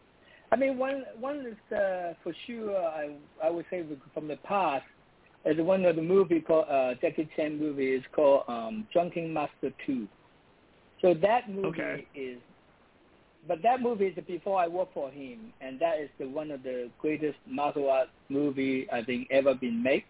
[0.52, 2.76] I mean, one one is uh, for sure.
[2.76, 4.84] I I would say from the past
[5.44, 9.72] is one of the movie called uh, Jackie Chan movie is called um, Drunken Master
[9.86, 10.06] Two.
[11.00, 12.06] So that movie okay.
[12.14, 12.38] is,
[13.48, 16.62] but that movie is before I worked for him, and that is the one of
[16.62, 20.04] the greatest martial art movie I think ever been made.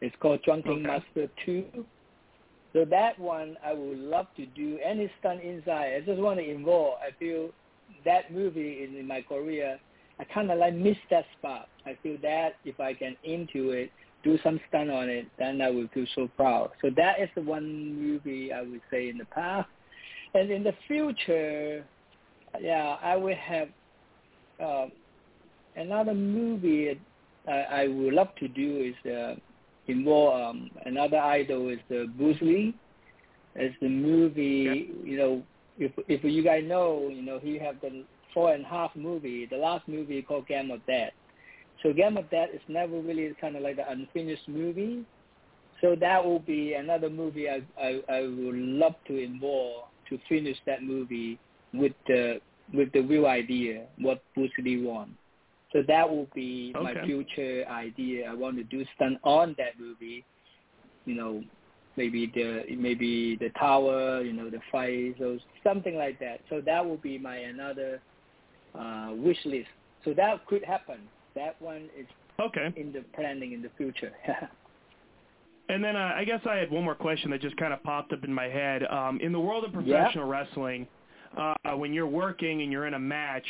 [0.00, 0.82] It's called Drunken okay.
[0.82, 1.64] Master Two.
[2.72, 5.94] So that one, I would love to do any stunt inside.
[5.94, 6.98] I just want to involve.
[7.00, 7.50] I feel
[8.04, 9.78] that movie in, in my career,
[10.18, 11.68] I kind of like miss that spot.
[11.86, 13.90] I feel that if I can into it,
[14.22, 16.70] do some stunt on it, then I would feel so proud.
[16.82, 19.68] So that is the one movie I would say in the past.
[20.34, 21.84] And in the future,
[22.60, 23.68] yeah, I will have
[24.60, 24.86] uh,
[25.76, 26.98] another movie
[27.48, 29.34] I, I would love to do is uh,
[29.86, 32.74] involve um, another idol is the Bruce Lee.
[33.54, 35.06] It's the movie, yep.
[35.06, 35.42] you know,
[35.78, 38.04] if if you guys know, you know, he have the
[38.34, 39.46] four and a half movie.
[39.46, 41.12] The last movie called Game of Death.
[41.86, 45.04] So Game of Death is never really kind of like the unfinished movie.
[45.80, 50.56] So that will be another movie I I, I would love to involve to finish
[50.66, 51.38] that movie
[51.72, 52.40] with the
[52.74, 55.12] with the real idea what Bruce Lee wants.
[55.72, 56.82] So that will be okay.
[56.82, 58.30] my future idea.
[58.30, 60.24] I want to do stunt on that movie.
[61.04, 61.44] You know,
[61.96, 66.40] maybe the maybe the tower, you know, the fight, so something like that.
[66.50, 68.00] So that will be my another
[68.76, 69.68] uh, wish list.
[70.04, 70.98] So that could happen.
[71.36, 72.06] That one is
[72.40, 74.12] okay in the planning in the future.
[75.68, 78.12] and then uh, I guess I had one more question that just kind of popped
[78.12, 78.82] up in my head.
[78.90, 80.32] Um, in the world of professional yeah.
[80.32, 80.86] wrestling,
[81.36, 83.46] uh, when you're working and you're in a match,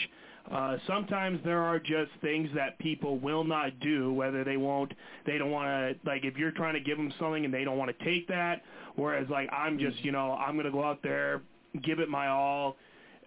[0.51, 4.93] uh, sometimes there are just things that people will not do, whether they won't,
[5.25, 7.79] they don't want to, like if you're trying to give them something and they don't
[7.79, 8.63] want to take that,
[8.95, 11.43] whereas like I'm just, you know, I'm going to go out there,
[11.83, 12.77] give it my all,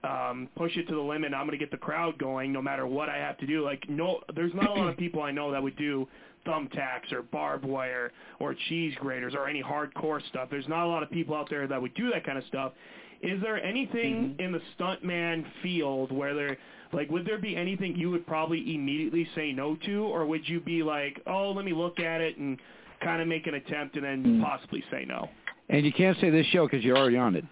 [0.03, 2.87] um, push it to the limit, I'm going to get the crowd going no matter
[2.87, 3.63] what I have to do.
[3.63, 6.07] Like no, there's not a lot of people I know that would do
[6.45, 10.47] thumbtacks or barbed wire or cheese graters or any hardcore stuff.
[10.49, 12.73] There's not a lot of people out there that would do that kind of stuff.
[13.21, 14.41] Is there anything mm-hmm.
[14.41, 16.57] in the stuntman field where there
[16.91, 20.59] like, would there be anything you would probably immediately say no to, or would you
[20.59, 22.57] be like, oh, let me look at it and
[23.01, 24.43] kind of make an attempt and then Mm.
[24.43, 25.29] possibly say no?
[25.69, 27.45] And you can't say this show because you're already on it.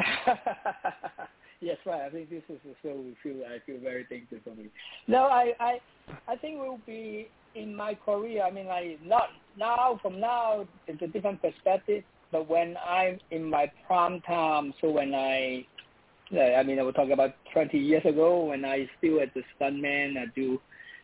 [1.60, 2.02] yes, right.
[2.02, 4.68] I think this is show we feel I feel very thankful for me.
[5.06, 5.80] No, I I
[6.28, 8.42] I think we'll be in my career.
[8.42, 9.98] I mean, like not now.
[10.02, 12.04] From now, it's a different perspective.
[12.32, 15.66] But when I'm in my prime time, so when I
[16.32, 20.16] I mean, I will talk about 20 years ago when I still at the stuntman.
[20.16, 20.60] I do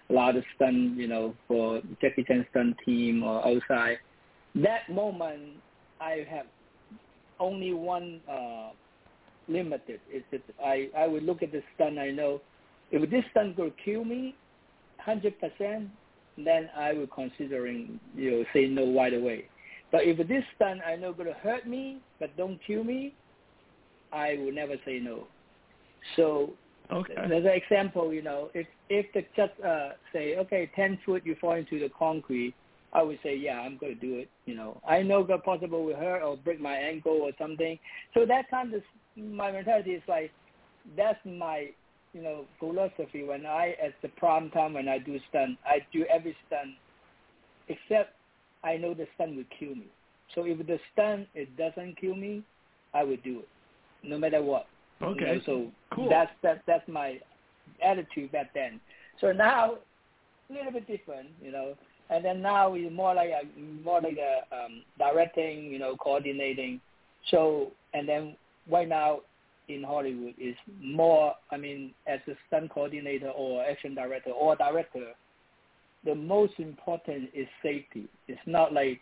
[0.08, 3.98] a lot of stunt, you know, for Jackie Chan stunt team or outside.
[4.54, 5.54] That moment,
[6.00, 6.46] I have
[7.40, 8.70] only one uh,
[9.48, 10.00] limited.
[10.12, 11.98] Is that I I would look at the stunt.
[11.98, 12.40] I know
[12.90, 14.34] if this stunt will kill me,
[14.98, 15.88] hundred percent,
[16.36, 19.46] then I will considering you know say no right away.
[19.92, 23.14] But if this stunt I know going to hurt me but don't kill me,
[24.12, 25.26] I will never say no.
[26.16, 26.50] So
[26.92, 27.14] okay.
[27.28, 31.36] there's an example, you know, if if the just uh, say, okay, ten foot you
[31.40, 32.54] fall into the concrete,
[32.92, 34.30] I would say, yeah, I'm going to do it.
[34.46, 37.78] You know, I know that possible will hurt or break my ankle or something.
[38.14, 38.82] So that time, this,
[39.16, 40.30] my mentality is like,
[40.96, 41.70] that's my,
[42.12, 43.24] you know, philosophy.
[43.24, 46.70] When I at the prime time when I do stunt, I do every stunt,
[47.68, 48.14] except
[48.62, 49.86] I know the stunt will kill me.
[50.34, 52.42] So if the stunt it doesn't kill me,
[52.94, 53.48] I will do it
[54.02, 54.66] no matter what.
[55.02, 55.20] Okay.
[55.20, 56.08] You know, so cool.
[56.08, 57.20] that's that that's my
[57.82, 58.80] attitude back then.
[59.20, 59.76] So now
[60.48, 61.74] a little bit different, you know.
[62.08, 66.80] And then now it's more like a more like a um, directing, you know, coordinating.
[67.30, 68.36] So and then
[68.70, 69.20] right now
[69.68, 71.34] in Hollywood is more.
[71.50, 75.12] I mean, as a stunt coordinator or action director or director,
[76.04, 78.08] the most important is safety.
[78.28, 79.00] It's not like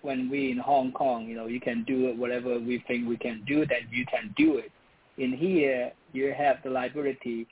[0.00, 3.16] when we in Hong Kong, you know, you can do it whatever we think we
[3.16, 4.70] can do, then you can do it.
[5.18, 7.46] In here, you have the liability,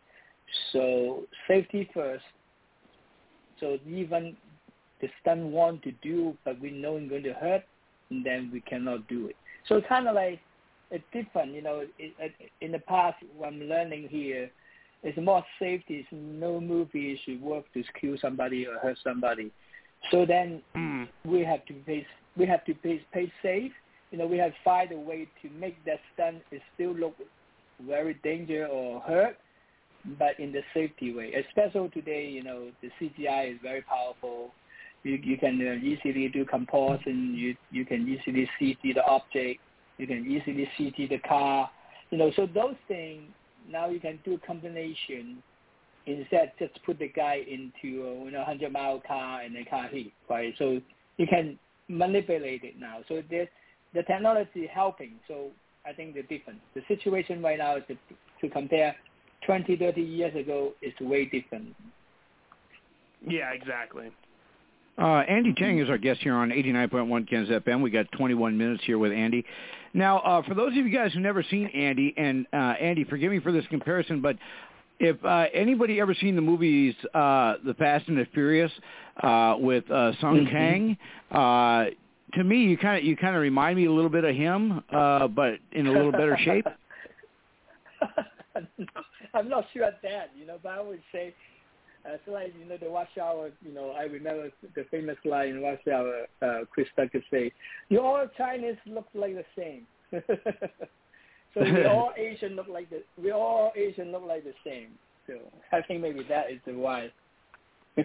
[0.72, 2.24] so safety first.
[3.60, 4.36] So even
[5.00, 7.62] the stunt want to do, but we know it's going to hurt,
[8.10, 9.36] then we cannot do it.
[9.68, 10.40] So it's kind of like
[10.90, 11.84] it's different, you know.
[11.98, 14.50] It, in the past, when I'm learning here,
[15.02, 15.98] it's more safety.
[16.00, 19.50] It's no movie should work to kill somebody or hurt somebody.
[20.10, 21.08] So then mm.
[21.24, 23.72] we have to pay we have to pay, pay safe.
[24.10, 27.14] You know, we have to find a way to make that stunt it still look
[27.86, 29.36] very danger or hurt,
[30.18, 31.32] but in the safety way.
[31.32, 34.52] Especially today, you know, the CGI is very powerful.
[35.02, 37.34] You you can uh, easily do composition.
[37.34, 39.60] You you can easily see the object.
[40.00, 41.70] You can easily see the car.
[42.10, 43.22] You know, so those things
[43.68, 45.42] now you can do combination
[46.06, 49.88] instead just put the guy into a you know, 100 mile car and the car
[49.88, 50.54] hit, right?
[50.58, 50.80] So
[51.18, 53.00] you can manipulate it now.
[53.08, 53.46] So the
[53.92, 55.14] the technology helping.
[55.26, 55.48] So
[55.84, 56.60] I think the difference.
[56.74, 57.96] The situation right now is to,
[58.40, 58.94] to compare
[59.46, 61.74] 20, 30 years ago is way different.
[63.26, 64.10] Yeah, exactly.
[65.00, 67.80] Uh, Andy Chang is our guest here on 89.1 Ken's FM.
[67.80, 69.44] We got 21 minutes here with Andy.
[69.94, 73.30] Now, uh, for those of you guys who've never seen Andy, and uh, Andy, forgive
[73.32, 74.36] me for this comparison, but
[74.98, 78.70] if uh, anybody ever seen the movies uh, The Fast and the Furious
[79.22, 80.50] uh, with uh, Sung Mhm.
[80.50, 80.98] Kang,
[81.30, 81.86] uh,
[82.34, 84.82] to me, you kind of you kind of remind me a little bit of him,
[84.92, 86.66] uh, but in a little better shape.
[89.34, 91.34] I'm not sure of that, you know, but I would say,
[92.06, 95.48] uh, it's like, you know, the Rush Hour, you know, I remember the famous line
[95.48, 97.52] in Rush Hour, uh, Chris Tucker say,
[97.88, 99.86] you all Chinese look like the same.
[101.54, 104.88] so we all Asian look like the, we all Asian look like the same.
[105.26, 105.34] So
[105.72, 107.10] I think maybe that is the why.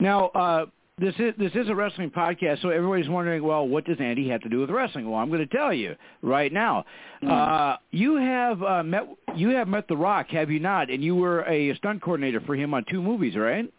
[0.00, 0.66] Now, uh,
[0.98, 4.40] this is this is a wrestling podcast, so everybody's wondering, well, what does Andy have
[4.42, 5.10] to do with wrestling?
[5.10, 6.84] Well, I'm going to tell you right now.
[7.28, 10.90] Uh, you have uh, met you have met The Rock, have you not?
[10.90, 13.72] And you were a stunt coordinator for him on two movies, right?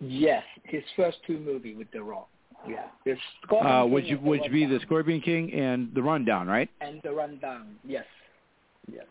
[0.00, 2.28] yes, his first two movie with The Rock.
[2.68, 2.86] Yeah.
[3.04, 6.68] The Scorpion Uh, would you would you be the Scorpion King and the Rundown, right?
[6.80, 8.04] And the Rundown, yes.
[8.92, 9.04] Yes.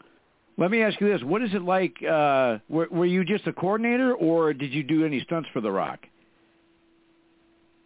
[0.57, 1.95] Let me ask you this: What is it like?
[2.03, 5.71] Uh, were, were you just a coordinator, or did you do any stunts for The
[5.71, 5.99] Rock?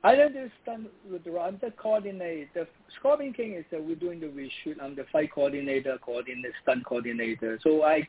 [0.06, 2.48] I don't do stunt with the I'm the coordinator.
[2.54, 2.68] The
[3.00, 4.76] Scorpion King is that we're doing the reshoot.
[4.80, 7.58] I'm the fight coordinator, coordinator, stunt coordinator.
[7.64, 8.08] So I,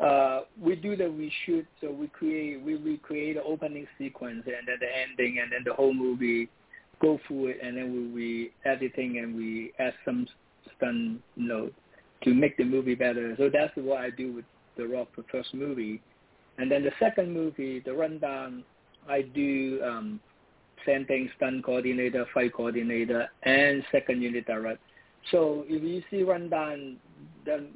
[0.00, 1.66] uh, we do the reshoot.
[1.80, 5.74] So we create, we recreate the opening sequence and then the ending and then the
[5.74, 6.48] whole movie,
[7.02, 10.28] go through it and then we, we editing and we add some
[10.76, 11.70] stunt, know,
[12.22, 13.34] to make the movie better.
[13.36, 14.44] So that's what I do with
[14.76, 16.00] the Rock, the first movie.
[16.58, 18.62] And then the second movie, the rundown,
[19.08, 20.20] I do um,
[20.84, 24.80] same thing, stunt coordinator, fight coordinator, and second unit director.
[25.30, 26.96] So if you see rundown,
[27.44, 27.66] the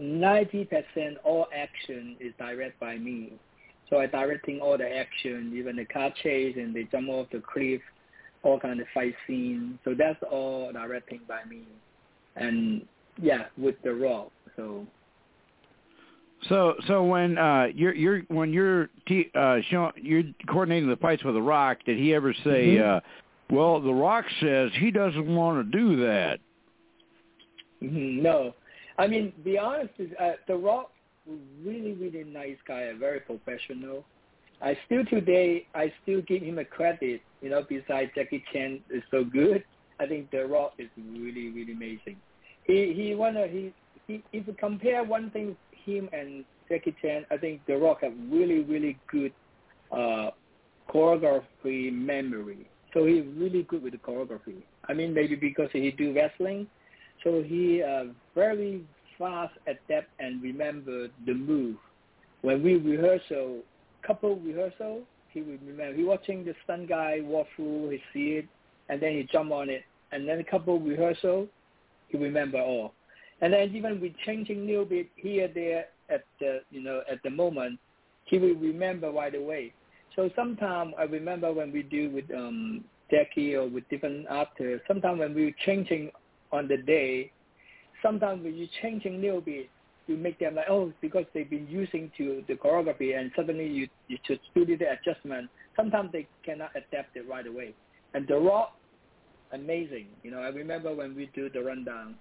[0.00, 3.32] 90% all action is directed by me.
[3.90, 7.40] So I directing all the action, even the car chase and they jump off the
[7.40, 7.82] cliff,
[8.42, 9.78] all kind of fight scene.
[9.84, 11.62] So that's all directing by me.
[12.36, 12.86] And
[13.20, 14.30] yeah, with the Rock.
[14.56, 14.86] So
[16.48, 21.22] So, so when uh, you're you're when you're t- uh, showing you're coordinating the fights
[21.24, 22.96] with The Rock, did he ever say, Mhm.
[22.96, 23.00] uh,
[23.50, 26.40] "Well, The Rock says he doesn't want to do that"?
[27.80, 28.54] Mhm, No,
[28.98, 30.92] I mean, be honest, is, uh, The Rock,
[31.64, 34.04] really, really nice guy, very professional.
[34.60, 37.20] I still today, I still give him a credit.
[37.40, 39.64] You know, besides Jackie Chan is so good,
[39.98, 42.16] I think The Rock is really, really amazing.
[42.64, 43.72] He he wanna he,
[44.06, 48.12] he if you compare one thing, him and Jackie Chan, I think The Rock have
[48.30, 49.32] really, really good
[49.90, 50.30] uh,
[50.92, 52.66] choreography memory.
[52.94, 54.62] So he's really good with the choreography.
[54.88, 56.66] I mean, maybe because he do wrestling,
[57.24, 58.04] so he uh,
[58.34, 58.84] very
[59.18, 61.76] fast adapt and remember the move.
[62.42, 63.60] When we rehearsal,
[64.06, 65.94] couple rehearsal, he would remember.
[65.94, 68.46] He watching the stunt guy walk through, he see it,
[68.88, 69.82] and then he jump on it.
[70.10, 71.46] And then a couple rehearsal,
[72.08, 72.92] he remember all.
[73.42, 77.30] And then even we changing little bit here there at the you know at the
[77.30, 77.78] moment,
[78.24, 79.74] he will remember right away.
[80.16, 85.18] So sometimes I remember when we do with um Jackie or with different actors, sometimes
[85.18, 86.10] when we changing
[86.50, 87.30] on the day,
[88.02, 89.68] sometimes when you changing little bit,
[90.06, 93.88] you make them like, oh, because they've been using to the choreography and suddenly you,
[94.08, 95.48] you should do the adjustment.
[95.76, 97.74] Sometimes they cannot adapt it right away.
[98.14, 98.76] And The Rock,
[99.52, 100.06] amazing.
[100.22, 102.16] You know, I remember when we do the rundown,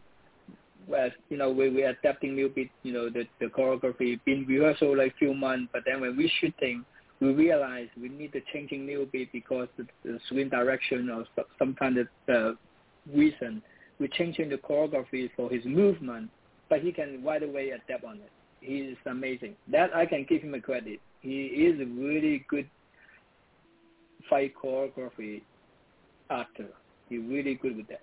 [0.87, 4.97] where, you know, we we're adapting little bit, you know, the, the choreography, been rehearsal
[4.97, 6.85] like few months, but then when we shooting,
[7.19, 11.45] we realize we need to changing little bit because the, the swing direction or some,
[11.59, 12.51] some kind of uh,
[13.13, 13.61] reason.
[13.99, 16.31] We're changing the choreography for his movement,
[16.69, 18.31] but he can right away adapt on it.
[18.61, 19.55] He is amazing.
[19.71, 20.99] That I can give him a credit.
[21.21, 22.67] He is a really good
[24.29, 25.41] fight choreography
[26.29, 26.69] actor.
[27.09, 28.01] He's really good with that.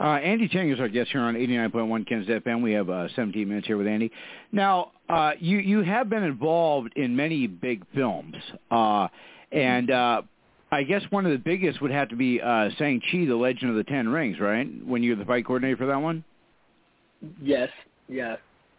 [0.00, 2.62] Uh, Andy Chang is our guest here on 89.1 Ken's FM.
[2.62, 4.10] We have uh, 17 minutes here with Andy.
[4.50, 8.34] Now, uh, you you have been involved in many big films,
[8.70, 9.08] uh,
[9.52, 10.22] and uh,
[10.72, 13.76] I guess one of the biggest would have to be uh, Shang-Chi, The Legend of
[13.76, 14.66] the Ten Rings, right?
[14.84, 16.24] When you're the fight coordinator for that one?
[17.40, 17.68] Yes,
[18.08, 18.36] yeah.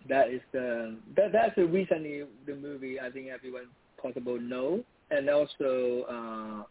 [0.10, 3.66] That is the that that's the recently the movie I think everyone
[4.02, 4.84] possible know.
[5.12, 6.66] And also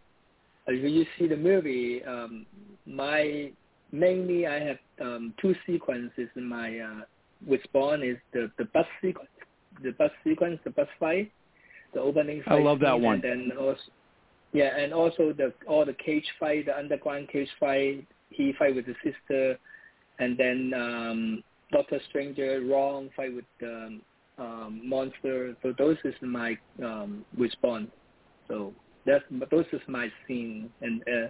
[0.68, 2.46] uh you see the movie, um
[2.86, 3.50] my
[3.92, 7.00] mainly I have um two sequences in my uh
[7.72, 9.28] one is the the bus sequence
[9.82, 11.32] the bus sequence, the bus fight,
[11.94, 12.60] the opening fight.
[12.60, 13.16] I love that one.
[13.24, 13.80] And then also
[14.52, 18.86] yeah, and also the all the cage fight, the underground cage fight, he fight with
[18.86, 19.58] the sister
[20.18, 24.00] and then um Doctor Stranger, Wong fight with um,
[24.38, 25.56] um, monster.
[25.62, 27.90] So those is my um, response.
[28.46, 28.72] So
[29.06, 31.28] that's those is my scene, and uh,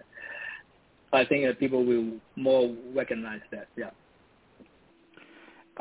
[1.14, 3.68] I think uh, people will more recognize that.
[3.76, 3.90] Yeah.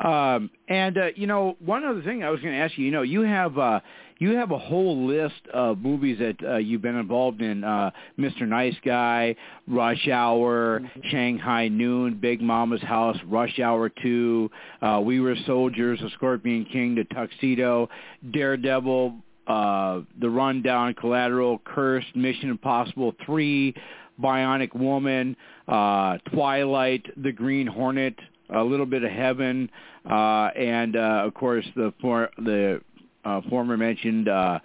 [0.04, 2.86] Um, and uh, you know, one other thing I was going to ask you.
[2.86, 3.80] You know, you have uh,
[4.18, 8.48] you have a whole list of movies that uh, you've been involved in: uh, Mr.
[8.48, 9.36] Nice Guy,
[9.68, 11.00] Rush Hour, mm-hmm.
[11.10, 14.50] Shanghai Noon, Big Momma's House, Rush Hour Two,
[14.82, 17.88] uh, We Were Soldiers, The Scorpion King, The Tuxedo,
[18.32, 19.16] Daredevil,
[19.46, 23.76] uh, The Rundown, Collateral, Cursed, Mission Impossible Three,
[24.22, 25.36] Bionic Woman,
[25.68, 28.16] uh, Twilight, The Green Hornet,
[28.50, 29.70] a little bit of Heaven,
[30.10, 32.82] uh, and uh, of course the for, the
[33.26, 34.60] uh, former mentioned uh,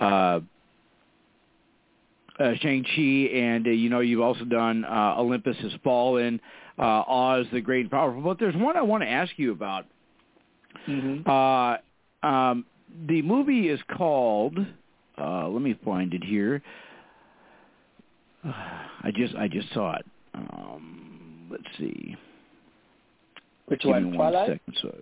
[0.00, 0.40] uh,
[2.38, 6.40] uh, Shang-Chi, and uh, you know you've also done uh, Olympus Has Fallen,
[6.78, 8.22] uh, Oz the Great and Powerful.
[8.22, 9.86] But there's one I want to ask you about.
[10.88, 11.28] Mm-hmm.
[11.28, 12.64] Uh, um,
[13.08, 14.58] the movie is called.
[15.16, 16.62] Uh, let me find it here.
[18.44, 20.06] I just I just saw it.
[20.34, 22.16] Um, let's see.
[23.66, 24.12] Which Give one?
[24.12, 24.48] Twilight.
[24.48, 24.94] second, so.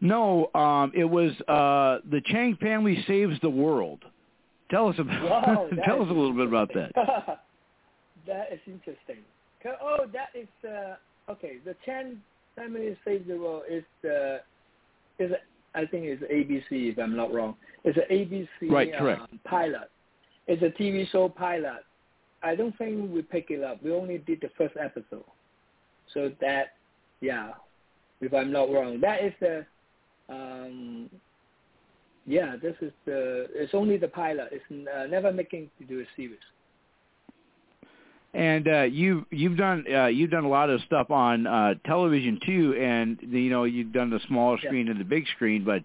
[0.00, 4.00] No, um, it was uh, the Chang family saves the world.
[4.70, 5.22] Tell us about.
[5.22, 6.92] Wow, tell us a little bit about that.
[8.26, 9.24] that is interesting.
[9.82, 11.56] Oh, that is uh, okay.
[11.64, 12.20] The Chang
[12.54, 14.40] family saves the world is the
[15.18, 17.56] is a, I think it's ABC if I'm not wrong.
[17.84, 19.22] It's an ABC Right, correct.
[19.22, 19.90] um, pilot.
[20.46, 21.84] It's a TV show pilot.
[22.46, 23.82] I don't think we pick it up.
[23.82, 25.24] We only did the first episode.
[26.14, 26.74] So that,
[27.20, 27.52] yeah,
[28.20, 29.66] if I'm not wrong, that is the,
[30.28, 31.10] um,
[32.24, 33.46] yeah, this is the.
[33.54, 34.48] It's only the pilot.
[34.52, 36.38] It's uh, never making to do a series.
[38.34, 42.38] And uh, you you've done uh, you've done a lot of stuff on uh, television
[42.44, 45.64] too, and you know you've done the small screen and the big screen.
[45.64, 45.82] But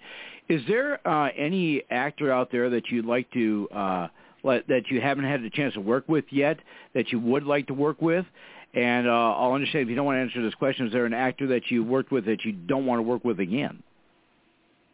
[0.49, 4.07] is there uh, any actor out there that you'd like to uh,
[4.44, 6.58] that you haven't had a chance to work with yet
[6.94, 8.26] that you would like to work with?
[8.74, 10.88] And uh, I'll understand if you don't want to answer this question.
[10.88, 13.39] Is there an actor that you worked with that you don't want to work with
[13.39, 13.84] again?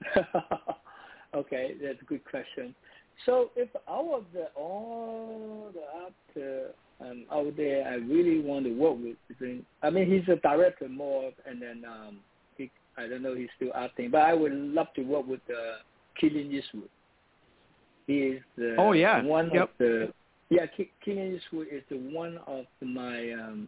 [1.36, 2.74] okay, that's a good question.
[3.26, 6.68] So if out of the all the actor
[7.02, 9.62] um, out there, I really want to work with.
[9.84, 12.20] I mean, he's a director more, and then um,
[12.58, 15.78] he, I don't know, he's still acting, but I would love to work with uh,
[16.20, 16.89] Clint Eastwood.
[18.08, 19.64] He is the oh yeah one yep.
[19.64, 20.14] of the
[20.49, 20.66] yeah
[21.03, 23.68] Clint Eastwood is the one of my um,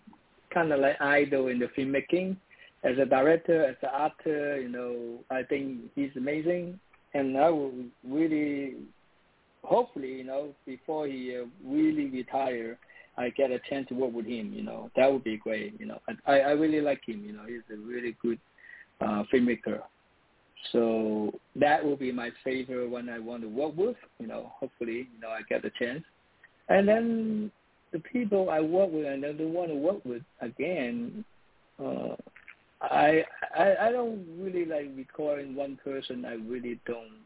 [0.54, 2.38] kind of like idol in the filmmaking.
[2.84, 6.80] As a director, as an actor, you know, I think he's amazing,
[7.14, 7.74] and I will
[8.08, 8.76] really,
[9.66, 12.78] hopefully, you know, before he uh, really retire,
[13.18, 14.54] I get a chance to work with him.
[14.54, 15.78] You know, that would be great.
[15.78, 17.26] You know, I I really like him.
[17.26, 18.40] You know, he's a really good
[19.02, 19.82] uh, filmmaker.
[20.72, 23.96] So that will be my favorite one I want to work with.
[24.20, 26.04] You know, hopefully, you know, I get the chance.
[26.68, 27.52] And then
[27.92, 31.24] the people I work with and don't want to work with again,
[31.84, 32.16] uh,
[32.82, 33.24] I,
[33.58, 36.26] I I don't really like recalling one person.
[36.26, 37.20] I really don't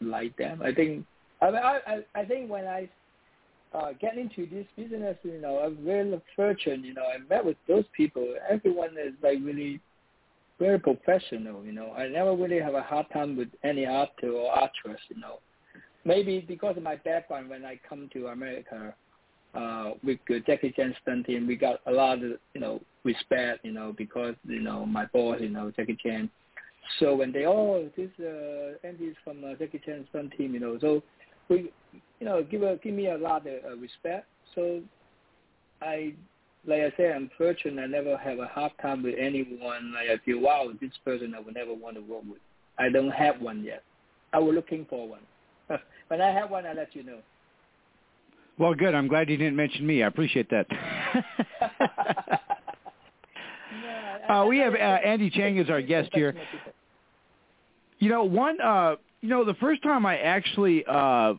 [0.00, 0.62] like them.
[0.62, 1.04] I think
[1.40, 2.88] I I I think when I
[3.74, 6.84] uh, get into this business, you know, I'm very fortunate.
[6.84, 8.34] You know, I met with those people.
[8.48, 9.80] Everyone is like really
[10.58, 11.64] very professional.
[11.64, 15.00] You know, I never really have a hard time with any actor or actress.
[15.08, 15.38] You know,
[16.04, 18.94] maybe because of my background when I come to America
[19.54, 23.64] uh, with the Jackie Chan stunt team, we got a lot of you know respect.
[23.64, 26.30] You know, because you know my boss, you know Jackie Chan.
[27.00, 30.78] So when they oh this uh, Andy's from uh, Jackie Chan stunt team, you know,
[30.80, 31.02] so
[31.48, 34.26] we you know give a give me a lot of uh, respect.
[34.54, 34.80] So
[35.82, 36.14] I
[36.66, 37.80] like I said, I'm fortunate.
[37.80, 39.94] I never have a hard time with anyone.
[39.94, 42.40] Like I feel, wow, this person I would never want to work with.
[42.78, 43.82] I don't have one yet.
[44.32, 45.20] I was looking for one.
[46.08, 47.18] when I have one, I'll let you know.
[48.58, 48.94] Well, good.
[48.94, 50.02] I'm glad you didn't mention me.
[50.02, 50.66] I appreciate that.
[54.28, 56.34] uh, we have uh, Andy Cheng as our guest here.
[57.98, 58.60] You know, one.
[58.60, 61.34] Uh, you know, the first time I actually uh,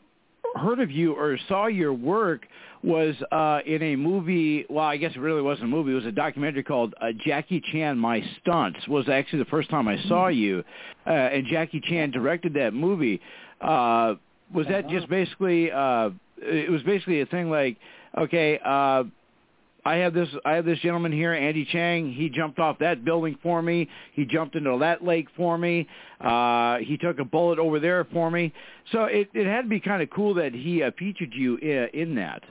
[0.55, 2.45] heard of you or saw your work
[2.87, 4.65] was uh, in a movie.
[4.69, 5.91] Well, I guess it really wasn't a movie.
[5.91, 8.87] It was a documentary called uh, Jackie Chan: My Stunts.
[8.87, 10.63] Was actually the first time I saw you,
[11.05, 13.19] uh, and Jackie Chan directed that movie.
[13.59, 14.15] Uh,
[14.53, 15.69] was that just basically?
[15.69, 17.77] Uh, it was basically a thing like,
[18.17, 19.03] okay, uh,
[19.87, 22.11] I have this I have this gentleman here, Andy Cheng.
[22.13, 23.89] He jumped off that building for me.
[24.13, 25.87] He jumped into that lake for me.
[26.21, 28.53] Uh, he took a bullet over there for me.
[28.93, 31.89] So it it had to be kind of cool that he uh, featured you in,
[31.93, 32.43] in that.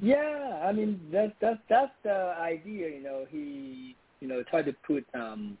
[0.00, 2.88] Yeah, I mean that that that's the idea.
[2.88, 5.58] You know, he you know tried to put um,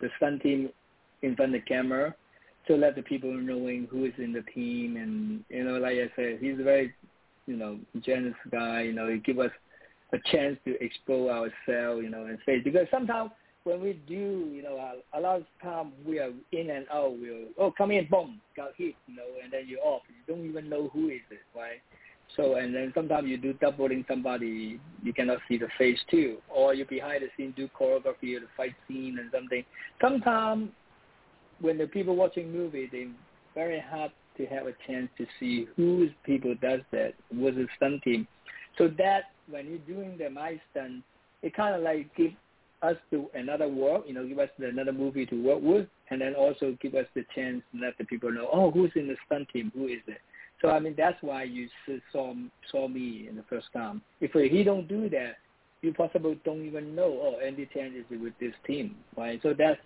[0.00, 0.70] the stunt team
[1.22, 2.14] in front of the camera,
[2.66, 6.10] to let the people knowing who is in the team, and you know, like I
[6.16, 6.94] said, he's a very,
[7.46, 8.82] you know, generous guy.
[8.82, 9.50] You know, he give us
[10.12, 13.30] a chance to explore ourselves, you know, and face because sometimes
[13.64, 17.18] when we do, you know, a, a lot of time we are in and out.
[17.18, 20.02] We'll oh come in, boom, got hit, you know, and then you're off.
[20.08, 21.80] You don't even know who is it, right?
[22.36, 26.74] So and then sometimes you do doubling somebody, you cannot see the face too, or
[26.74, 29.64] you behind the scene do choreography or the fight scene and something.
[30.00, 30.70] Sometimes
[31.60, 33.08] when the people watching movie, they
[33.54, 37.14] very hard to have a chance to see whose people does that.
[37.32, 38.26] Was a stunt team,
[38.76, 41.04] so that when you're doing the my stunt,
[41.42, 42.32] it kind of like give
[42.82, 46.34] us to another world, you know, give us another movie to work with, and then
[46.34, 49.48] also give us the chance to let the people know, oh, who's in the stunt
[49.52, 50.18] team, who is it.
[50.62, 51.68] So I mean, that's why you
[52.12, 52.34] saw
[52.70, 54.02] saw me in the first time.
[54.20, 55.36] If he don't do that,
[55.84, 59.38] you possibly don't even know, oh, Andy Cheng is with this team, right?
[59.42, 59.78] So that's,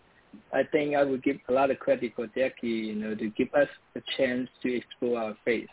[0.53, 3.53] I think I would give a lot of credit for Jackie, you know, to give
[3.55, 5.69] us a chance to explore our face.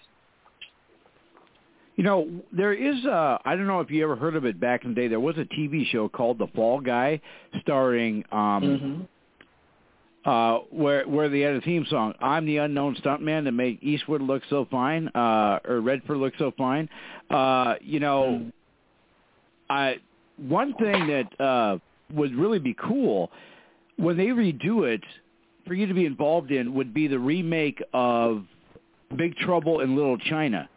[1.95, 4.83] You know, there is uh I don't know if you ever heard of it back
[4.83, 5.07] in the day.
[5.07, 7.21] There was a TV show called The Fall Guy
[7.61, 9.01] starring um mm-hmm.
[10.25, 12.13] Uh where where they had a theme song.
[12.19, 16.51] I'm the unknown stuntman that made Eastwood look so fine, uh or Redford look so
[16.57, 16.89] fine.
[17.29, 18.49] Uh you know, mm-hmm.
[19.69, 19.97] I
[20.37, 21.77] one thing that uh
[22.13, 23.31] would really be cool
[23.97, 25.03] when they redo it
[25.65, 28.43] for you to be involved in would be the remake of
[29.15, 30.69] Big Trouble in Little China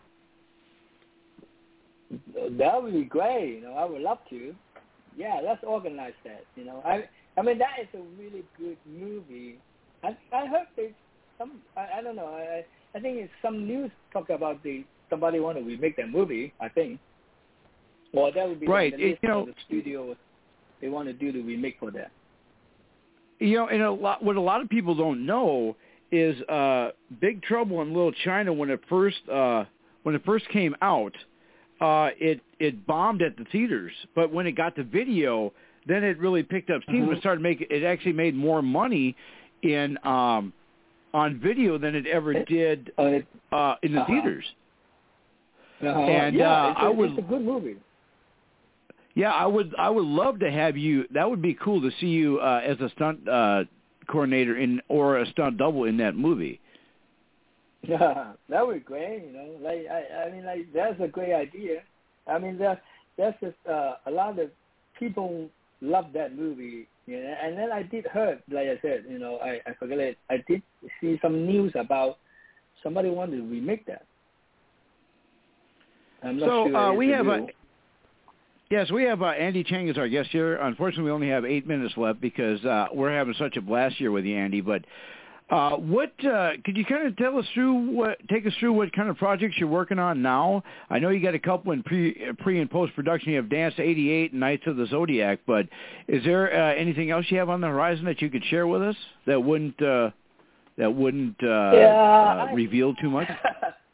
[2.10, 3.56] that would be great.
[3.56, 4.54] You know, I would love to.
[5.16, 6.44] Yeah, let's organize that.
[6.56, 7.08] You know, I
[7.38, 9.58] I mean that is a really good movie.
[10.02, 10.92] I I heard there's
[11.38, 12.64] some I, I don't know I
[12.96, 16.52] I think it's some news talk about the somebody want to remake that movie.
[16.60, 16.98] I think.
[18.12, 18.96] Well, that would be right.
[18.96, 20.16] The it, you know, the studio
[20.80, 22.10] they want to do the remake for that.
[23.38, 25.76] You know, and a lot what a lot of people don't know
[26.10, 29.64] is uh Big Trouble in Little China when it first uh
[30.02, 31.14] when it first came out
[31.80, 35.52] uh, it it bombed at the theaters, but when it got to video,
[35.88, 37.04] then it really picked up steam.
[37.04, 37.14] Mm-hmm.
[37.14, 39.16] It started making it actually made more money
[39.62, 40.52] in um,
[41.14, 44.12] on video than it ever did uh, it, uh, in the uh-huh.
[44.12, 44.44] theaters.
[45.80, 46.00] Uh-huh.
[46.00, 47.76] And yeah, uh, it's a, I would, it's a good movie.
[49.14, 49.74] Yeah, I would.
[49.78, 51.04] I would love to have you.
[51.12, 53.64] That would be cool to see you uh, as a stunt uh,
[54.08, 56.60] coordinator in or a stunt double in that movie.
[57.82, 59.24] Yeah, that would be great.
[59.26, 61.80] You know, like I, I mean, like that's a great idea.
[62.26, 62.82] I mean, that
[63.16, 64.50] that's just uh, a lot of
[64.98, 65.48] people
[65.80, 66.88] love that movie.
[67.06, 69.98] You know, and then I did heard, like I said, you know, I I forget
[69.98, 70.18] it.
[70.28, 70.62] I did
[71.00, 72.18] see some news about
[72.82, 74.04] somebody wanted to remake that.
[76.22, 77.46] I'm not so sure uh, we have a.
[78.70, 80.56] Yes, we have uh, Andy Cheng as our guest here.
[80.56, 84.10] Unfortunately, we only have eight minutes left because uh, we're having such a blast here
[84.10, 84.60] with you, Andy.
[84.60, 84.84] But
[85.50, 88.92] uh, what uh, could you kind of tell us through what take us through what
[88.92, 90.62] kind of projects you're working on now?
[90.90, 93.30] I know you got a couple in pre pre and post production.
[93.30, 95.66] You have Dance 88 and Knights of the Zodiac, but
[96.06, 98.82] is there uh, anything else you have on the horizon that you could share with
[98.82, 98.96] us
[99.26, 100.10] that wouldn't uh,
[100.76, 103.28] that wouldn't uh, yeah, uh, reveal too much?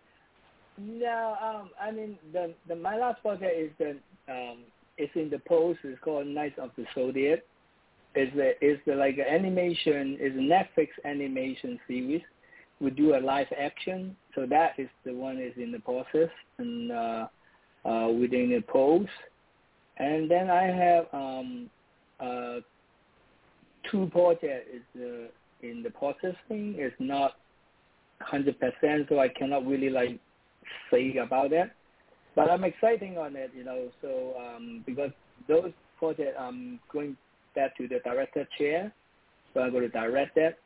[0.79, 3.91] no, um, I mean the the my last project is the
[4.33, 4.59] um,
[4.99, 5.79] it's in the post.
[5.85, 7.45] It's called Knights of the Zodiac
[8.15, 12.23] is the is the like animation is a Netflix animation series.
[12.81, 16.93] We do a live action, so that is the one is in the process and
[16.93, 17.27] uh,
[17.85, 19.09] uh, within the post.
[19.97, 21.71] And then I have um,
[22.21, 22.57] uh,
[23.91, 26.75] two projects is uh, in the processing.
[26.79, 27.35] It's not
[28.21, 30.19] hundred percent, so I cannot really like
[30.91, 31.75] say about that.
[32.35, 33.89] But I'm exciting on it, you know.
[34.03, 35.11] So um, because
[35.49, 37.17] those projects I'm going
[37.55, 38.93] that to the director chair.
[39.53, 40.59] So I'm going to direct that.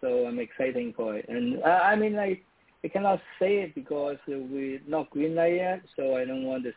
[0.00, 1.26] So I'm excited for it.
[1.28, 2.40] And uh, I mean, I,
[2.84, 6.72] I cannot say it because we're not green yet, so I don't want to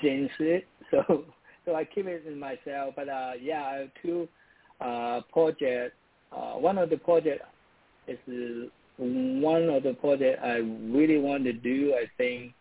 [0.00, 0.66] jinx it.
[0.90, 1.24] So
[1.64, 2.94] so I keep it in myself.
[2.96, 4.28] But uh, yeah, I have two
[4.80, 5.94] uh, projects.
[6.30, 7.44] Uh, one of the projects
[8.06, 8.68] is
[8.98, 11.94] one of the projects I really want to do.
[11.94, 12.52] I think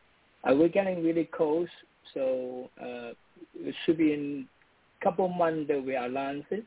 [0.47, 1.67] uh, we're getting really close,
[2.13, 3.11] so uh,
[3.55, 4.47] it should be in
[5.03, 6.65] couple months that we announce it.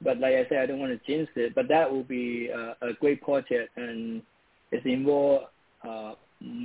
[0.00, 1.54] But like I said, I don't want to jinx it.
[1.54, 4.22] But that will be uh, a great project, and
[4.70, 5.46] it's involved
[5.88, 6.14] uh,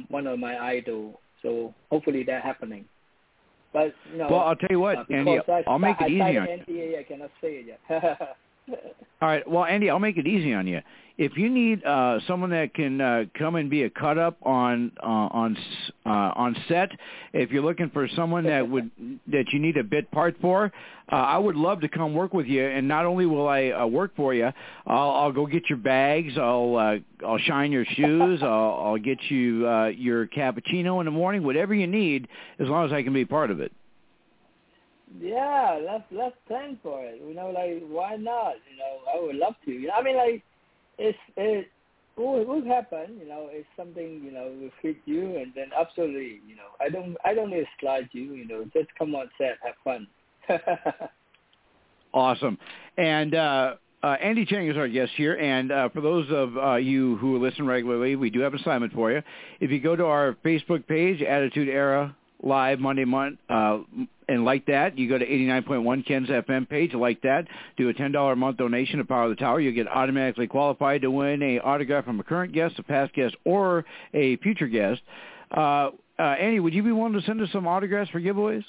[0.10, 1.16] one of my idols.
[1.42, 2.86] So hopefully that happening.
[3.74, 6.08] But you know, well, I'll tell you what, uh, Andy, I, I'll make it I
[6.08, 6.22] easy.
[6.22, 8.20] NDA, I cannot say it yet.
[8.70, 9.48] All right.
[9.50, 10.82] Well, Andy, I'll make it easy on you.
[11.18, 14.92] If you need uh, someone that can uh, come and be a cut up on
[15.02, 15.56] uh, on
[16.06, 16.90] uh, on set,
[17.34, 18.90] if you're looking for someone that would
[19.28, 20.72] that you need a bit part for,
[21.12, 22.66] uh, I would love to come work with you.
[22.66, 24.50] And not only will I uh, work for you,
[24.88, 26.34] I'll, I'll go get your bags.
[26.36, 28.40] I'll uh, I'll shine your shoes.
[28.44, 31.44] I'll, I'll get you uh, your cappuccino in the morning.
[31.44, 32.28] Whatever you need,
[32.60, 33.72] as long as I can be part of it.
[35.20, 37.22] Yeah, let's let's plan for it.
[37.26, 38.56] You know, like why not?
[38.70, 39.72] You know, I would love to.
[39.72, 40.44] You know, I mean, like
[40.98, 41.68] it's it
[42.16, 43.18] will will happen.
[43.22, 46.90] You know, it's something you know will fit you, and then absolutely, you know, I
[46.90, 48.34] don't I don't need to slide you.
[48.34, 50.08] You know, just come on set, have fun.
[52.14, 52.58] awesome,
[52.98, 53.36] and.
[53.36, 57.16] uh uh, Andy Cheng is our guest here, and uh, for those of uh, you
[57.20, 59.22] who listen regularly, we do have an assignment for you.
[59.62, 63.80] If you go to our Facebook page, Attitude Era Live Monday month, uh,
[64.28, 67.48] and like that, you go to 89.1 Ken's FM page, like that,
[67.78, 69.60] do a $10 a month donation to Power of the Tower.
[69.60, 73.36] You get automatically qualified to win a autograph from a current guest, a past guest,
[73.46, 75.02] or a future guest.
[75.56, 78.64] Uh, uh, Andy, would you be willing to send us some autographs for giveaways?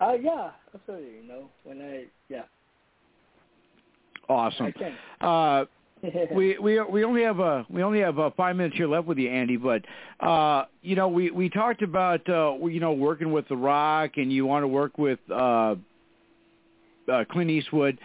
[0.00, 1.16] Uh, yeah, absolutely.
[1.22, 2.42] You know, when I, yeah.
[4.28, 4.72] Awesome.
[5.20, 5.64] Uh,
[6.34, 9.18] we we we only have uh we only have uh, five minutes here left with
[9.18, 9.56] you, Andy.
[9.56, 9.84] But
[10.20, 14.32] uh, you know, we we talked about uh, you know working with The Rock, and
[14.32, 15.76] you want to work with uh,
[17.10, 17.98] uh, Clint Eastwood.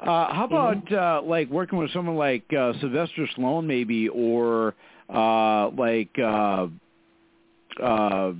[0.00, 0.94] Uh, how about mm-hmm.
[0.94, 4.74] uh, like working with someone like uh, Sylvester Stallone, maybe, or
[5.12, 6.68] uh, like uh,
[7.82, 8.32] uh,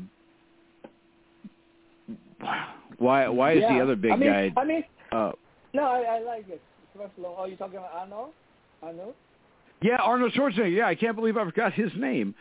[2.99, 3.75] why why is yeah.
[3.75, 4.53] the other big I mean, guy?
[4.57, 5.33] I mean, uh,
[5.73, 6.61] no, I, I like it.
[6.93, 7.35] Sylvester Stallone.
[7.39, 8.31] Oh, you talking about Arnold?
[8.83, 9.15] Arnold?
[9.83, 10.77] Yeah, Arnold Schwarzenegger.
[10.77, 12.35] Yeah, I can't believe I forgot his name.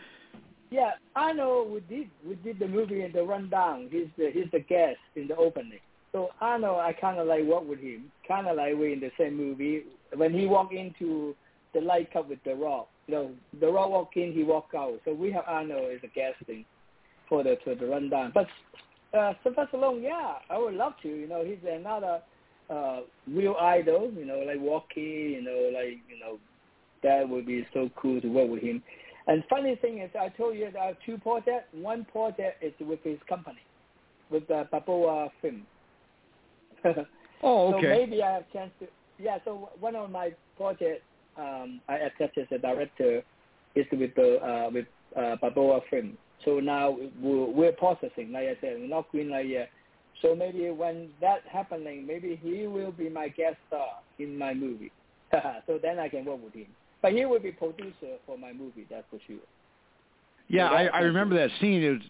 [0.70, 1.72] Yeah, Arnold.
[1.72, 3.88] We did we did the movie in the rundown.
[3.92, 5.80] He's the he's the guest in the opening.
[6.12, 8.12] So Arnold, I kind of like work with him.
[8.28, 9.84] Kind of like we in the same movie.
[10.16, 11.36] When he walk into
[11.74, 15.00] the light cup with the Rock, you know, the Rock walk in, he walk out.
[15.06, 16.66] So we have Arnold as a guesting
[17.30, 18.32] for the for the rundown.
[18.34, 18.48] But
[19.18, 21.08] uh, Sylvester Stallone, yeah, I would love to.
[21.08, 22.22] You know, he's another
[22.70, 26.38] uh, real idol, you know, like Walkie, you know, like, you know,
[27.04, 28.82] that would be so cool to work with him.
[29.28, 31.68] And funny thing is, I told you that I have two projects.
[31.74, 33.62] One project is with his company,
[34.30, 35.66] with uh, Balboa Film.
[37.44, 37.82] oh, okay.
[37.82, 38.88] So maybe I have chance to,
[39.20, 41.04] yeah, so one of my projects
[41.38, 43.22] um, I accept as a director
[43.76, 44.86] is with the, uh, with
[45.16, 46.18] uh, Balboa Film.
[46.46, 49.70] So now we're, we're processing, like I said, we're not green light yet
[50.22, 53.88] so maybe when that happening, maybe he will be my guest star
[54.20, 54.92] in my movie.
[55.68, 56.68] so then I can work with him.
[57.02, 59.38] But he will be producer for my movie, that's for sure.
[60.48, 61.84] Yeah, so I, I remember that scene.
[61.84, 62.02] It was,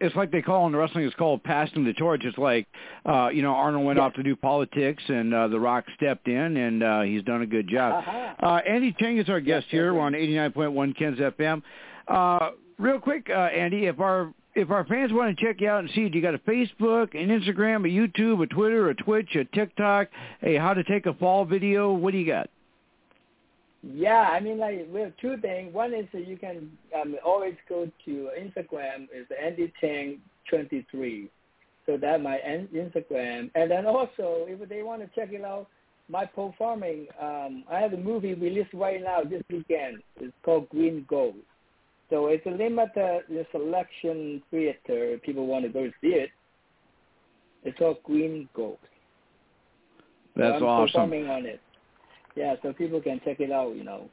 [0.00, 1.04] it's like they call in wrestling.
[1.04, 2.22] It's called passing the torch.
[2.24, 2.66] It's like,
[3.04, 6.56] uh, you know, Arnold went off to do politics, and uh, The Rock stepped in,
[6.56, 8.02] and uh, he's done a good job.
[8.06, 8.46] Uh-huh.
[8.46, 9.94] Uh, Andy Cheng is our guest yes, here.
[9.94, 11.62] We're on 89.1 Ken's FM.
[12.08, 15.80] Uh, real quick, uh, Andy, if our if our fans want to check you out
[15.80, 19.34] and see it, you got a Facebook, an Instagram, a YouTube, a Twitter, a Twitch,
[19.36, 20.08] a TikTok,
[20.42, 21.92] a how to take a fall video.
[21.92, 22.50] What do you got?
[23.82, 25.72] Yeah, I mean, like we have two things.
[25.72, 26.70] One is that you can
[27.00, 29.04] um, always go to Instagram.
[29.04, 30.18] Is Andy Cheng
[30.48, 31.30] twenty three,
[31.86, 32.38] so that my
[32.74, 33.50] Instagram.
[33.54, 35.66] And then also, if they want to check it out,
[36.10, 37.06] my performing.
[37.20, 40.02] Um, I have a movie released right now this weekend.
[40.16, 41.36] It's called Green Gold.
[42.10, 45.18] So it's a limited selection theater.
[45.24, 46.30] People want to go see it.
[47.62, 48.78] It's called Green Gold.
[50.36, 50.86] That's so I'm awesome.
[50.86, 51.60] Performing on it.
[52.36, 53.76] Yeah, so people can check it out.
[53.76, 54.08] You know.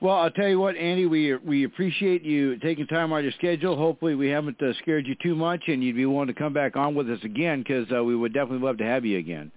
[0.00, 3.32] Well, I'll tell you what, Andy, we we appreciate you taking time out of your
[3.32, 3.76] schedule.
[3.76, 6.76] Hopefully, we haven't uh, scared you too much, and you'd be willing to come back
[6.76, 9.50] on with us again because uh, we would definitely love to have you again.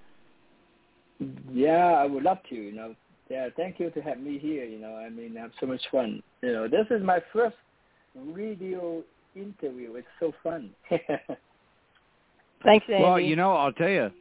[1.51, 2.55] Yeah, I would love to.
[2.55, 2.95] You know,
[3.29, 4.65] yeah, thank you to have me here.
[4.65, 6.21] You know, I mean, I have so much fun.
[6.41, 7.55] You know, this is my first
[8.15, 9.03] radio
[9.35, 9.95] interview.
[9.95, 10.71] It's so fun.
[12.63, 13.03] Thanks, Andy.
[13.03, 14.11] Well, you know, I'll tell you,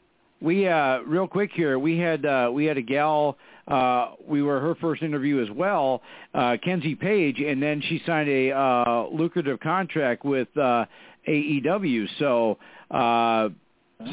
[0.40, 1.78] we uh real quick here.
[1.78, 3.38] We had uh we had a gal.
[3.66, 6.02] uh We were her first interview as well,
[6.34, 10.84] uh Kenzie Paige, and then she signed a uh lucrative contract with uh
[11.28, 12.06] AEW.
[12.18, 12.58] So.
[12.90, 13.48] uh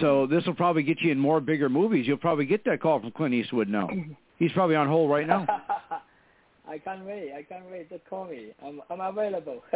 [0.02, 2.08] so this will probably get you in more bigger movies.
[2.08, 3.88] You'll probably get that call from Clint Eastwood now.
[4.38, 5.46] He's probably on hold right now.
[6.68, 7.32] I can't wait.
[7.34, 7.90] I can't wait.
[7.90, 8.52] Just call me.
[8.64, 9.64] I'm I'm available.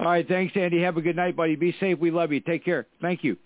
[0.00, 0.26] All right.
[0.26, 0.80] Thanks, Andy.
[0.82, 1.56] Have a good night, buddy.
[1.56, 1.98] Be safe.
[1.98, 2.40] We love you.
[2.40, 2.86] Take care.
[3.02, 3.36] Thank you.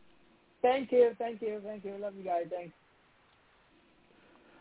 [0.61, 1.13] Thank you.
[1.19, 1.61] Thank you.
[1.65, 1.97] Thank you.
[2.01, 2.45] Love you guys.
[2.51, 2.73] Thanks.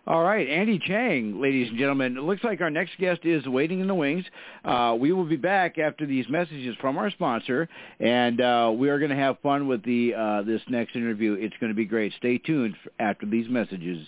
[0.07, 2.17] All right, Andy Cheng, ladies and gentlemen.
[2.17, 4.25] It looks like our next guest is waiting in the wings.
[4.65, 8.97] Uh, we will be back after these messages from our sponsor, and uh, we are
[8.97, 11.33] going to have fun with the uh, this next interview.
[11.33, 12.13] It's going to be great.
[12.17, 14.07] Stay tuned after these messages.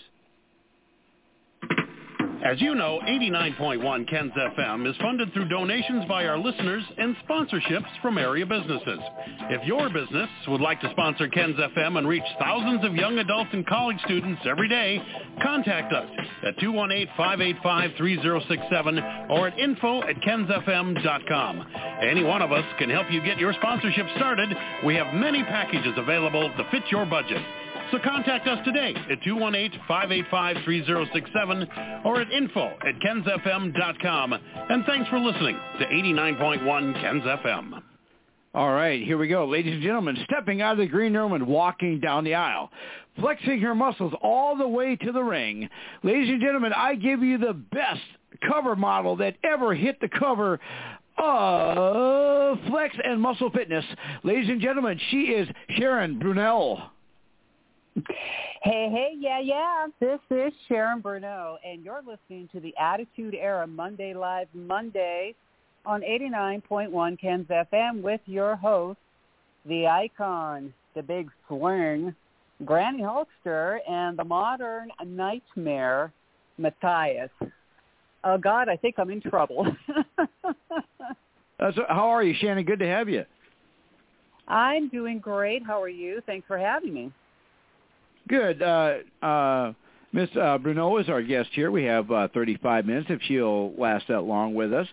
[2.42, 7.86] As you know, 89.1 Ken's FM is funded through donations by our listeners and sponsorships
[8.02, 8.98] from area businesses.
[9.50, 13.50] If your business would like to sponsor Ken's FM and reach thousands of young adults
[13.52, 15.00] and college students every day,
[15.42, 16.08] contact us
[16.46, 21.66] at 218-585-3067 or at info at kensfm.com.
[22.02, 24.50] Any one of us can help you get your sponsorship started.
[24.84, 27.42] We have many packages available to fit your budget.
[27.90, 34.32] So contact us today at 218-585-3067 or at info at kensfm.com.
[34.32, 37.82] And thanks for listening to 89.1 Kens FM.
[38.54, 39.46] All right, here we go.
[39.46, 42.70] Ladies and gentlemen, stepping out of the green room and walking down the aisle,
[43.18, 45.68] flexing her muscles all the way to the ring.
[46.02, 48.00] Ladies and gentlemen, I give you the best
[48.48, 50.60] cover model that ever hit the cover
[51.18, 53.84] of Flex and Muscle Fitness.
[54.22, 56.90] Ladies and gentlemen, she is Sharon Bruneau.
[57.96, 59.86] Hey, hey, yeah, yeah.
[60.00, 65.34] This is Sharon Bruneau, and you're listening to the Attitude Era Monday Live Monday
[65.86, 68.98] on 89.1 Ken's FM with your host,
[69.66, 72.14] the icon, the big swing,
[72.64, 76.12] Granny Hulkster, and the modern nightmare,
[76.58, 77.30] Matthias.
[78.24, 79.66] Oh, God, I think I'm in trouble.
[81.60, 82.64] uh, how are you, Shannon?
[82.64, 83.24] Good to have you.
[84.48, 85.64] I'm doing great.
[85.64, 86.22] How are you?
[86.26, 87.12] Thanks for having me.
[88.28, 88.62] Good.
[88.62, 89.72] Uh, uh,
[90.14, 91.72] Miss uh, Bruneau is our guest here.
[91.72, 94.86] We have uh, 35 minutes if she'll last that long with us.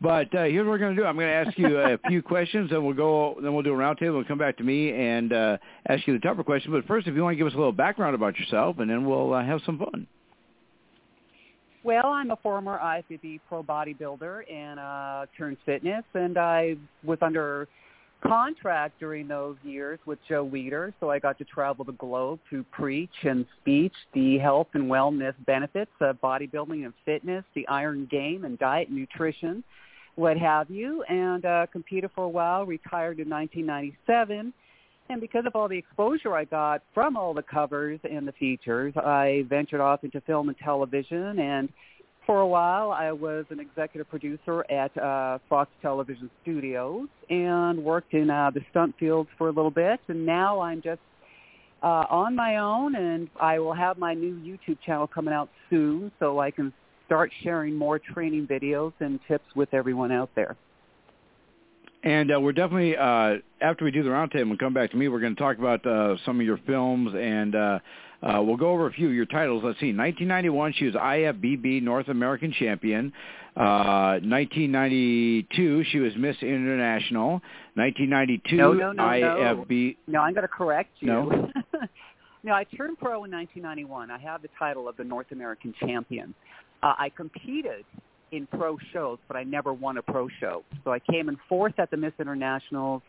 [0.00, 1.04] But uh, here's what we're going to do.
[1.04, 3.36] I'm going to ask you a few questions, and we'll go.
[3.42, 4.14] Then we'll do a roundtable.
[4.14, 5.56] We'll come back to me and uh,
[5.88, 6.70] ask you the tougher question.
[6.70, 9.04] But first, if you want to give us a little background about yourself, and then
[9.04, 10.06] we'll uh, have some fun.
[11.82, 17.66] Well, I'm a former IFBB pro bodybuilder and uh, turned fitness, and I was under
[18.26, 22.64] contract during those years with Joe Weider, so I got to travel the globe to
[22.72, 28.44] preach and speech the health and wellness benefits of bodybuilding and fitness, the iron game
[28.44, 29.62] and diet and nutrition,
[30.16, 34.52] what have you, and uh, competed for a while, retired in 1997.
[35.10, 38.92] And because of all the exposure I got from all the covers and the features,
[38.96, 41.68] I ventured off into film and television and
[42.28, 48.12] for a while, I was an executive producer at uh, Fox Television Studios and worked
[48.12, 49.98] in uh, the stunt fields for a little bit.
[50.08, 51.00] And now I'm just
[51.82, 56.12] uh, on my own, and I will have my new YouTube channel coming out soon,
[56.18, 56.70] so I can
[57.06, 60.54] start sharing more training videos and tips with everyone out there.
[62.04, 65.08] And uh, we're definitely uh, after we do the roundtable and come back to me,
[65.08, 67.80] we're going to talk about uh, some of your films and.
[68.22, 69.62] Uh, we'll go over a few of your titles.
[69.64, 69.94] Let's see.
[69.94, 73.12] 1991, she was IFBB North American Champion.
[73.56, 77.40] Uh, 1992, she was Miss International.
[77.74, 79.96] 1992, no, no, no, IFB.
[80.06, 81.08] No, no I'm going to correct you.
[81.08, 81.50] No.
[82.42, 84.10] no, I turned pro in 1991.
[84.10, 86.34] I have the title of the North American Champion.
[86.82, 87.84] Uh, I competed
[88.32, 90.64] in pro shows, but I never won a pro show.
[90.84, 93.02] So I came in fourth at the Miss Internationals.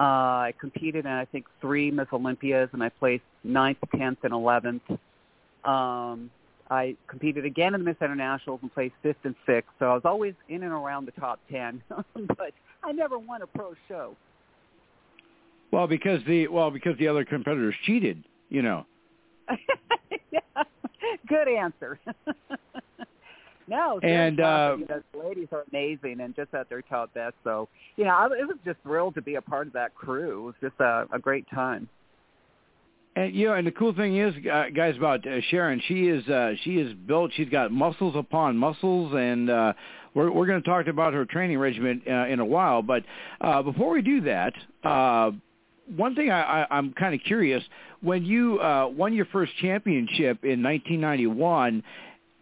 [0.00, 4.32] Uh, I competed in I think three Miss Olympias, and I placed ninth, tenth, and
[4.32, 4.82] eleventh.
[5.62, 6.30] Um,
[6.70, 9.70] I competed again in the Miss Internationals and placed fifth and sixth.
[9.78, 11.82] So I was always in and around the top ten,
[12.14, 12.52] but
[12.82, 14.16] I never won a pro show.
[15.70, 18.86] Well, because the well because the other competitors cheated, you know.
[20.32, 20.40] yeah,
[21.28, 22.00] good answer.
[23.68, 27.34] No, and uh, the ladies are amazing and just at their top best.
[27.44, 30.40] So, you know, I it was just thrilled to be a part of that crew.
[30.40, 31.88] It was just a, a great time.
[33.16, 36.26] And you know, and the cool thing is, uh, guys, about uh, Sharon, she is
[36.28, 37.32] uh, she is built.
[37.34, 39.72] She's got muscles upon muscles, and uh,
[40.14, 42.82] we're we're going to talk about her training regimen uh, in a while.
[42.82, 43.04] But
[43.40, 44.54] uh, before we do that,
[44.84, 45.32] uh,
[45.96, 47.64] one thing I, I, I'm kind of curious:
[48.00, 51.82] when you uh, won your first championship in 1991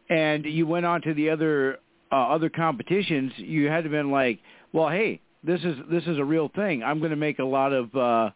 [0.08, 1.78] and you went on to the other
[2.10, 4.38] uh, other competitions, you had to have been like,
[4.72, 6.82] well, hey, this is this is a real thing.
[6.82, 8.30] I'm going to make a lot of uh,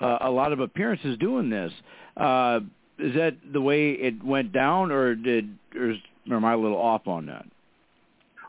[0.00, 1.72] uh, a lot of appearances doing this.
[2.16, 2.60] Uh,
[2.98, 5.98] is that the way it went down, or did or, is,
[6.28, 7.46] or am I a little off on that?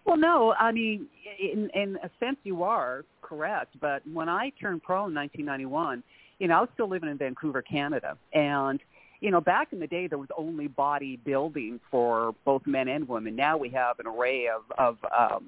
[0.05, 0.53] Well, no.
[0.53, 1.07] I mean,
[1.39, 3.75] in in a sense, you are correct.
[3.79, 6.03] But when I turned pro in 1991,
[6.39, 8.79] you know, I was still living in Vancouver, Canada, and
[9.21, 13.35] you know, back in the day, there was only bodybuilding for both men and women.
[13.35, 15.45] Now we have an array of of um,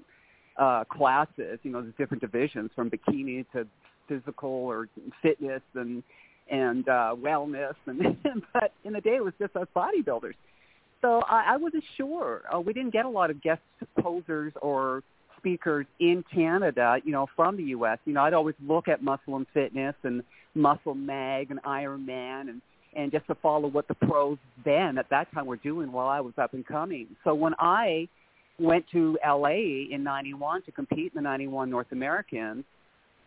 [0.57, 1.60] uh, classes.
[1.64, 3.65] You know, there's different divisions from bikini to
[4.07, 4.88] physical or
[5.22, 6.03] fitness and
[6.49, 7.76] and uh, wellness.
[7.88, 10.35] And but in the day, it was just us bodybuilders.
[11.02, 12.43] So I, I wasn't sure.
[12.53, 13.61] Uh, we didn't get a lot of guest
[13.99, 15.02] posers or
[15.38, 17.98] speakers in Canada, you know, from the U.S.
[18.06, 20.22] You know, I'd always look at Muscle and Fitness and
[20.53, 22.61] Muscle Mag and Iron Man and
[22.95, 26.19] and just to follow what the pros then at that time were doing while I
[26.19, 27.07] was up and coming.
[27.23, 28.07] So when I
[28.59, 32.63] went to LA in 91 to compete in the 91 North Americans,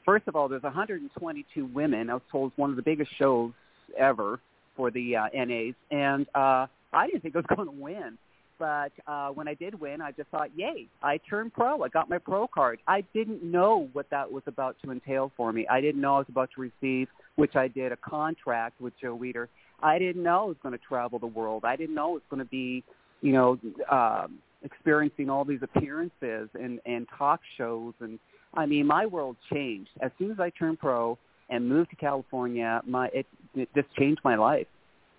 [0.05, 2.11] first of all, there's 122 women.
[2.11, 3.53] I was told it's one of the biggest shows
[3.99, 4.39] ever
[4.77, 5.75] for the uh, NAs.
[5.91, 8.19] And uh, I didn't think I was going to win.
[8.59, 11.83] But uh, when I did win, I just thought, yay, I turned pro.
[11.83, 12.79] I got my pro card.
[12.87, 15.67] I didn't know what that was about to entail for me.
[15.69, 19.17] I didn't know I was about to receive, which I did, a contract with Joe
[19.17, 19.49] Weider.
[19.83, 21.65] I didn't know I was going to travel the world.
[21.65, 22.85] I didn't know it was going to be,
[23.21, 23.59] you know,
[23.91, 27.93] um, experiencing all these appearances and, and talk shows.
[28.01, 28.19] And
[28.55, 29.91] I mean, my world changed.
[30.01, 31.19] As soon as I turned pro
[31.51, 34.67] and moved to California, my it, it just changed my life.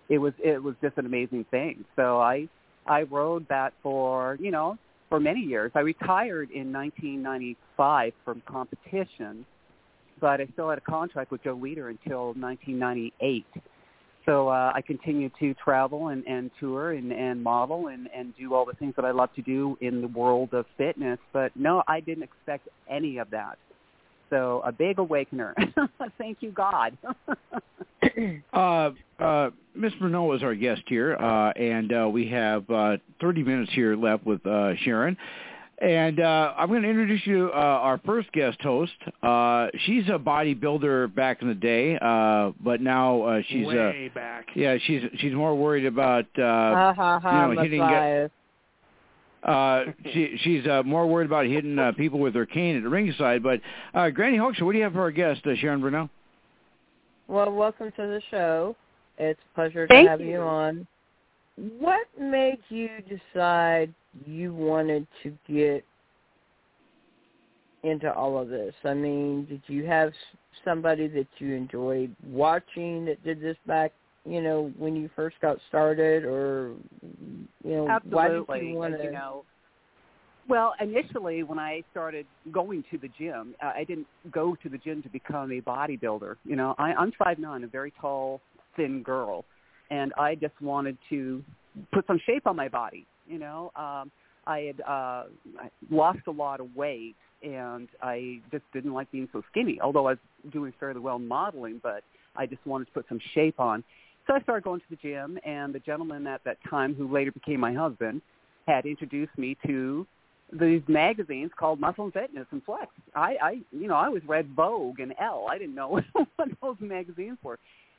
[0.08, 1.84] It was it was just an amazing thing.
[1.94, 2.48] So I
[2.86, 4.78] I rode that for you know
[5.08, 5.70] for many years.
[5.74, 9.46] I retired in 1995 from competition,
[10.20, 13.46] but I still had a contract with Joe Weider until 1998.
[14.24, 18.54] So uh, I continued to travel and, and tour and, and model and, and do
[18.54, 21.20] all the things that I love to do in the world of fitness.
[21.32, 23.56] But no, I didn't expect any of that.
[24.28, 25.54] So a big awakener.
[26.18, 26.98] Thank you, God.
[28.52, 28.90] uh,
[29.20, 29.92] uh, Ms.
[30.00, 34.44] Is our guest here, uh, and uh, we have uh, 30 minutes here left with
[34.44, 35.16] uh, Sharon.
[35.78, 38.92] And uh, I'm going to introduce you uh, our first guest host.
[39.22, 44.14] Uh, she's a bodybuilder back in the day, uh, but now uh, she's way uh,
[44.14, 44.46] back.
[44.54, 47.80] Yeah, she's she's more worried about uh, ha, ha, ha, you know hitting.
[47.80, 48.30] Matthias.
[49.42, 49.84] Uh,
[50.14, 53.42] she she's uh, more worried about hitting uh, people with her cane at the ringside.
[53.42, 53.60] But
[53.94, 56.08] uh, Granny Hulkster, what do you have for our guest, uh, Sharon Bruneau?
[57.28, 58.74] Well, welcome to the show.
[59.18, 60.30] It's a pleasure Thank to have you.
[60.30, 60.86] you on.
[61.78, 63.94] What made you decide
[64.24, 65.84] you wanted to get
[67.82, 68.74] into all of this?
[68.84, 70.12] I mean, did you have
[70.64, 73.92] somebody that you enjoyed watching that did this back,
[74.24, 76.74] you know, when you first got started, or
[77.64, 79.04] you know, why did you want to?
[79.04, 79.44] you know,
[80.48, 84.78] well, initially when I started going to the gym, uh, I didn't go to the
[84.78, 86.36] gym to become a bodybuilder.
[86.44, 88.40] You know, I, I'm five nine, a very tall,
[88.76, 89.44] thin girl,
[89.90, 91.42] and I just wanted to
[91.92, 93.06] put some shape on my body.
[93.28, 94.10] You know, um,
[94.46, 95.24] I had uh,
[95.90, 99.80] lost a lot of weight, and I just didn't like being so skinny.
[99.80, 100.18] Although I was
[100.52, 102.02] doing fairly well modeling, but
[102.36, 103.82] I just wanted to put some shape on.
[104.26, 107.32] So I started going to the gym, and the gentleman at that time, who later
[107.32, 108.22] became my husband,
[108.66, 110.06] had introduced me to
[110.52, 112.88] these magazines called Muscle and Fitness and Flex.
[113.14, 115.46] I, I, you know, I always read Vogue and Elle.
[115.50, 117.58] I didn't know what those magazines were.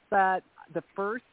[0.09, 0.43] But
[0.73, 1.25] the first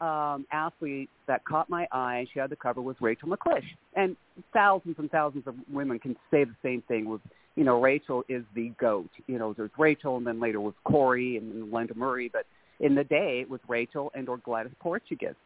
[0.00, 3.64] um, athlete that caught my eye, she had the cover, was Rachel McLish.
[3.94, 4.16] And
[4.52, 7.20] thousands and thousands of women can say the same thing with,
[7.56, 9.10] you know, Rachel is the GOAT.
[9.26, 12.28] You know, there's Rachel and then later was Cory and Linda Murray.
[12.32, 12.46] But
[12.80, 15.36] in the day, it was Rachel and or Gladys Portugues.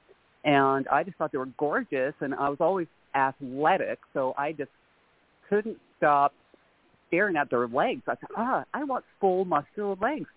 [0.45, 2.15] And I just thought they were gorgeous.
[2.20, 4.70] And I was always athletic, so I just
[5.49, 6.33] couldn't stop
[7.09, 8.03] staring at their legs.
[8.07, 10.29] I thought, ah, I want full muscular legs.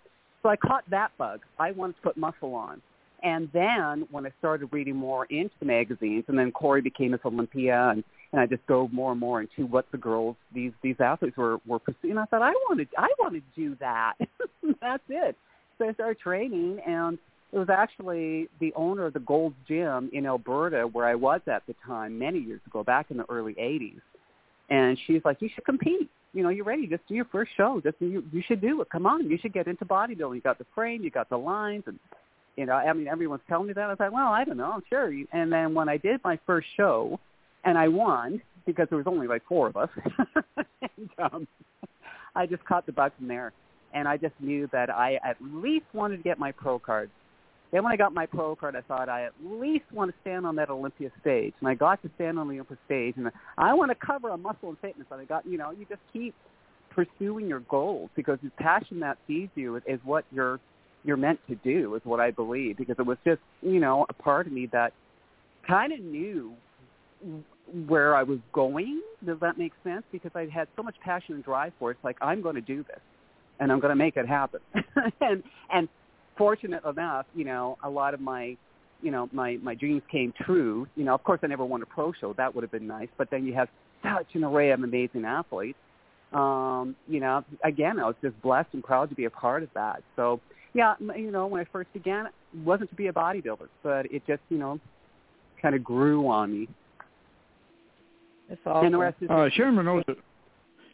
[0.42, 1.42] So I caught that bug.
[1.60, 2.82] I wanted to put muscle on.
[3.24, 7.22] And then when I started reading more into the magazines, and then Cory became Miss
[7.24, 10.96] Olympia, and, and I just dove more and more into what the girls, these these
[11.00, 12.18] athletes were were pursuing.
[12.18, 14.14] I thought I wanted I want to do that.
[14.82, 15.36] That's it.
[15.78, 17.20] So I started training, and
[17.52, 21.64] it was actually the owner of the Gold's Gym in Alberta, where I was at
[21.68, 24.02] the time, many years ago, back in the early '80s.
[24.70, 26.10] And she's like, "You should compete.
[26.34, 26.88] You know, you're ready.
[26.88, 27.82] Just do your first show.
[27.84, 28.90] Just you, you should do it.
[28.90, 30.36] Come on, you should get into bodybuilding.
[30.36, 32.00] You got the frame, you got the lines, and
[32.58, 33.84] you know, I mean, everyone's telling me that.
[33.84, 35.12] I was like, well, I don't know, I'm sure.
[35.32, 37.20] And then when I did my first show,
[37.64, 39.90] and I won because there was only like four of us,
[40.58, 41.48] and um,
[42.36, 43.54] I just caught the bug from there,
[43.94, 47.10] and I just knew that I at least wanted to get my pro card.
[47.72, 50.46] Then when I got my pro card, I thought I at least want to stand
[50.46, 53.74] on that Olympia stage, and I got to stand on the Olympia stage, and I
[53.74, 55.08] want to cover a muscle and fitness.
[55.10, 56.36] And I got, you know, you just keep
[56.90, 60.60] pursuing your goals because the passion that feeds you is, what you're
[61.04, 64.14] you're meant to do is what I believe because it was just, you know, a
[64.14, 64.94] part of me that
[65.68, 66.54] kind of knew
[67.88, 69.02] where I was going.
[69.26, 70.04] Does that make sense?
[70.12, 71.96] Because I had so much passion and drive for it.
[71.96, 73.00] It's like I'm going to do this
[73.60, 74.60] and I'm going to make it happen.
[75.22, 75.88] and and
[76.38, 78.58] fortunate enough, you know, a lot of my
[79.02, 80.88] you know, my my dreams came true.
[80.96, 82.34] You know, of course I never won a pro show.
[82.34, 83.70] That would have been nice, but then you have
[84.04, 85.78] such an array of amazing athletes.
[86.34, 89.70] Um, you know, again, I was just blessed and proud to be a part of
[89.74, 90.02] that.
[90.16, 90.40] So,
[90.74, 92.34] yeah, you know, when I first began, it
[92.64, 94.80] wasn't to be a bodybuilder, but it just, you know,
[95.62, 96.68] kind of grew on me.
[98.50, 98.86] It's awesome.
[98.86, 100.04] And the rest is Uh, Sharon Bruneau.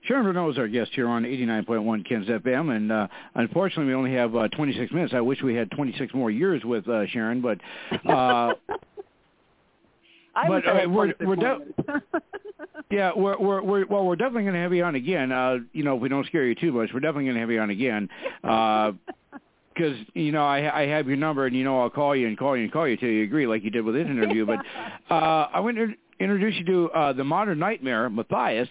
[0.03, 4.13] Sharon Bruneau is our guest here on 89.1 Ken's FM, and uh, unfortunately, we only
[4.13, 5.13] have uh, 26 minutes.
[5.13, 7.59] I wish we had 26 more years with uh, Sharon, but
[8.07, 8.53] uh,
[10.35, 11.59] I but, wish I uh, we're- we're more de-
[12.91, 15.31] yeah, we're, we're we're well, we're definitely going to have you on again.
[15.31, 17.51] Uh, you know, if we don't scare you too much, we're definitely going to have
[17.51, 18.07] you on again.
[19.77, 22.37] Because you know, I, I have your number, and you know, I'll call you and
[22.37, 24.45] call you and call you till you agree, like you did with this interview.
[24.45, 24.59] But
[25.13, 25.89] uh, I want to
[26.19, 28.67] introduce you to uh, the Modern Nightmare, Matthias,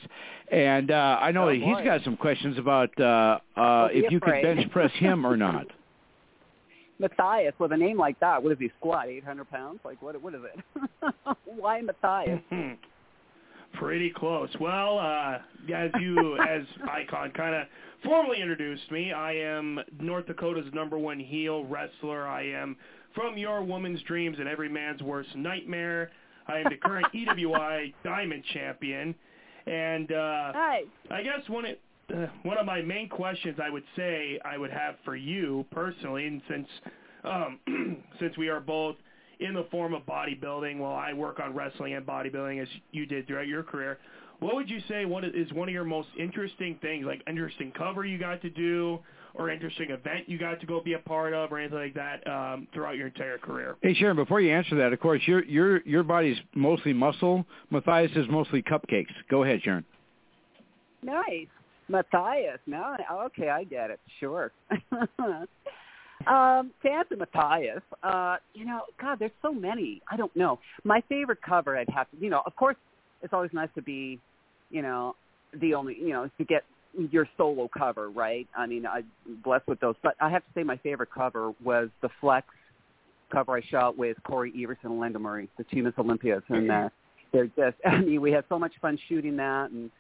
[0.50, 1.84] and uh, I know Oh, that he's boy.
[1.84, 5.66] got some questions about uh, uh, if you could bench press him or not.
[6.98, 9.08] Matthias with a name like that, what does he squat?
[9.08, 9.80] Eight hundred pounds?
[9.84, 10.20] Like what?
[10.20, 11.14] What is it?
[11.44, 12.40] Why Matthias?
[13.74, 14.48] Pretty close.
[14.58, 15.38] Well, uh,
[15.74, 17.66] as you, as Icon kind of
[18.04, 22.26] formally introduced me, I am North Dakota's number one heel wrestler.
[22.26, 22.76] I am
[23.14, 26.10] from your woman's dreams and every man's worst nightmare.
[26.48, 29.14] I am the current EWI Diamond Champion,
[29.66, 30.82] and uh, Hi.
[31.10, 31.76] I guess one of
[32.14, 36.26] uh, one of my main questions I would say I would have for you personally,
[36.26, 36.68] and since
[37.24, 37.58] um,
[38.20, 38.96] since we are both
[39.40, 43.26] in the form of bodybuilding, while I work on wrestling and bodybuilding as you did
[43.26, 43.98] throughout your career,
[44.40, 48.04] what would you say one is one of your most interesting things, like interesting cover
[48.04, 48.98] you got to do,
[49.34, 52.26] or interesting event you got to go be a part of, or anything like that
[52.26, 53.76] um, throughout your entire career?
[53.82, 57.44] Hey Sharon, before you answer that, of course, your your your body's mostly muscle.
[57.70, 59.12] Matthias is mostly cupcakes.
[59.30, 59.84] Go ahead, Sharon.
[61.02, 61.48] Nice.
[61.88, 62.58] Matthias.
[62.66, 62.96] No,
[63.26, 64.00] okay, I get it.
[64.18, 64.52] Sure.
[66.26, 70.02] um, to answer Matthias, uh, you know, God, there's so many.
[70.10, 70.58] I don't know.
[70.84, 72.76] My favorite cover, I'd have to, you know, of course,
[73.22, 74.20] it's always nice to be,
[74.70, 75.14] you know,
[75.60, 76.64] the only, you know, to get
[77.10, 78.46] your solo cover, right?
[78.56, 79.04] I mean, I'm
[79.44, 79.94] blessed with those.
[80.02, 82.46] But I have to say my favorite cover was the Flex
[83.30, 86.42] cover I shot with Cory Everson and Linda Murray, the two Miss Olympias.
[86.48, 86.88] And uh,
[87.32, 89.70] they're just, I mean, we had so much fun shooting that.
[89.70, 89.90] And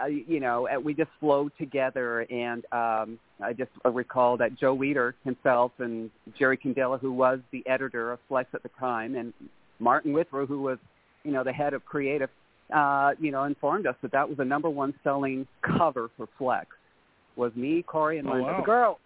[0.00, 2.20] uh, you know, uh, we just flowed together.
[2.22, 7.66] And um, I just recall that Joe Weider himself and Jerry Kindela, who was the
[7.66, 9.32] editor of Flex at the time, and
[9.78, 10.78] Martin Withrow, who was,
[11.24, 12.30] you know, the head of creative,
[12.74, 16.66] uh, you know, informed us that that was the number one selling cover for Flex.
[17.36, 18.46] Was me, Cory, and Oh, Linda.
[18.46, 18.60] wow.
[18.60, 18.98] The girl,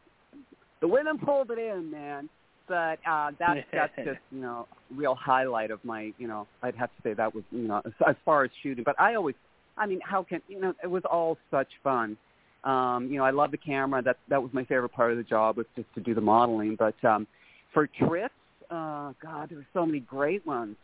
[0.80, 2.28] the women pulled it in, man.
[2.68, 6.90] But uh, that's that's just you know real highlight of my you know I'd have
[6.96, 8.84] to say that was you know as, as far as shooting.
[8.84, 9.34] But I always
[9.76, 10.74] I mean, how can you know?
[10.82, 12.16] It was all such fun.
[12.64, 14.02] Um, you know, I love the camera.
[14.02, 16.76] That that was my favorite part of the job was just to do the modeling.
[16.76, 17.26] But um,
[17.72, 18.34] for trips,
[18.70, 20.76] uh, God, there were so many great ones.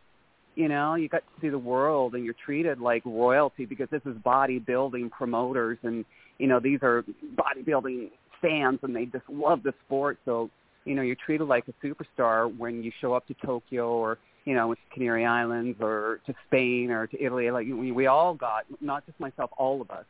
[0.59, 4.01] You know, you got to see the world, and you're treated like royalty because this
[4.05, 6.03] is bodybuilding promoters, and
[6.37, 7.05] you know these are
[7.41, 8.09] bodybuilding
[8.41, 10.19] fans, and they just love the sport.
[10.25, 10.49] So
[10.83, 14.53] you know, you're treated like a superstar when you show up to Tokyo or you
[14.53, 17.51] know, Canary Islands or to Spain or to Italy.
[17.51, 20.05] Like we, we all got, not just myself, all of us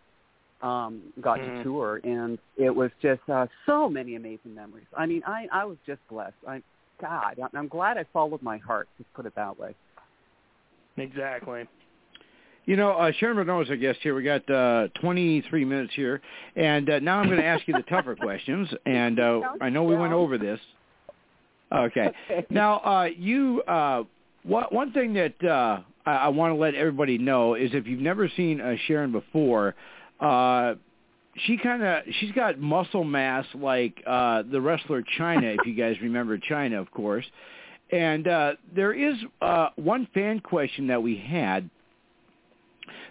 [0.61, 1.57] um, got Mhm.
[1.57, 4.87] to tour, and it was just uh, so many amazing memories.
[4.97, 6.41] I mean, I I was just blessed.
[6.47, 6.63] I,
[6.99, 8.87] God, I'm- I'm glad I followed my heart.
[8.97, 9.75] Just put it that way.
[10.99, 11.65] Exactly.
[12.65, 14.13] You know, uh, Sharon Bruneau is our guest here.
[14.13, 16.21] We got uh, 23 minutes here,
[16.55, 18.69] and uh, now I'm going to ask you the tougher questions.
[18.85, 20.59] And uh, I know we went over this.
[21.71, 22.11] Okay.
[22.49, 24.03] Now, uh, you, uh,
[24.43, 28.01] what, one thing that uh, I, I want to let everybody know is if you've
[28.01, 29.75] never seen uh, Sharon before,
[30.19, 30.75] uh,
[31.45, 35.95] she kind of she's got muscle mass like uh, the wrestler Chyna, if you guys
[36.01, 37.25] remember Chyna, of course.
[37.91, 41.69] And uh, there is uh, one fan question that we had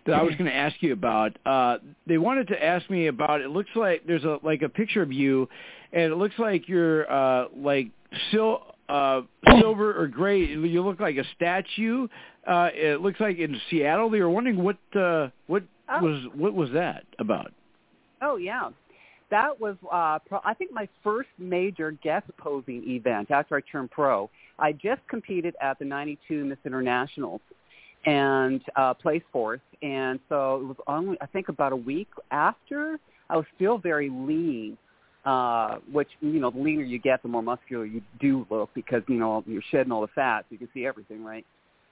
[0.06, 1.36] that I was going to ask you about.
[1.44, 3.40] Uh, they wanted to ask me about.
[3.40, 5.48] It looks like there's a like a picture of you,
[5.92, 7.88] and it looks like you're uh, like
[8.30, 9.22] sil- uh,
[9.60, 10.44] silver or gray.
[10.46, 12.06] You look like a statue.
[12.46, 14.10] Uh, it looks like in Seattle.
[14.10, 16.02] They were wondering what uh, what Oh.
[16.02, 17.52] was what was that about?
[18.20, 18.68] Oh yeah,
[19.30, 23.90] that was uh, pro- I think my first major guest posing event after I turned
[23.90, 24.28] pro.
[24.58, 27.40] I just competed at the '92 Miss Internationals
[28.06, 32.98] and uh, placed fourth, and so it was only I think about a week after.
[33.30, 34.78] I was still very lean,
[35.24, 39.02] uh, which you know the leaner you get, the more muscular you do look because
[39.08, 41.44] you know you're shedding all the fat, so you can see everything, right?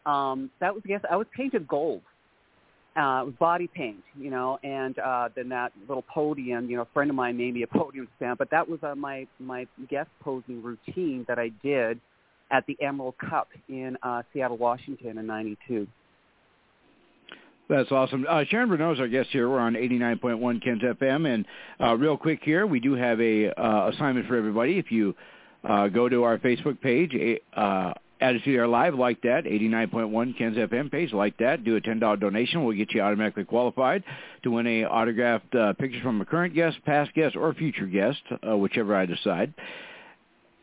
[0.06, 2.02] Um, that was yes, I was painted gold
[2.96, 6.88] uh, was body paint, you know, and uh, then that little podium, you know, a
[6.94, 10.08] friend of mine made me a podium stand, but that was uh, my my guest
[10.20, 12.00] posing routine that I did
[12.50, 15.86] at the Emerald Cup in uh, Seattle, Washington in '92.
[17.68, 18.26] That's awesome.
[18.28, 19.50] Uh, Sharon Bruneau is our guest here.
[19.50, 21.32] We're on 89.1 Ken's FM.
[21.32, 21.44] And
[21.80, 24.78] uh, real quick here, we do have a uh, assignment for everybody.
[24.78, 25.16] If you
[25.68, 27.12] uh, go to our Facebook page,
[27.56, 29.44] uh, Attitude Era Live, like that.
[29.44, 31.64] 89.1 Ken's FM page, like that.
[31.64, 32.64] Do a $10 donation.
[32.64, 34.04] We'll get you automatically qualified
[34.44, 38.20] to win a autographed uh, picture from a current guest, past guest, or future guest,
[38.48, 39.52] uh, whichever I decide.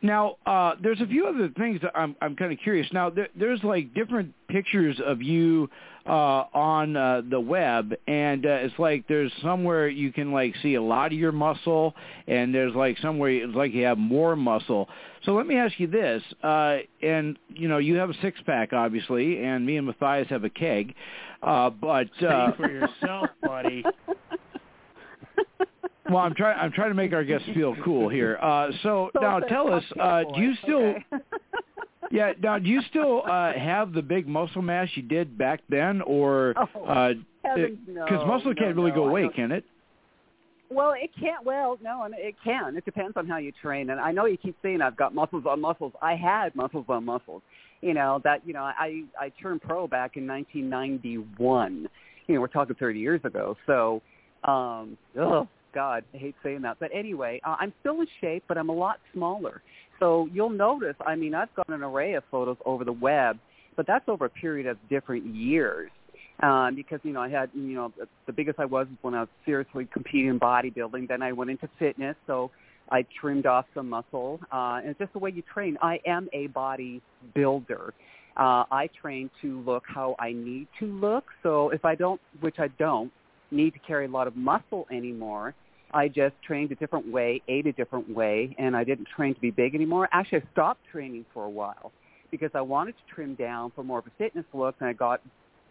[0.04, 2.86] Now, uh, there's a few other things that I'm I'm kind of curious.
[2.92, 5.70] Now, there, there's like different pictures of you
[6.06, 10.74] uh, on uh, the web, and uh, it's like there's somewhere you can like see
[10.74, 11.94] a lot of your muscle,
[12.28, 14.90] and there's like somewhere it's like you have more muscle.
[15.24, 18.74] So let me ask you this, uh, and you know you have a six pack
[18.74, 20.94] obviously, and me and Matthias have a keg,
[21.42, 23.82] uh, but uh, Speak for yourself, buddy.
[26.08, 26.58] well, I'm trying.
[26.58, 28.38] I'm trying to make our guests feel cool here.
[28.40, 30.94] Uh, so, So now tell us, uh, do you still?
[30.94, 31.04] Okay.
[32.10, 32.32] Yeah.
[32.40, 36.54] Now, do you still uh, have the big muscle mass you did back then, or
[36.56, 39.64] Oh, uh, because no, muscle can't really no, go away, can it?
[40.70, 41.44] Well, it can't.
[41.44, 42.76] Well, no, I mean, it can.
[42.76, 43.90] It depends on how you train.
[43.90, 45.92] And I know you keep saying I've got muscles on muscles.
[46.02, 47.42] I had muscles on muscles.
[47.80, 48.46] You know that.
[48.46, 51.88] You know, I I turned pro back in 1991.
[52.26, 53.56] You know, we're talking 30 years ago.
[53.66, 54.00] So,
[54.44, 56.78] um, oh God, I hate saying that.
[56.80, 59.62] But anyway, uh, I'm still in shape, but I'm a lot smaller.
[60.00, 60.96] So you'll notice.
[61.06, 63.38] I mean, I've got an array of photos over the web,
[63.76, 65.90] but that's over a period of different years
[66.42, 67.92] um, because you know I had you know
[68.26, 71.08] the, biggest I was when I was seriously competing in bodybuilding.
[71.08, 72.50] Then I went into fitness, so
[72.90, 75.76] I trimmed off some muscle, uh, and it's just the way you train.
[75.80, 77.00] I am a body
[77.34, 77.94] builder.
[78.36, 81.24] Uh, I train to look how I need to look.
[81.44, 83.12] So if I don't, which I don't,
[83.54, 85.54] need to carry a lot of muscle anymore,
[85.92, 89.40] I just trained a different way, ate a different way, and I didn't train to
[89.40, 90.08] be big anymore.
[90.12, 91.92] Actually, I stopped training for a while
[92.30, 95.20] because I wanted to trim down for more of a fitness look, and I got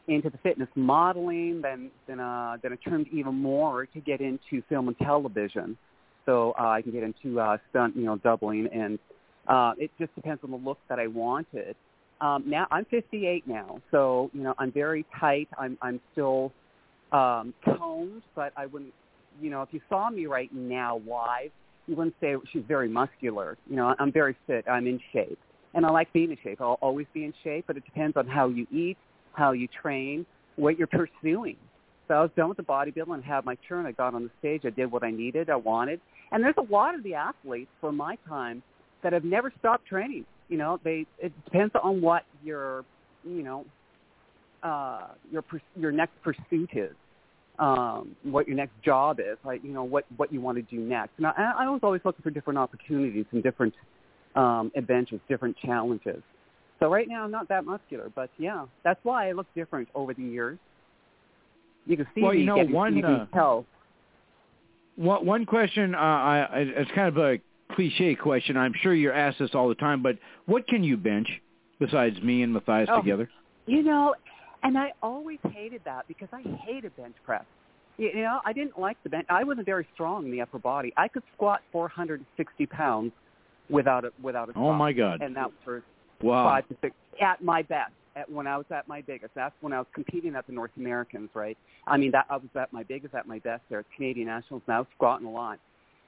[0.08, 4.62] into the fitness modeling, then then uh, then I turned even more to get into
[4.70, 5.78] film and television,
[6.26, 9.00] so uh, I can get into uh, stunt, you know, doubling, and
[9.48, 11.76] uh, it just depends on the look that I wanted.
[12.22, 15.50] Um, now I'm 58 now, so you know I'm very tight.
[15.58, 16.54] I'm I'm still
[17.14, 18.94] um, toned, but I wouldn't,
[19.42, 21.52] you know, if you saw me right now live,
[21.88, 23.58] you wouldn't say she's very muscular.
[23.70, 24.66] You know, I'm very fit.
[24.68, 25.40] I'm in shape,
[25.74, 26.60] and I like being in shape.
[26.62, 28.98] I'll always be in shape, but it depends on how you eat,
[29.34, 30.26] how you train,
[30.56, 31.58] what you're pursuing.
[32.08, 33.86] So I was done with the bodybuilding and had my turn.
[33.86, 34.62] I got on the stage.
[34.66, 36.02] I did what I needed, I wanted.
[36.32, 38.62] And there's a lot of the athletes from my time
[39.04, 40.26] that have never stopped training.
[40.50, 42.84] You know, they it depends on what your,
[43.24, 43.66] you know,
[44.62, 45.44] uh, your
[45.76, 46.96] your next pursuit is,
[47.60, 50.82] um, what your next job is, like you know what what you want to do
[50.82, 51.12] next.
[51.18, 53.74] And I, I was always looking for different opportunities and different
[54.36, 56.22] um, adventures, different challenges.
[56.80, 60.14] So right now I'm not that muscular, but yeah, that's why I look different over
[60.14, 60.58] the years.
[61.86, 63.66] You can see Well, me you know, getting, one, you can uh, tell.
[64.96, 67.38] One one question, uh, I, I, it's kind of a
[67.74, 68.58] cliche question.
[68.58, 71.28] I'm sure you're asked this all the time, but what can you bench
[71.80, 73.02] besides me and Matthias Oh.
[73.02, 73.30] together?
[73.66, 74.14] You know,
[74.64, 77.46] and I always hated that because I hated bench press.
[77.98, 79.28] You know, I didn't like the bench.
[79.30, 80.92] I wasn't very strong in the upper body.
[80.98, 83.12] I could squat 460 pounds
[83.70, 84.78] without a without a Oh, stop.
[84.78, 85.22] my God.
[85.22, 85.84] And that was for
[86.22, 86.46] Wow.
[86.46, 87.92] five to six at my best.
[88.16, 90.72] At when I was at my biggest, that's when I was competing at the North
[90.78, 91.58] Americans, right?
[91.88, 94.62] I mean, that I was at my biggest, at my best there at Canadian Nationals,
[94.68, 95.60] and I was squatting a lot.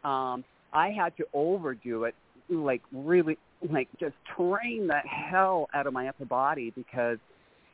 [0.04, 2.14] Um, I had to overdo it,
[2.48, 3.38] like really,
[3.72, 7.18] like just train the hell out of my upper body because,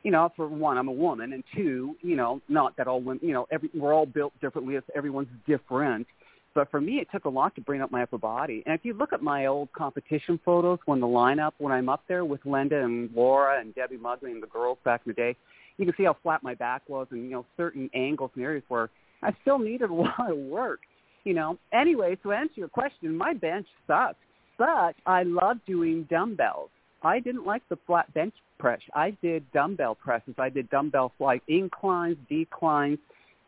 [0.02, 3.20] you know, for one, I'm a woman, and two, you know, not that all women,
[3.26, 4.76] you know, every we're all built differently.
[4.94, 6.06] Everyone's different.
[6.54, 8.62] But for me, it took a lot to bring up my upper body.
[8.66, 12.02] And if you look at my old competition photos, when the lineup, when I'm up
[12.08, 15.36] there with Linda and Laura and Debbie Muggli and the girls back in the day,
[15.78, 18.64] you can see how flat my back was and, you know, certain angles and areas
[18.68, 18.90] where
[19.22, 20.80] I still needed a lot of work,
[21.24, 21.58] you know.
[21.72, 24.20] Anyway, to answer your question, my bench sucked.
[24.58, 26.68] But I love doing dumbbells.
[27.02, 28.80] I didn't like the flat bench press.
[28.94, 30.34] I did dumbbell presses.
[30.38, 32.98] I did dumbbell flies, inclines, declines,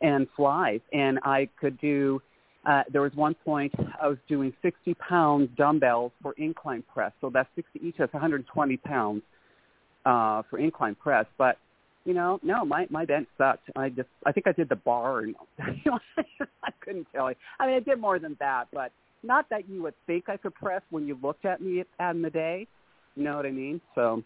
[0.03, 0.81] and flies.
[0.93, 2.21] And I could do
[2.67, 7.13] uh, there was one point I was doing 60 pound dumbbells for incline press.
[7.21, 7.95] So that's 60 each.
[7.99, 9.23] That's 120 pounds
[10.05, 11.27] uh, for incline press.
[11.39, 11.59] But
[12.05, 13.71] you know, no, my my bench sucked.
[13.77, 15.37] I just I think I did the bar, and
[15.85, 15.99] you know,
[16.65, 17.37] I couldn't tell you.
[17.61, 18.91] I mean, I did more than that, but
[19.23, 22.23] not that you would think I could press when you looked at me at, in
[22.23, 22.67] the day.
[23.15, 23.81] You know what I mean?
[23.95, 24.23] So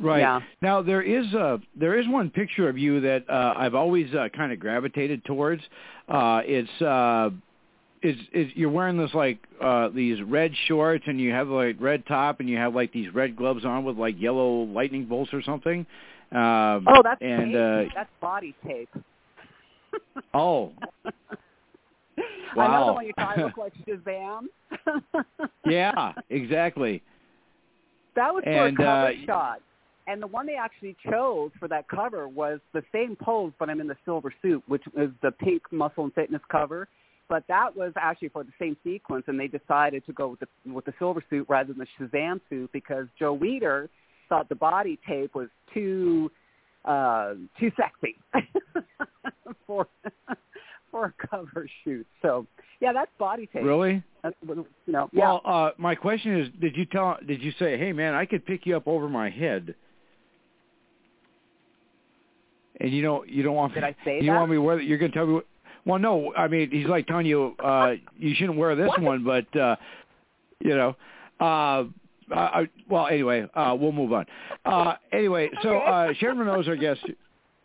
[0.00, 0.20] Right.
[0.20, 0.40] Yeah.
[0.62, 4.28] Now there is uh there is one picture of you that uh I've always uh,
[4.34, 5.62] kind of gravitated towards.
[6.08, 7.30] Uh it's uh
[8.02, 12.06] is is you're wearing this like uh these red shorts and you have like red
[12.06, 15.42] top and you have like these red gloves on with like yellow lightning bolts or
[15.42, 15.80] something.
[16.32, 17.90] Um oh, that's and tape.
[17.90, 18.88] uh that's body tape.
[20.34, 20.72] oh
[21.06, 21.10] I
[22.56, 22.86] know Wow.
[22.86, 23.12] the one you
[23.44, 24.46] looked like Shazam.
[25.66, 27.02] yeah, exactly.
[28.16, 29.60] That was for And, a cover uh, shot.
[30.10, 33.80] And the one they actually chose for that cover was the same pose, but I'm
[33.80, 36.88] in the silver suit, which is the pink muscle and fitness cover.
[37.28, 40.72] But that was actually for the same sequence, and they decided to go with the
[40.72, 43.88] with the silver suit rather than the Shazam suit because Joe Weider
[44.28, 46.28] thought the body tape was too
[46.84, 48.16] uh, too sexy
[49.68, 49.86] for
[50.90, 52.04] for a cover shoot.
[52.20, 52.48] So
[52.80, 53.62] yeah, that's body tape.
[53.62, 54.02] Really?
[54.24, 55.08] That's you know.
[55.12, 55.24] yeah.
[55.24, 57.16] Well, uh, my question is, did you tell?
[57.24, 59.76] Did you say, "Hey, man, I could pick you up over my head"?
[62.80, 63.74] And you don't, you don't want.
[63.74, 64.38] Did I say you that?
[64.38, 64.80] want me to wear?
[64.80, 65.34] You're going to tell me.
[65.34, 65.46] What,
[65.84, 66.34] well, no.
[66.34, 69.02] I mean, he's like telling you, uh, you shouldn't wear this What?
[69.02, 69.76] one, but uh,
[70.60, 70.96] you know.
[71.40, 71.84] Uh,
[72.34, 74.26] uh, well, anyway, uh, we'll move on.
[74.64, 77.00] Uh, anyway, so uh, Sharon is our guest.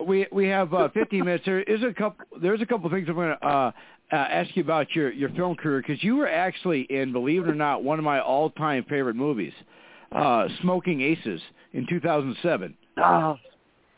[0.06, 1.44] We we have uh, 15 minutes.
[1.46, 2.26] There is a couple.
[2.42, 3.72] There's a couple things I'm going to uh,
[4.12, 7.50] uh, ask you about your your film career because you were actually in, believe it
[7.50, 9.54] or not, one of my all-time favorite movies,
[10.12, 11.42] uh, Smokin' Aces
[11.74, 12.76] in 2007.
[12.98, 13.38] Oh,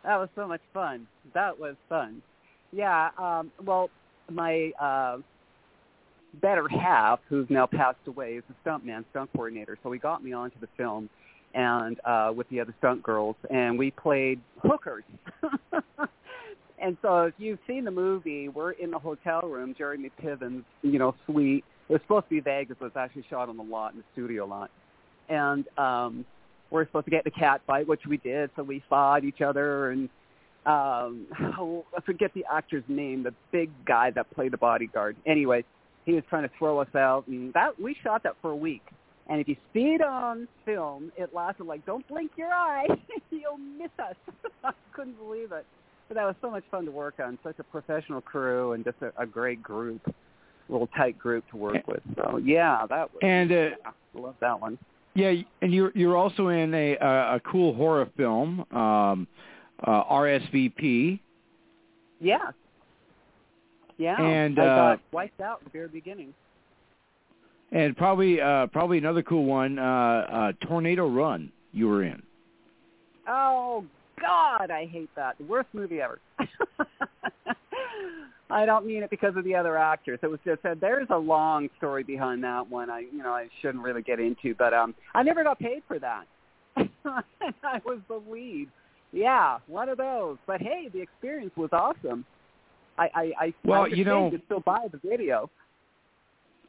[0.07, 1.05] that was so much fun.
[1.33, 2.21] That was fun.
[2.71, 3.09] Yeah.
[3.17, 3.89] Um, well,
[4.31, 5.17] my uh,
[6.41, 9.77] better half, who's now passed away, is a stuntman, stunt coordinator.
[9.83, 11.09] So he got me onto the film,
[11.53, 15.03] and uh, with the other stunt girls, and we played hookers.
[16.81, 20.99] and so if you've seen the movie, we're in the hotel room, Jeremy Piven's, you
[20.99, 21.65] know, suite.
[21.89, 24.05] It was supposed to be Vegas, but it's actually shot on the lot in the
[24.13, 24.71] studio lot.
[25.27, 26.25] And um,
[26.69, 28.49] we're supposed to get in a cat fight, which we did.
[28.55, 30.09] So we fought each other, and
[30.65, 31.27] um,
[31.57, 35.15] oh, I forget the actor's name, the big guy that played the bodyguard.
[35.25, 35.63] Anyway,
[36.05, 38.83] he was trying to throw us out, and that we shot that for a week.
[39.29, 42.87] And if you see it on film, it lasted like don't blink your eye,
[43.31, 44.15] you'll miss us.
[44.63, 45.65] I couldn't believe it.
[46.07, 47.37] But that was so much fun to work on.
[47.43, 51.57] Such a professional crew and just a, a great group, a little tight group to
[51.57, 52.01] work with.
[52.15, 53.19] So yeah, that was.
[53.21, 54.77] And uh, yeah, I love that one.
[55.17, 55.33] Yeah,
[55.63, 59.27] and you're you're also in a a, a cool horror film, um,
[59.85, 61.19] uh, RSVP.
[62.19, 62.37] Yeah.
[63.97, 64.21] Yeah.
[64.21, 66.35] And, I uh, got wiped out at the very beginning.
[67.71, 72.21] And probably uh probably another cool one, uh uh Tornado Run you were in.
[73.27, 73.83] Oh
[74.21, 75.37] God, I hate that.
[75.39, 76.19] The worst movie ever.
[78.49, 80.19] I don't mean it because of the other actors.
[80.23, 82.89] It was just that there's a long story behind that one.
[82.89, 85.99] I you know I shouldn't really get into, but um I never got paid for
[85.99, 86.25] that.
[87.05, 88.69] I was the lead.
[89.11, 90.37] Yeah, one of those.
[90.45, 92.25] But hey, the experience was awesome.
[92.97, 95.49] I I I Well, you know- you still buy the video.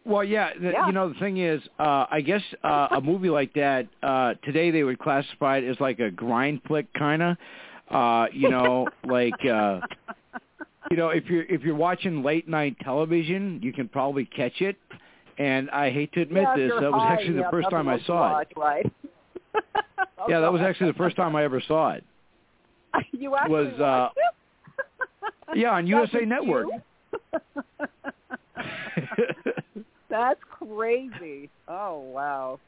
[0.04, 0.86] Well, yeah, the, Yeah.
[0.86, 4.70] you know the thing is, uh I guess uh a movie like that uh today
[4.70, 7.36] they would classify it as like a grind flick kind of
[7.90, 9.80] uh you know like uh
[10.90, 14.76] you know if you're if you're watching late night television, you can probably catch it.
[15.38, 17.88] And I hate to admit yeah, this, that was actually you the have first time
[17.88, 18.32] I saw it.
[18.32, 18.92] watch, Right?
[20.28, 22.04] Yeah, that was actually the first time I ever saw it.
[23.12, 25.54] you actually was, uh, it?
[25.54, 26.66] Yeah, on USA Network.
[30.10, 31.50] That's crazy.
[31.68, 32.60] Oh wow.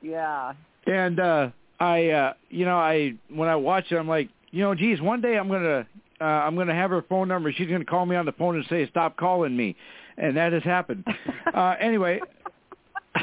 [0.00, 0.54] Yeah.
[0.86, 4.74] And uh I uh you know, I when I watch it I'm like, you know,
[4.74, 5.86] geez, one day I'm gonna
[6.22, 8.64] uh I'm gonna have her phone number, she's gonna call me on the phone and
[8.68, 9.76] say, Stop calling me
[10.16, 11.06] and that has happened.
[11.54, 12.20] uh anyway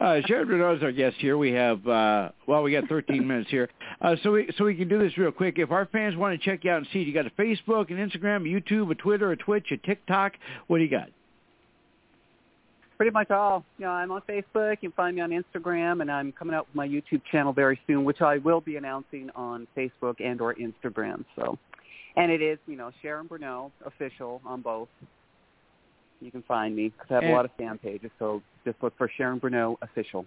[0.00, 1.36] Uh, Sharon Bruneau is our guest here.
[1.36, 3.68] We have, uh, well, we got 13 minutes here,
[4.00, 5.58] uh, so we so we can do this real quick.
[5.58, 7.96] If our fans want to check you out and see, you got a Facebook, an
[7.96, 10.34] Instagram, a YouTube, a Twitter, a Twitch, a TikTok.
[10.68, 11.08] What do you got?
[12.98, 13.64] Pretty much all.
[13.78, 14.72] You know, I'm on Facebook.
[14.82, 17.80] You can find me on Instagram, and I'm coming out with my YouTube channel very
[17.86, 21.24] soon, which I will be announcing on Facebook and or Instagram.
[21.36, 21.56] So,
[22.16, 24.88] and it is, you know, Sharon Bruneau official on both.
[26.20, 28.10] You can find me because I have And- a lot of fan pages.
[28.18, 30.26] So just look for Sharon Bruneau official.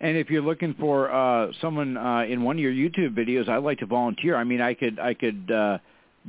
[0.00, 3.58] And if you're looking for uh, someone uh, in one of your YouTube videos, I'd
[3.62, 4.36] like to volunteer.
[4.36, 5.78] I mean, I could I could uh,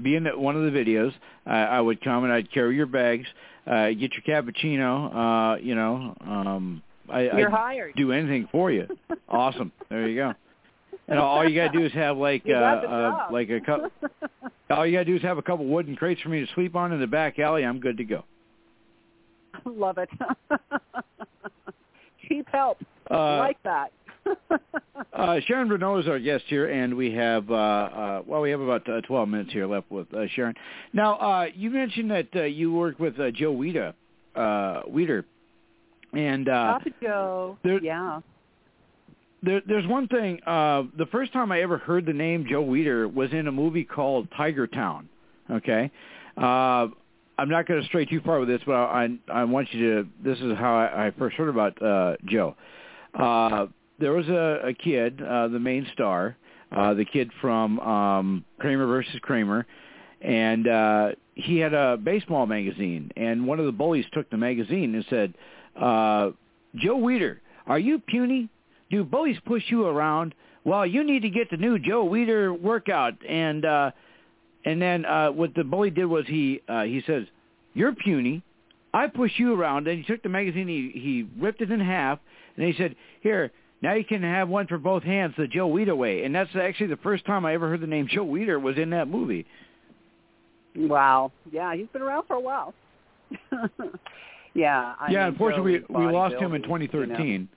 [0.02, 1.12] be in one of the videos.
[1.46, 3.28] Uh, I would come and I'd carry your bags,
[3.68, 5.56] uh, get your cappuccino.
[5.56, 7.96] Uh, you know, um, I, You're I'd hired.
[7.96, 8.88] do anything for you.
[9.30, 9.72] awesome.
[9.90, 10.34] There you go.
[11.10, 13.90] And all you gotta do is have like uh, uh like a couple.
[14.70, 16.92] all you gotta do is have a couple wooden crates for me to sleep on
[16.92, 17.64] in the back alley.
[17.64, 18.26] I'm good to go.
[19.64, 20.10] Love it.
[22.28, 22.80] Cheap help.
[23.10, 23.94] Uh, like that.
[25.14, 28.62] Uh, Sharon Bruneau is our guest here, and we have uh, uh, well, we have
[28.62, 30.54] about uh, 12 minutes here left with uh, Sharon.
[30.94, 33.94] Now, uh, you mentioned that uh, you work with uh, Joe Weider,
[34.36, 35.24] uh, Weider,
[36.14, 37.58] and uh, Papa Joe.
[37.64, 38.20] there- yeah.
[39.42, 40.40] there, there's one thing.
[40.46, 43.86] Uh, the first time I ever heard the name Joe Weider was in a movie
[43.86, 45.10] called Tiger Town.
[45.50, 45.90] Okay,
[46.38, 46.88] uh,
[47.40, 50.10] I'm not going to stray too far with this, but I I want you to.
[50.24, 52.56] This is how I, I first heard about uh, Joe.
[53.16, 53.66] uh,
[54.00, 56.38] there was a, a kid, uh, the main star,
[56.76, 59.66] uh, the kid from um, Kramer versus Kramer,
[60.22, 64.96] and uh, he had a baseball magazine, and one of the bullies took the magazine
[64.96, 65.34] and said,
[65.76, 66.32] uh,
[66.76, 68.50] "Joe Weider, are you puny?
[68.90, 70.34] Do bullies push you around?
[70.64, 73.92] Well, you need to get the new Joe Weider workout." And uh,
[74.66, 77.24] and then uh, what the bully did was he uh, he says,
[77.74, 78.44] "You're puny.
[78.94, 82.20] I push you around." And he took the magazine, he he ripped it in half,
[82.56, 83.52] and he said, "Here."
[83.82, 86.88] Now you can have one for both hands, the Joe Weider way, and that's actually
[86.88, 89.46] the first time I ever heard the name Joe Weider was in that movie.
[90.76, 91.32] Wow.
[91.52, 92.74] Yeah, he's been around for a while.
[94.54, 94.96] yeah.
[95.00, 95.28] I yeah.
[95.28, 97.10] unfortunately, we we lost him in 2013.
[97.10, 97.48] You know.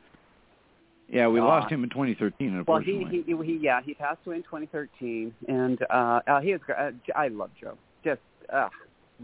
[1.09, 2.64] Yeah, we Uh, lost him in 2013.
[2.66, 6.60] Well, he, he he yeah he passed away in 2013, and uh, uh he is
[6.76, 7.76] uh, I love Joe.
[8.05, 8.20] Just
[8.52, 8.68] uh,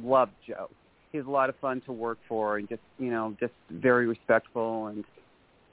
[0.02, 0.68] love Joe.
[1.12, 4.88] He's a lot of fun to work for, and just you know just very respectful,
[4.88, 5.04] and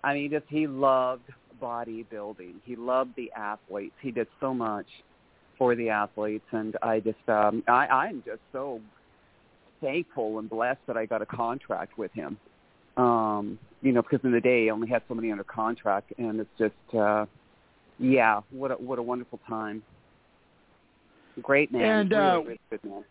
[0.03, 1.29] I mean just he loved
[1.61, 2.55] bodybuilding.
[2.65, 3.95] He loved the athletes.
[4.01, 4.87] He did so much
[5.57, 8.81] for the athletes, and I just um I I'm just so
[9.81, 12.37] thankful and blessed that I got a contract with him.
[12.97, 16.39] Um, you know, because in the day I only had so many under contract, and
[16.39, 17.25] it's just, uh,
[17.99, 19.83] yeah, what a what a wonderful time.
[21.41, 23.03] Great man, And, really, uh, really good man.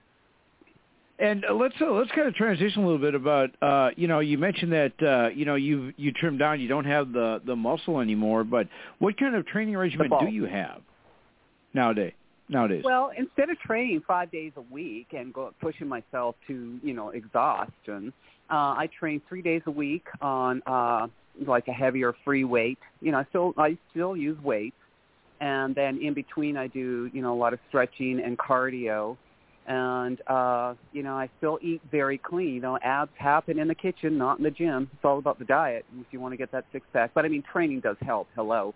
[1.19, 4.21] And uh, let's uh, let's kind of transition a little bit about uh, you know
[4.21, 7.55] you mentioned that uh, you know you you trimmed down you don't have the the
[7.55, 8.67] muscle anymore but
[8.99, 10.81] what kind of training regimen do you have
[11.75, 12.15] nowadays
[12.49, 16.95] nowadays Well, instead of training five days a week and go, pushing myself to you
[16.95, 18.13] know exhaustion,
[18.51, 21.09] uh, I train three days a week on uh,
[21.47, 22.79] like a heavier free weight.
[23.01, 24.77] You know, I still I still use weights,
[25.41, 29.17] and then in between I do you know a lot of stretching and cardio.
[29.67, 32.55] And uh, you know, I still eat very clean.
[32.55, 34.91] You know, abs happen in the kitchen, not in the gym.
[34.93, 37.13] It's all about the diet if you want to get that six pack.
[37.15, 38.27] But I mean, training does help.
[38.35, 38.75] Hello,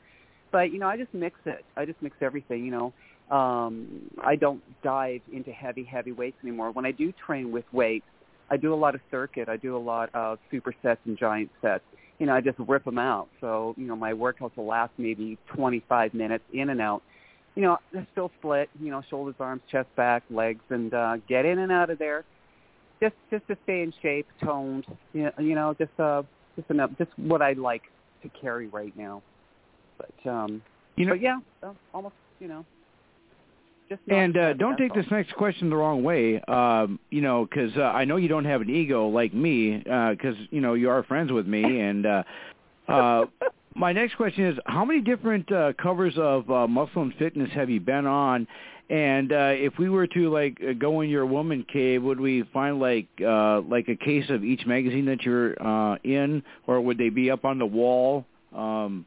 [0.52, 1.64] but you know, I just mix it.
[1.76, 2.64] I just mix everything.
[2.64, 6.70] You know, um, I don't dive into heavy, heavy weights anymore.
[6.70, 8.06] When I do train with weights,
[8.50, 9.48] I do a lot of circuit.
[9.48, 11.82] I do a lot of supersets and giant sets.
[12.18, 13.28] You know, I just rip them out.
[13.40, 17.02] So, you know, my workouts will last maybe 25 minutes in and out.
[17.56, 21.44] You know, they're still split, you know, shoulders, arms, chest, back, legs, and uh, get
[21.44, 22.24] in and out of there.
[23.02, 24.86] Just, just to stay in shape, toned.
[25.12, 26.22] You know, you know just, uh,
[26.54, 27.82] just enough, just what I like
[28.22, 29.22] to carry right now.
[29.98, 30.62] But, um,
[30.96, 32.64] you know but yeah, uh, almost, you know,
[33.88, 34.96] just and uh, don't take all.
[34.96, 38.44] this next question the wrong way um, you know because uh, I know you don't
[38.44, 42.22] have an ego like me because you know you are friends with me and uh,
[42.88, 43.26] uh,
[43.76, 47.70] my next question is how many different uh, covers of uh, Muscle and Fitness have
[47.70, 48.46] you been on?
[48.88, 52.44] And uh, if we were to like uh, go in your woman cave, would we
[52.52, 56.96] find like uh, like a case of each magazine that you're uh, in, or would
[56.96, 58.24] they be up on the wall?
[58.54, 59.04] Um,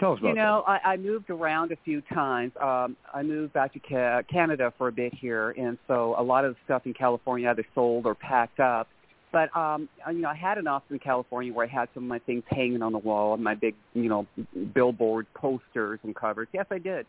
[0.00, 0.28] tell us about that.
[0.28, 2.52] You know, I, I moved around a few times.
[2.60, 6.44] Um, I moved back to ca- Canada for a bit here, and so a lot
[6.44, 8.88] of the stuff in California either sold or packed up.
[9.36, 12.08] But um, you know, I had an office in California where I had some of
[12.08, 14.26] my things hanging on the wall and my big, you know,
[14.72, 16.48] billboard posters and covers.
[16.54, 17.04] Yes, I did.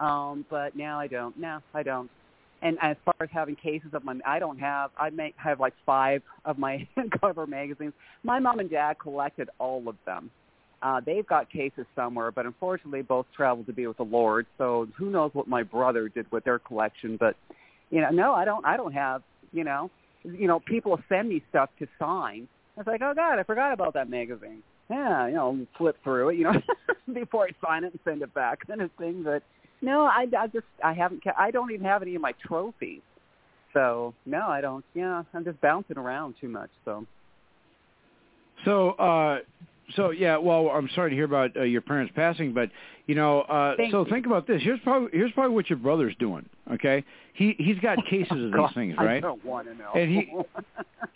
[0.00, 1.38] Um, but now I don't.
[1.38, 2.10] No, I don't.
[2.62, 4.90] And as far as having cases of my, I don't have.
[4.98, 6.88] I may have like five of my
[7.20, 7.92] cover magazines.
[8.22, 10.30] My mom and dad collected all of them.
[10.80, 14.46] Uh, they've got cases somewhere, but unfortunately, both traveled to be with the Lord.
[14.56, 17.18] So who knows what my brother did with their collection?
[17.20, 17.36] But
[17.90, 18.64] you know, no, I don't.
[18.64, 19.22] I don't have.
[19.52, 19.90] You know,
[20.26, 22.48] you know, people send me stuff to sign.
[22.76, 24.62] I was like, oh God, I forgot about that magazine.
[24.90, 26.60] Yeah, you know, flip through it, you know,
[27.12, 29.22] before I sign it and send it back, kind of thing.
[29.24, 29.42] But
[29.82, 31.24] no, I, I just I haven't.
[31.24, 33.00] ca- I don't even have any of my trophies.
[33.72, 34.84] So no, I don't.
[34.94, 36.70] Yeah, I'm just bouncing around too much.
[36.84, 37.04] So
[38.64, 39.38] So, uh,
[39.96, 40.38] so yeah.
[40.38, 42.70] Well, I'm sorry to hear about uh, your parents passing, but
[43.06, 44.10] you know, uh, Thank so you.
[44.10, 44.62] think about this.
[44.62, 46.48] Here's probably here's probably what your brother's doing.
[46.72, 49.16] Okay, he he's got cases of these things, right?
[49.16, 49.92] I don't want to know.
[49.94, 50.32] And he-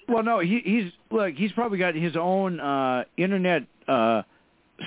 [0.09, 1.35] Well, no, he he's look.
[1.35, 4.23] He's probably got his own uh, internet uh,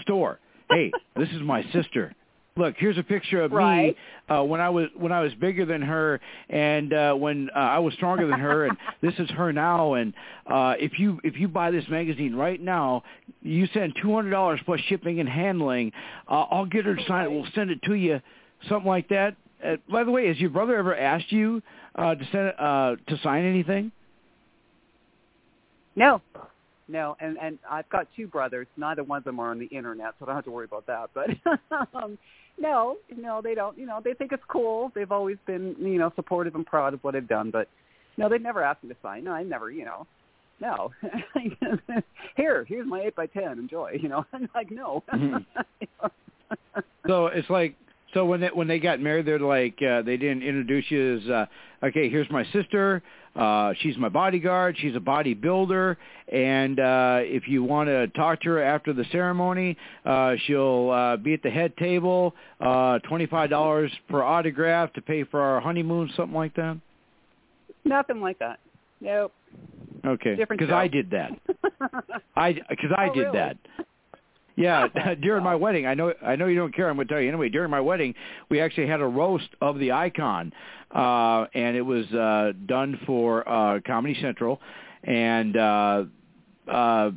[0.02, 0.40] store.
[0.70, 2.16] Hey, this is my sister.
[2.56, 3.96] Look, here's a picture of Right.
[4.30, 7.58] me uh, when I was when I was bigger than her, and uh, when uh,
[7.60, 9.94] I was stronger than her, and this is her now.
[9.96, 10.14] And
[10.48, 13.04] uh, if you if you buy this magazine right now,
[13.42, 15.92] you send two hundred dollars plus shipping and handling.
[16.30, 17.32] Uh, I'll get her to sign it.
[17.32, 18.22] We'll send it to you,
[18.70, 19.36] something like that.
[19.64, 21.62] Uh, by the way, has your brother ever asked you
[21.96, 23.92] uh, to send uh, to sign anything?
[25.96, 26.22] No,
[26.88, 28.68] no, and and I've got two brothers.
[28.78, 30.86] Neither one of them are on the internet, so I don't have to worry about
[30.88, 31.10] that.
[31.14, 31.30] But
[31.94, 32.18] um,
[32.60, 33.78] no, no, they don't.
[33.78, 34.92] You know, they think it's cool.
[34.94, 37.52] They've always been, you know, supportive and proud of what I've done.
[37.52, 37.70] But
[38.18, 39.24] no, they've never asked me to sign.
[39.24, 39.72] No, I never.
[39.72, 40.08] You know,
[40.60, 40.92] no.
[42.36, 43.60] Here, here's my eight by ten.
[43.60, 43.98] Enjoy.
[44.02, 45.04] You know, I'm like, no.
[45.14, 46.08] Mm-hmm.
[47.08, 47.76] so it's like
[48.14, 51.30] so when they when they got married, they're like uh, they didn't introduce you as
[51.30, 51.46] uh,
[51.88, 52.10] okay.
[52.10, 53.02] Here's my sister.
[53.36, 54.76] Uh, she's my bodyguard.
[54.80, 55.96] She's a bodybuilder,
[56.32, 59.76] and uh, if you want to talk to her after the ceremony,
[60.06, 62.36] uh, she'll uh, be at the head table.
[62.62, 66.78] Uh, Twenty five dollars per autograph to pay for our honeymoon, something like that.
[67.86, 68.60] Nothing like that.
[69.02, 69.34] Nope.
[70.06, 70.36] Okay.
[70.36, 70.74] Different Because.
[70.74, 71.32] I did that.
[72.36, 73.38] I because I Oh, did really?
[73.38, 73.58] that.
[74.56, 74.88] Yeah,
[75.22, 76.90] during my wedding, I know I know you don't care.
[76.90, 77.50] I'm going to tell you anyway.
[77.50, 78.14] During my wedding,
[78.50, 80.54] we actually had a roast of the icon,
[80.94, 84.62] uh, and it was uh, done for uh, Comedy Central,
[85.04, 86.04] and uh,
[86.72, 87.12] uh,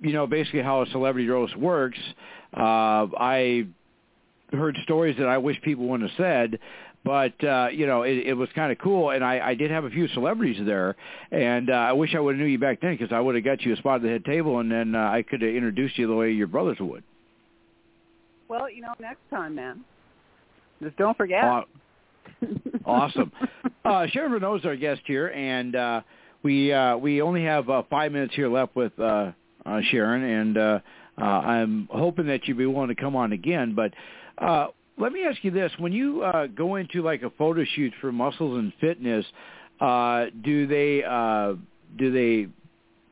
[0.00, 1.98] you know basically how a celebrity roast works.
[2.54, 3.66] Uh, I
[4.52, 6.58] heard stories that I wish people wouldn't have said,
[7.04, 9.84] but uh, you know it, it was kind of cool, and I, I did have
[9.84, 10.96] a few celebrities there,
[11.30, 13.44] and uh, I wish I would have knew you back then because I would have
[13.44, 15.98] got you a spot at the head table, and then uh, I could have introduced
[15.98, 17.02] you the way your brothers would.
[18.48, 19.84] Well, you know, next time, man.
[20.82, 21.44] Just don't forget.
[21.44, 21.64] Aw-
[22.84, 23.32] awesome.
[23.84, 26.02] Uh, Sharon Bruneau is our guest here, and uh,
[26.44, 29.32] we uh, we only have uh, five minutes here left with uh,
[29.66, 30.78] uh, Sharon, and uh,
[31.20, 33.74] uh, I'm hoping that you'd be willing to come on again.
[33.74, 33.92] But
[34.38, 34.68] uh,
[34.98, 38.12] let me ask you this: When you uh, go into like a photo shoot for
[38.12, 39.24] Muscles and Fitness,
[39.80, 41.54] uh, do they uh,
[41.98, 42.48] do they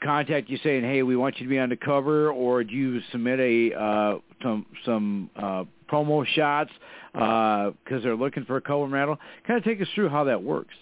[0.02, 3.00] contact you saying, "Hey, we want you to be on the cover," or do you
[3.12, 6.70] submit a uh, some some uh, promo shots
[7.12, 9.16] because they're looking for a cover model?
[9.46, 10.74] Kind of take us through how that works.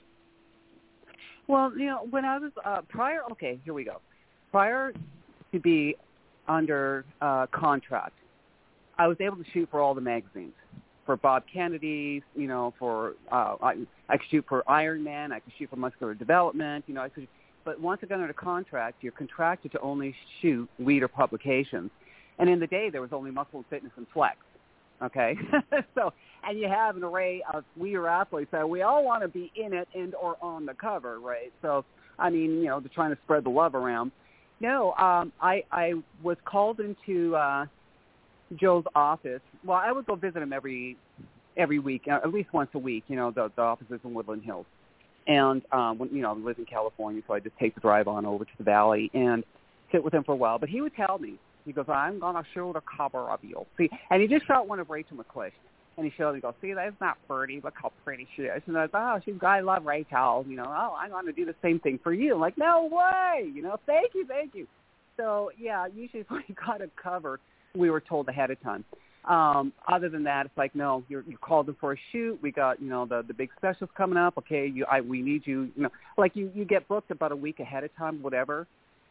[1.46, 4.00] Well, you know, when I was uh, prior, okay, here we go.
[4.50, 4.92] Prior
[5.52, 5.96] to be
[6.46, 8.12] under uh, contract,
[8.98, 10.52] I was able to shoot for all the magazines,
[11.08, 13.76] for Bob Kennedy's, you know, for uh, I,
[14.10, 17.08] I could shoot for Iron Man, I could shoot for Muscular Development, you know, I
[17.08, 17.26] could.
[17.64, 21.90] But once I got under contract, you're contracted to only shoot Weider publications,
[22.38, 24.36] and in the day there was only Muscle and Fitness and Flex.
[25.02, 25.34] Okay,
[25.94, 26.12] so
[26.46, 29.72] and you have an array of Weider athletes that we all want to be in
[29.72, 31.50] it and or on the cover, right?
[31.62, 31.86] So
[32.18, 34.12] I mean, you know, they're trying to spread the love around.
[34.60, 37.64] No, um, I I was called into uh,
[38.56, 39.40] Joe's office.
[39.64, 40.96] Well, I would go visit him every
[41.56, 43.04] every week, uh, at least once a week.
[43.08, 44.66] You know, the the office is in Woodland Hills,
[45.26, 48.08] and um, when, you know, I live in California, so I just take the drive
[48.08, 49.44] on over to the valley and
[49.92, 50.58] sit with him for a while.
[50.58, 53.90] But he would tell me, he goes, "I'm gonna show the cover of you." See,
[54.10, 55.52] and he just shot one of Rachel McLish.
[55.96, 57.60] And he showed me, goes, see, that's not pretty.
[57.60, 58.62] Look how pretty she is.
[58.68, 60.44] And I was, oh, she's, I love Rachel.
[60.48, 62.34] You know, oh, I'm going to do the same thing for you.
[62.34, 63.50] I'm like, no way.
[63.52, 64.68] You know, thank you, thank you.
[65.18, 67.40] So, yeah, usually when you got a cover,
[67.74, 68.84] we were told ahead of time.
[69.24, 72.38] Um, other than that, it's like, no, you're, you're called in for a shoot.
[72.42, 74.38] We got, you know, the the big specials coming up.
[74.38, 75.70] Okay, you, I, we need you.
[75.76, 78.66] You know, like you, you get booked about a week ahead of time, whatever.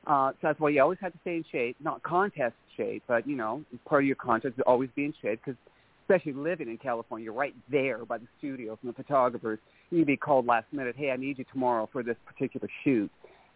[0.07, 3.27] Uh, so that's why you always have to stay in shape, not contest shape, but
[3.27, 5.59] you know, part of your contest is always be in shape because,
[6.03, 9.59] especially living in California, you're right there by the studios and the photographers.
[9.91, 10.95] You'd be called last minute.
[10.97, 13.11] Hey, I need you tomorrow for this particular shoot.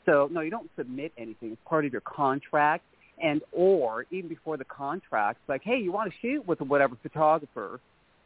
[0.05, 1.53] So no, you don't submit anything.
[1.53, 2.83] It's part of your contract
[3.21, 7.79] and or even before the contract, like, hey, you want to shoot with whatever photographer,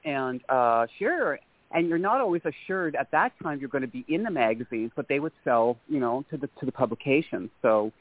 [0.03, 1.39] and uh, sure.
[1.72, 4.91] And you're not always assured at that time you're going to be in the magazines,
[4.95, 7.49] but they would sell, you know, to the to the publications.
[7.61, 7.91] So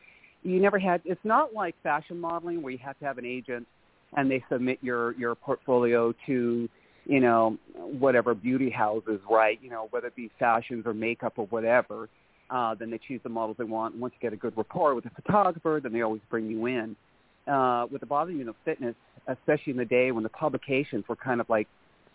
[0.42, 1.00] you never had.
[1.04, 3.66] It's not like fashion modeling where you have to have an agent
[4.16, 6.68] and they submit your your portfolio to
[7.06, 9.58] you know whatever beauty houses, right?
[9.62, 12.08] You know whether it be fashions or makeup or whatever
[12.54, 13.94] uh, then they choose the models they want.
[13.94, 16.66] And once you get a good rapport with the photographer, then they always bring you
[16.66, 16.94] in.
[17.48, 18.94] Uh, with the body you know, fitness,
[19.26, 21.66] especially in the day when the publications were kind of like,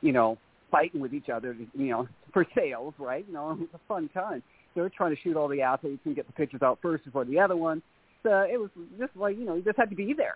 [0.01, 0.37] you know,
[0.71, 3.25] fighting with each other, you know, for sales, right?
[3.27, 4.41] You know, it was a fun time.
[4.75, 7.25] They were trying to shoot all the athletes and get the pictures out first before
[7.25, 7.81] the other one.
[8.23, 10.35] So it was just like, you know, you just had to be there.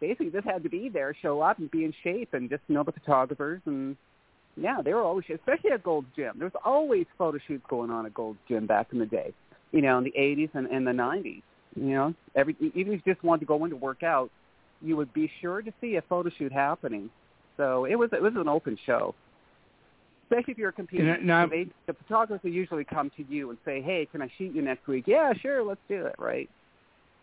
[0.00, 2.62] Basically, you just had to be there, show up and be in shape and just
[2.68, 3.96] know the photographers and
[4.56, 6.34] yeah, they were always, especially at Gold's Gym.
[6.36, 9.32] There was always photo shoots going on at Gold's Gym back in the day,
[9.70, 11.42] you know, in the 80s and, and the 90s.
[11.74, 14.30] You know, every even if you just wanted to go in to work out,
[14.82, 17.08] you would be sure to see a photo shoot happening.
[17.56, 19.14] So it was it was an open show,
[20.24, 21.08] especially if you're competing.
[21.08, 24.54] And now- they, the photographers usually come to you and say, "Hey, can I shoot
[24.54, 26.16] you next week?" Yeah, sure, let's do it.
[26.18, 26.50] Right?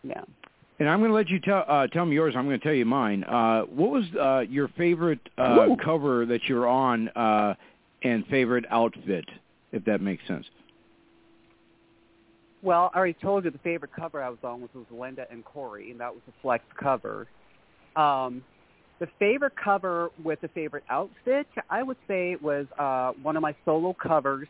[0.02, 0.22] Yeah.
[0.80, 2.34] And I'm going to let you tell uh, tell me yours.
[2.36, 3.22] I'm going to tell you mine.
[3.24, 5.76] Uh, what was uh, your favorite uh, Ooh.
[5.76, 7.54] cover that you're on, uh,
[8.02, 9.26] and favorite outfit,
[9.72, 10.46] if that makes sense?
[12.62, 15.44] Well, I already told you the favorite cover I was on was, was Linda and
[15.44, 17.26] Cory, and that was the Flex cover.
[17.94, 18.42] Um,
[19.00, 23.42] the favorite cover with the favorite outfit, I would say it was uh, one of
[23.42, 24.48] my solo covers,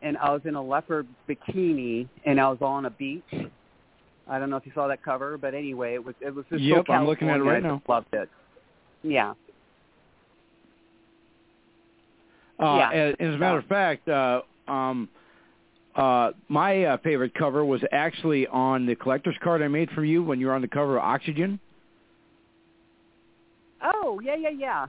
[0.00, 3.22] and I was in a leopard bikini, and I was on a beach,
[4.28, 6.62] I don't know if you saw that cover, but anyway, it was it was just
[6.62, 7.82] Yep, so I'm looking at it right now.
[7.88, 8.28] Loved it.
[9.02, 9.34] Yeah.
[12.60, 12.90] Uh, Yeah.
[12.92, 15.08] as, as a matter of fact, uh, um,
[15.96, 20.22] uh, my uh, favorite cover was actually on the collector's card I made for you
[20.22, 21.58] when you were on the cover of Oxygen.
[23.82, 24.86] Oh yeah yeah yeah.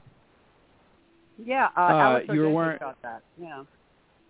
[1.44, 3.24] Yeah, uh, Uh, you were wearing- that.
[3.42, 3.64] Yeah.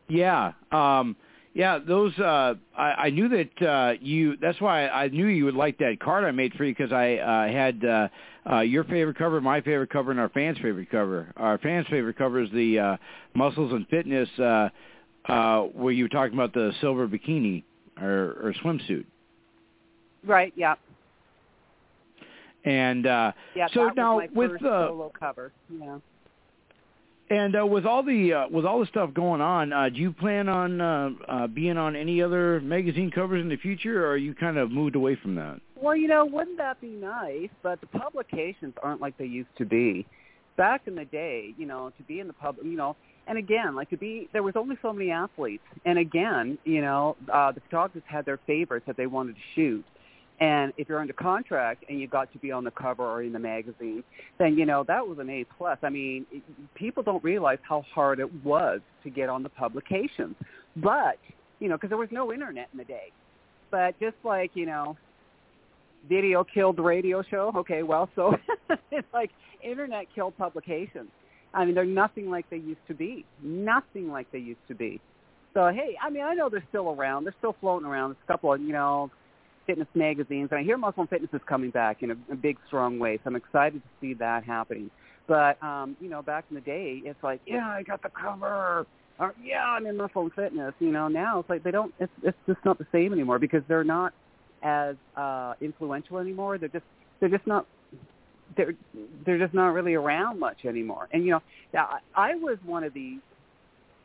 [0.07, 0.51] Yeah.
[0.71, 1.17] Um
[1.53, 5.53] yeah, those uh I, I knew that uh you that's why I knew you would
[5.55, 8.07] like that card I made for you because I uh had uh
[8.51, 11.31] uh your favorite cover, my favorite cover and our fans favorite cover.
[11.37, 12.97] Our fans favorite cover is the uh
[13.35, 14.69] Muscles and Fitness uh
[15.25, 17.63] uh where you were talking about the silver bikini
[18.01, 19.05] or or swimsuit.
[20.25, 20.53] Right.
[20.55, 20.75] Yeah.
[22.65, 23.67] And uh Yeah.
[23.73, 25.51] so now with uh solo cover.
[25.69, 25.97] Yeah.
[27.29, 30.11] And uh, with all the uh, with all the stuff going on, uh, do you
[30.11, 34.17] plan on uh, uh, being on any other magazine covers in the future, or are
[34.17, 35.61] you kind of moved away from that?
[35.81, 37.49] Well, you know, wouldn't that be nice?
[37.61, 40.05] But the publications aren't like they used to be.
[40.57, 42.95] Back in the day, you know, to be in the pub, you know,
[43.25, 45.63] and again, like to be, there was only so many athletes.
[45.85, 49.85] And again, you know, uh, the photographers had their favorites that they wanted to shoot.
[50.39, 53.33] And if you're under contract and you got to be on the cover or in
[53.33, 54.03] the magazine,
[54.39, 55.77] then you know that was an A plus.
[55.83, 56.25] I mean,
[56.75, 60.35] people don't realize how hard it was to get on the publications.
[60.77, 61.17] But
[61.59, 63.11] you know, because there was no internet in the day.
[63.69, 64.97] But just like you know,
[66.09, 67.51] video killed the radio show.
[67.55, 68.35] Okay, well, so
[68.91, 69.29] it's like
[69.63, 71.09] internet killed publications.
[71.53, 73.25] I mean, they're nothing like they used to be.
[73.43, 74.99] Nothing like they used to be.
[75.53, 77.25] So hey, I mean, I know they're still around.
[77.25, 78.09] They're still floating around.
[78.09, 79.11] There's a couple of you know
[79.65, 82.57] fitness magazines, and I hear Muscle and Fitness is coming back in a, a big,
[82.67, 83.17] strong way.
[83.17, 84.89] So I'm excited to see that happening.
[85.27, 88.85] But um, you know, back in the day, it's like, yeah, I got the cover.
[89.19, 90.73] Or, yeah, I'm in Muscle and Fitness.
[90.79, 91.93] You know, now it's like they don't.
[91.99, 94.13] It's it's just not the same anymore because they're not
[94.63, 96.57] as uh influential anymore.
[96.57, 96.85] They're just
[97.19, 97.65] they're just not
[98.57, 98.73] they're
[99.25, 101.07] they're just not really around much anymore.
[101.11, 101.41] And you know,
[101.73, 103.19] I I was one of these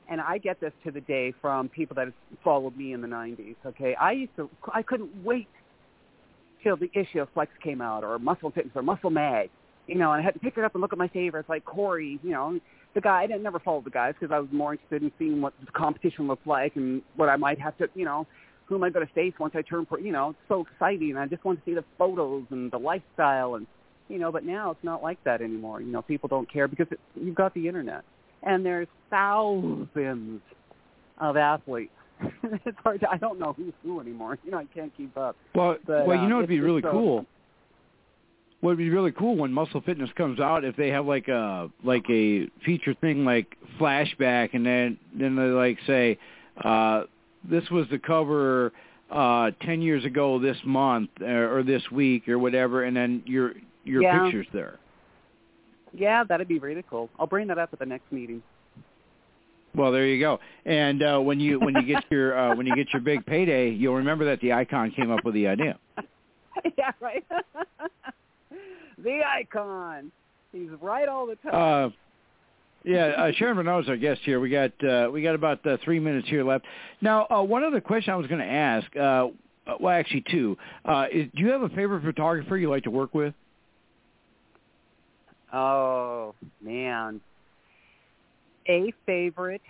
[0.09, 2.09] and I get this to the day from people that
[2.43, 3.95] followed me in the 90s, okay?
[3.95, 5.49] I used to I couldn't wait
[6.63, 9.51] till the issue of Flex came out or Muscle Fitness or Muscle Mag.
[9.87, 11.65] You know, and I had to pick it up and look at my favorites like
[11.65, 12.59] Cory, you know,
[12.95, 15.41] the guy I didn't never follow the guys because I was more interested in seeing
[15.41, 18.27] what the competition looked like and what I might have to, you know,
[18.67, 19.99] who am I going to face once I turn pro?
[19.99, 21.17] You know, it's so exciting.
[21.17, 23.67] I just want to see the photos and the lifestyle and
[24.09, 25.81] you know, but now it's not like that anymore.
[25.81, 28.05] You know, people don't care because it, you've got the internet,
[28.43, 30.41] and there's thousands
[31.19, 31.93] of athletes.
[32.43, 33.01] it's hard.
[33.01, 34.39] To, I don't know who's who anymore.
[34.45, 35.37] You know, I can't keep up.
[35.55, 37.27] Well, But, well, you um, know, it'd be really so- cool.
[38.61, 41.71] What would be really cool when Muscle Fitness comes out if they have like a
[41.85, 46.19] like a feature thing like flashback, and then then they like say,
[46.65, 47.05] uh,
[47.49, 48.73] "This was the cover
[49.13, 53.53] uh, ten years ago this month or, or this week or whatever," and then your
[53.85, 54.25] your Yeah.
[54.25, 54.81] pictures there.
[55.99, 57.11] Yeah, that'd be really cool.
[57.19, 58.43] I'll bring that up at the next meeting.
[59.75, 60.39] Well, there you go.
[60.65, 63.71] And uh, when you when you get your uh, when you get your big payday,
[63.71, 65.79] you'll remember that the icon came up with the idea.
[66.79, 67.25] yeah, right.
[68.99, 70.11] the icon.
[70.53, 71.87] He's right all the time.
[71.87, 71.91] Uh,
[72.85, 74.41] yeah, uh, Sharon Bruneau is our guest here.
[74.41, 76.65] We got uh, we got about uh, three minutes here left.
[77.01, 78.97] Now, uh, one other question I was going to ask.
[78.97, 79.29] Uh,
[79.79, 80.57] well, actually, two.
[80.85, 83.35] Uh, is, do you have a favorite photographer you like to work with?
[85.53, 87.21] Oh man,
[88.69, 89.63] a favorite?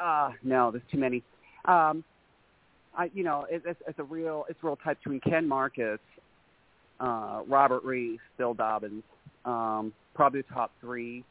[0.00, 1.22] Uh no, there's too many.
[1.64, 2.04] Um,
[2.96, 5.98] I you know it, it's, it's a real it's a real type between Ken Marcus,
[7.00, 9.02] uh, Robert Reese, Bill Dobbins,
[9.44, 11.24] um, probably the top three.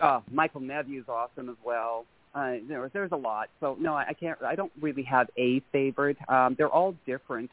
[0.00, 2.06] Uh, Michael Neveux's awesome as well.
[2.34, 3.48] Uh, there, there's a lot.
[3.60, 4.42] So no, I, I can't.
[4.42, 6.16] I don't really have a favorite.
[6.28, 7.50] Um, they're all different.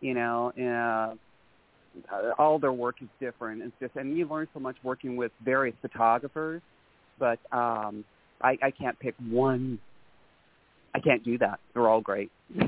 [0.00, 1.16] You know, uh,
[2.38, 3.62] all their work is different.
[3.62, 6.62] It's just, and you learn so much working with various photographers.
[7.18, 8.04] But um,
[8.42, 9.78] I, I can't pick one.
[10.94, 11.60] I can't do that.
[11.74, 12.30] They're all great.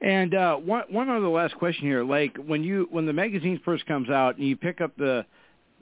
[0.00, 2.04] And uh, one one other last question here.
[2.04, 5.26] Like when you when the magazine first comes out and you pick up the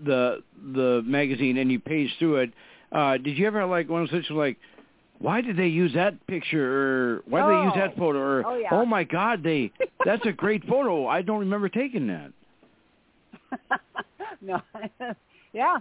[0.04, 0.42] the
[0.72, 2.52] the magazine and you page through it,
[2.92, 4.56] uh, did you ever like one of situations like,
[5.18, 7.98] why did they use that picture or why did they use that Oh.
[7.98, 8.68] photo or Oh, yeah.
[8.72, 9.72] Oh my God they
[10.04, 12.32] that's a great photo I don't remember taking that.
[14.40, 14.60] no,
[15.52, 15.78] yeah,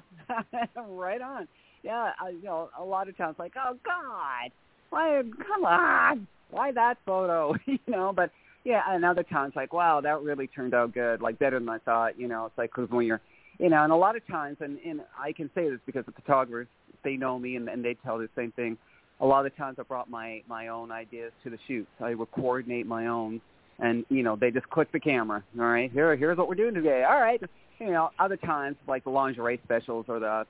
[0.87, 1.47] right on.
[1.83, 4.51] Yeah, I, you know, a lot of times like, oh God,
[4.89, 5.21] why?
[5.47, 7.55] Come on, why that photo?
[7.65, 8.31] you know, but
[8.63, 11.77] yeah, and other times like, wow, that really turned out good, like better than I
[11.79, 12.19] thought.
[12.19, 13.21] You know, it's like because when you're,
[13.59, 16.11] you know, and a lot of times, and and I can say this because the
[16.13, 16.67] photographers
[17.03, 18.77] they know me and, and they tell the same thing.
[19.21, 21.89] A lot of times I brought my my own ideas to the shoots.
[21.99, 23.41] I would coordinate my own
[23.79, 25.43] and you know they just click the camera.
[25.59, 27.03] All right, here here's what we're doing today.
[27.07, 27.41] All right,
[27.79, 30.45] you know other times like the lingerie specials or the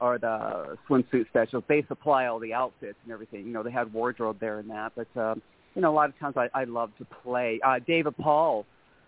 [0.00, 3.46] or the swimsuit specials, they supply all the outfits and everything.
[3.46, 5.42] You know they had wardrobe there and that, but um,
[5.74, 7.60] you know a lot of times I, I love to play.
[7.64, 8.64] Uh, David Paul,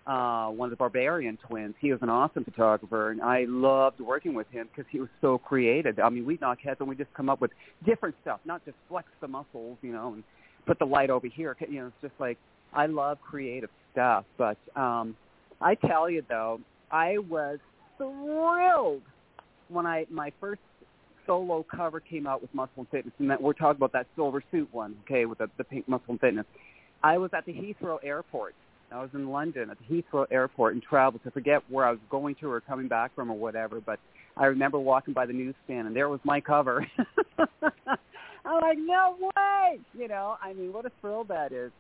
[0.07, 4.35] uh, one of the Barbarian twins, he was an awesome photographer, and I loved working
[4.35, 5.99] with him because he was so creative.
[5.99, 7.53] I mean, we'd knock heads and we'd just come up with
[7.87, 10.25] different stuff, not just flex the muscles, you know, and
[10.67, 11.57] put the light over here.
[11.61, 12.39] You know, it's just like
[12.73, 14.25] I love creative stuff.
[14.37, 15.17] But um,
[15.61, 16.61] I tell you though,
[16.91, 17.59] I was
[17.97, 19.03] thrilled
[19.69, 20.61] when I my first
[21.27, 24.43] solo cover came out with Muscle and Fitness, and that we're talking about that silver
[24.51, 26.47] suit one, okay, with the, the pink Muscle and Fitness.
[27.05, 28.55] I was at the Heathrow Airport.
[28.93, 32.01] I was in London at the Heathrow Airport and traveled to forget where I was
[32.11, 33.81] going to or coming back from or whatever.
[33.81, 33.99] But
[34.37, 36.87] I remember walking by the newsstand and there was my cover.
[38.45, 39.79] I'm like, no way!
[39.95, 41.71] You know, I mean, what a thrill that is.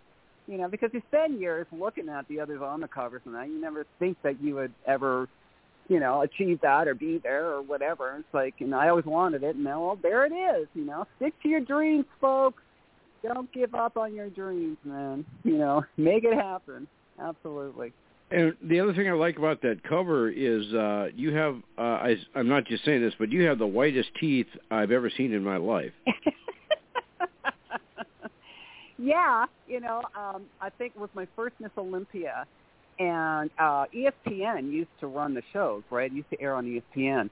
[0.46, 3.48] You know, because you spend years looking at the others on the covers and that
[3.48, 5.28] you never think that you would ever,
[5.88, 8.16] you know, achieve that or be there or whatever.
[8.18, 10.68] It's like, and I always wanted it, and now, well, there it is.
[10.74, 12.62] You know, stick to your dreams, folks.
[13.22, 15.24] Don't give up on your dreams, man.
[15.44, 16.88] You know, make it happen.
[17.20, 17.92] Absolutely.
[18.32, 22.16] And the other thing I like about that cover is uh you have uh I
[22.34, 25.44] I'm not just saying this, but you have the whitest teeth I've ever seen in
[25.44, 25.92] my life.
[28.98, 32.46] yeah, you know, um I think it was my first Miss Olympia
[32.98, 36.10] and uh ESPN used to run the shows, right?
[36.10, 37.28] It used to air on ESPN.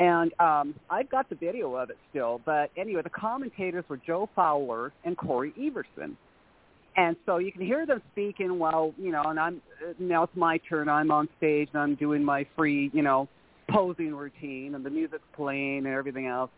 [0.00, 4.28] And um I've got the video of it still, but anyway, the commentators were Joe
[4.36, 6.18] Fowler and Cory Everson.
[6.96, 9.62] And so you can hear them speaking while, you know, and I'm
[9.98, 10.88] now it's my turn.
[10.88, 13.28] I'm on stage and I'm doing my free, you know,
[13.70, 16.50] posing routine and the music's playing and everything else.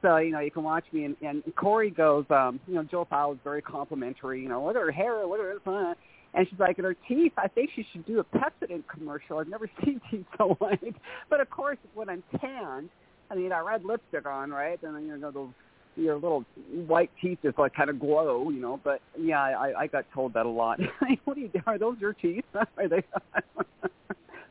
[0.00, 3.06] So, you know, you can watch me and, and Cory goes, um, you know, Joe
[3.08, 5.94] Fowler's very complimentary, you know, look at her hair, look at her
[6.34, 9.38] and she's like, and her teeth, I think she should do a Pepsodent commercial.
[9.38, 10.96] I've never seen teeth so white.
[11.28, 12.88] But of course, when I'm tanned,
[13.30, 14.82] I mean, I red lipstick on, right?
[14.82, 15.50] And then, you know, those
[15.96, 16.44] your little
[16.86, 18.80] white teeth just like kind of glow, you know.
[18.82, 20.80] But yeah, I, I got told that a lot.
[21.24, 21.50] what are you?
[21.66, 22.44] Are those your teeth?
[22.54, 23.02] are they?
[23.34, 23.90] of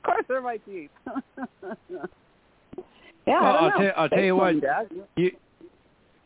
[0.04, 0.90] course, they're my teeth.
[1.08, 1.16] yeah,
[3.26, 4.62] well, I will tell I'll tell you what.
[4.62, 4.90] Dad.
[5.16, 5.32] You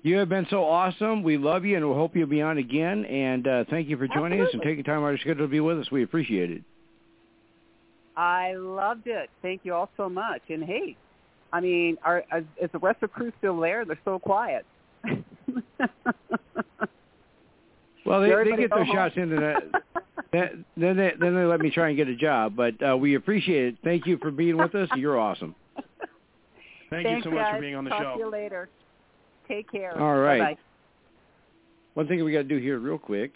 [0.03, 1.23] you have been so awesome.
[1.23, 3.05] We love you, and we hope you'll be on again.
[3.05, 4.47] And uh, thank you for joining Absolutely.
[4.47, 5.89] us and taking time out of your schedule to be with us.
[5.91, 6.61] We appreciate it.
[8.15, 9.31] I loved it.
[9.41, 10.41] Thank you all so much.
[10.49, 10.95] And hey,
[11.51, 12.23] I mean, are
[12.61, 13.83] is the rest of the crew still there?
[13.83, 14.65] They're so quiet.
[18.05, 18.95] Well, they, they get their home?
[18.95, 19.63] shots into that.
[20.31, 22.55] Then then they, then they let me try and get a job.
[22.55, 23.77] But uh, we appreciate it.
[23.83, 24.87] Thank you for being with us.
[24.95, 25.55] You're awesome.
[26.89, 27.55] Thank you so much guys.
[27.55, 28.13] for being on the Talk show.
[28.13, 28.69] to you later.
[29.47, 29.99] Take care.
[29.99, 30.39] All right.
[30.39, 30.57] Bye-bye.
[31.95, 33.35] One thing we got to do here real quick.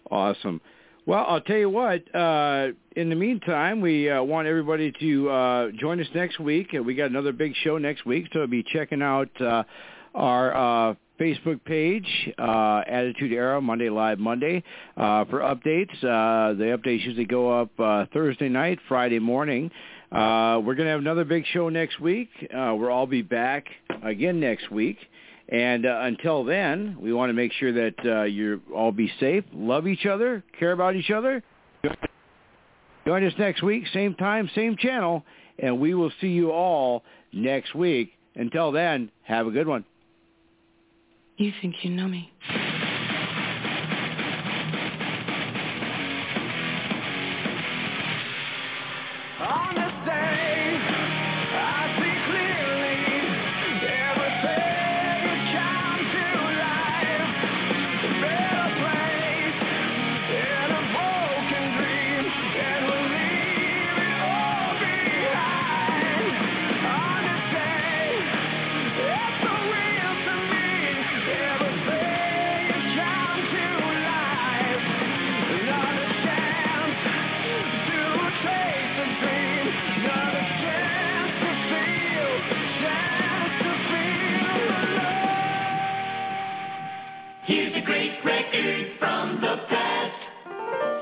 [0.09, 0.61] Awesome.
[1.05, 2.03] Well, I'll tell you what.
[2.13, 6.69] Uh, in the meantime, we uh, want everybody to uh, join us next week.
[6.77, 9.63] Uh, We got another big show next week, so be checking out uh,
[10.13, 12.07] our uh, Facebook page,
[12.37, 14.63] uh, Attitude Era Monday Live Monday,
[14.95, 15.95] uh, for updates.
[16.03, 19.71] Uh, the updates usually go up uh, Thursday night, Friday morning.
[20.11, 22.29] Uh, we're going to have another big show next week.
[22.43, 23.65] Uh, we'll all be back
[24.03, 24.97] again next week.
[25.49, 29.43] And uh, until then, we want to make sure that uh, you all be safe,
[29.53, 31.43] love each other, care about each other.
[33.05, 35.25] Join us next week, same time, same channel,
[35.59, 37.03] and we will see you all
[37.33, 38.13] next week.
[38.35, 39.83] Until then, have a good one.
[41.37, 42.31] You think you know me?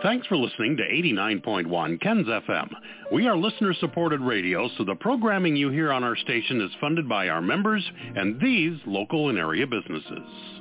[0.01, 2.69] Thanks for listening to 89.1 Ken's FM.
[3.11, 7.27] We are listener-supported radio, so the programming you hear on our station is funded by
[7.27, 7.84] our members
[8.15, 10.59] and these local and area businesses.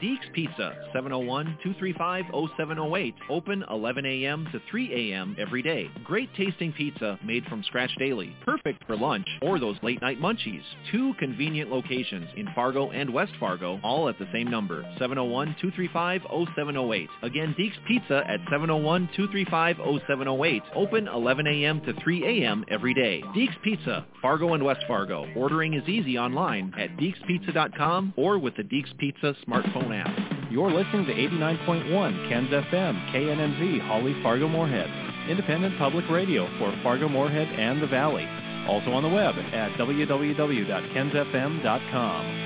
[0.00, 3.14] Deeks Pizza, 701-235-0708.
[3.30, 4.48] Open 11 a.m.
[4.52, 5.36] to 3 a.m.
[5.38, 5.90] every day.
[6.04, 8.36] Great tasting pizza made from scratch daily.
[8.44, 10.62] Perfect for lunch or those late night munchies.
[10.92, 17.08] Two convenient locations in Fargo and West Fargo, all at the same number, 701-235-0708.
[17.22, 20.62] Again, Deeks Pizza at 701-235-0708.
[20.74, 21.80] Open 11 a.m.
[21.82, 22.64] to 3 a.m.
[22.68, 23.22] every day.
[23.36, 25.26] Deeks Pizza, Fargo and West Fargo.
[25.34, 30.50] Ordering is easy online at deekspizza.com or with the Deeks Pizza smartphone app.
[30.50, 34.88] You're listening to 89.1 Ken's FM, KNNZ, Holly Fargo Moorhead.
[35.28, 38.26] Independent public radio for Fargo Moorhead and the Valley.
[38.66, 42.44] Also on the web at www.kensfm.com.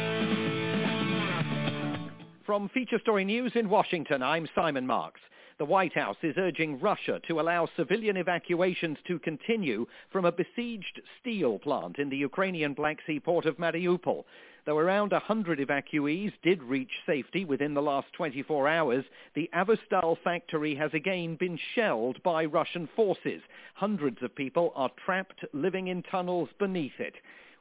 [2.44, 5.20] From Feature Story News in Washington, I'm Simon Marks.
[5.58, 11.00] The White House is urging Russia to allow civilian evacuations to continue from a besieged
[11.20, 14.24] steel plant in the Ukrainian Black Sea port of Mariupol.
[14.64, 20.76] Though around 100 evacuees did reach safety within the last 24 hours, the Azovstal factory
[20.76, 23.42] has again been shelled by Russian forces.
[23.74, 27.14] Hundreds of people are trapped living in tunnels beneath it.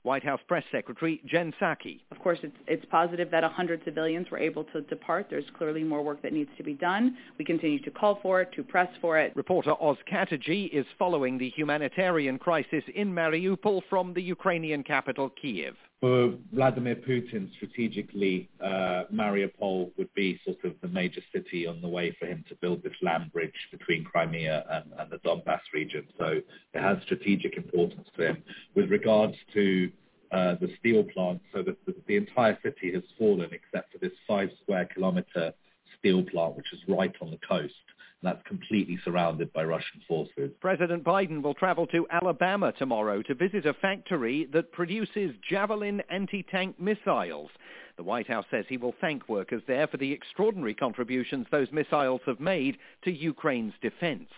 [0.03, 2.01] White House Press Secretary Jen Psaki.
[2.11, 5.27] Of course, it's, it's positive that 100 civilians were able to depart.
[5.29, 7.17] There's clearly more work that needs to be done.
[7.37, 9.35] We continue to call for it, to press for it.
[9.35, 15.75] Reporter Oz Katerji is following the humanitarian crisis in Mariupol from the Ukrainian capital, Kiev.
[16.01, 21.87] For Vladimir Putin, strategically, uh, Mariupol would be sort of the major city on the
[21.87, 26.07] way for him to build this land bridge between Crimea and, and the Donbass region.
[26.17, 26.41] So
[26.73, 28.43] it has strategic importance to him.
[28.73, 29.91] With regards to
[30.31, 34.13] uh, the steel plant, so the, the, the entire city has fallen except for this
[34.27, 35.53] five square kilometer
[35.99, 37.75] steel plant, which is right on the coast.
[38.23, 40.51] That's completely surrounded by Russian forces.
[40.59, 46.79] President Biden will travel to Alabama tomorrow to visit a factory that produces Javelin anti-tank
[46.79, 47.49] missiles.
[47.97, 52.21] The White House says he will thank workers there for the extraordinary contributions those missiles
[52.25, 54.29] have made to Ukraine's defense.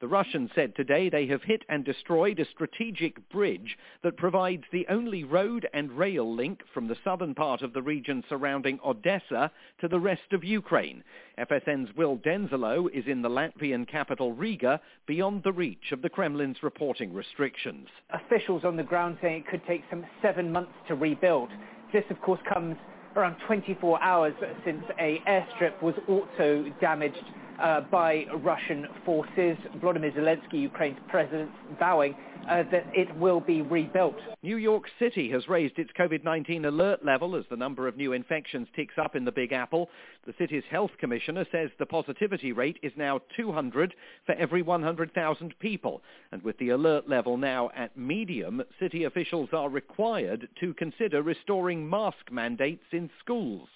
[0.00, 4.86] The Russians said today they have hit and destroyed a strategic bridge that provides the
[4.88, 9.88] only road and rail link from the southern part of the region surrounding Odessa to
[9.88, 11.04] the rest of Ukraine.
[11.38, 16.62] FSN's Will Denzelo is in the Latvian capital Riga, beyond the reach of the Kremlin's
[16.62, 17.86] reporting restrictions.
[18.08, 21.50] Officials on the ground saying it could take some seven months to rebuild.
[21.92, 22.76] This, of course, comes
[23.16, 24.32] around 24 hours
[24.64, 27.24] since a airstrip was also damaged
[27.60, 29.56] uh, by Russian forces.
[29.82, 32.14] Volodymyr Zelensky, Ukraine's president, vowing
[32.48, 34.16] uh, that it will be rebuilt.
[34.42, 38.66] New York City has raised its COVID-19 alert level as the number of new infections
[38.74, 39.88] ticks up in the Big Apple.
[40.26, 43.94] The city's health commissioner says the positivity rate is now 200
[44.26, 46.02] for every 100,000 people.
[46.32, 51.88] And with the alert level now at medium, city officials are required to consider restoring
[51.88, 53.68] mask mandates in schools.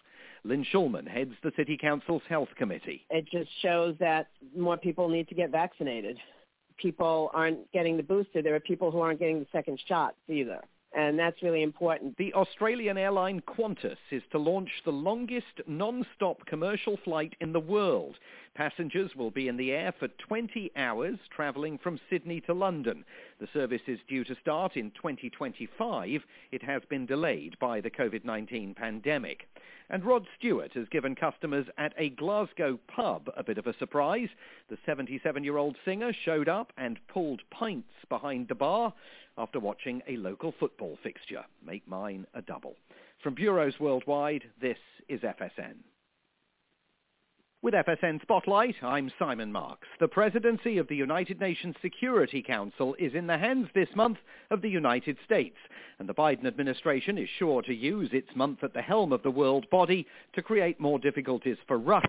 [0.45, 3.07] Lynn Schulman heads the City Council's Health Committee.
[3.11, 6.19] It just shows that more people need to get vaccinated.
[6.77, 8.43] People aren't getting the booster.
[8.43, 10.61] There are people who aren't getting the second shots either.
[10.97, 12.17] And that's really important.
[12.19, 18.17] The Australian airline Qantas is to launch the longest non-stop commercial flight in the world.
[18.55, 23.05] Passengers will be in the air for 20 hours, travelling from Sydney to London.
[23.41, 26.23] The service is due to start in 2025.
[26.53, 29.49] It has been delayed by the COVID-19 pandemic.
[29.91, 34.29] And Rod Stewart has given customers at a Glasgow pub a bit of a surprise.
[34.71, 38.95] The 77-year-old singer showed up and pulled pints behind the bar
[39.37, 41.45] after watching a local football fixture.
[41.67, 42.77] Make mine a double.
[43.21, 44.79] From bureaus worldwide, this
[45.09, 45.75] is FSN.
[47.65, 49.89] With FSN Spotlight, I'm Simon Marks.
[49.99, 54.19] The presidency of the United Nations Security Council is in the hands this month
[54.51, 55.57] of the United States,
[55.99, 59.31] and the Biden administration is sure to use its month at the helm of the
[59.31, 62.07] world body to create more difficulties for Russia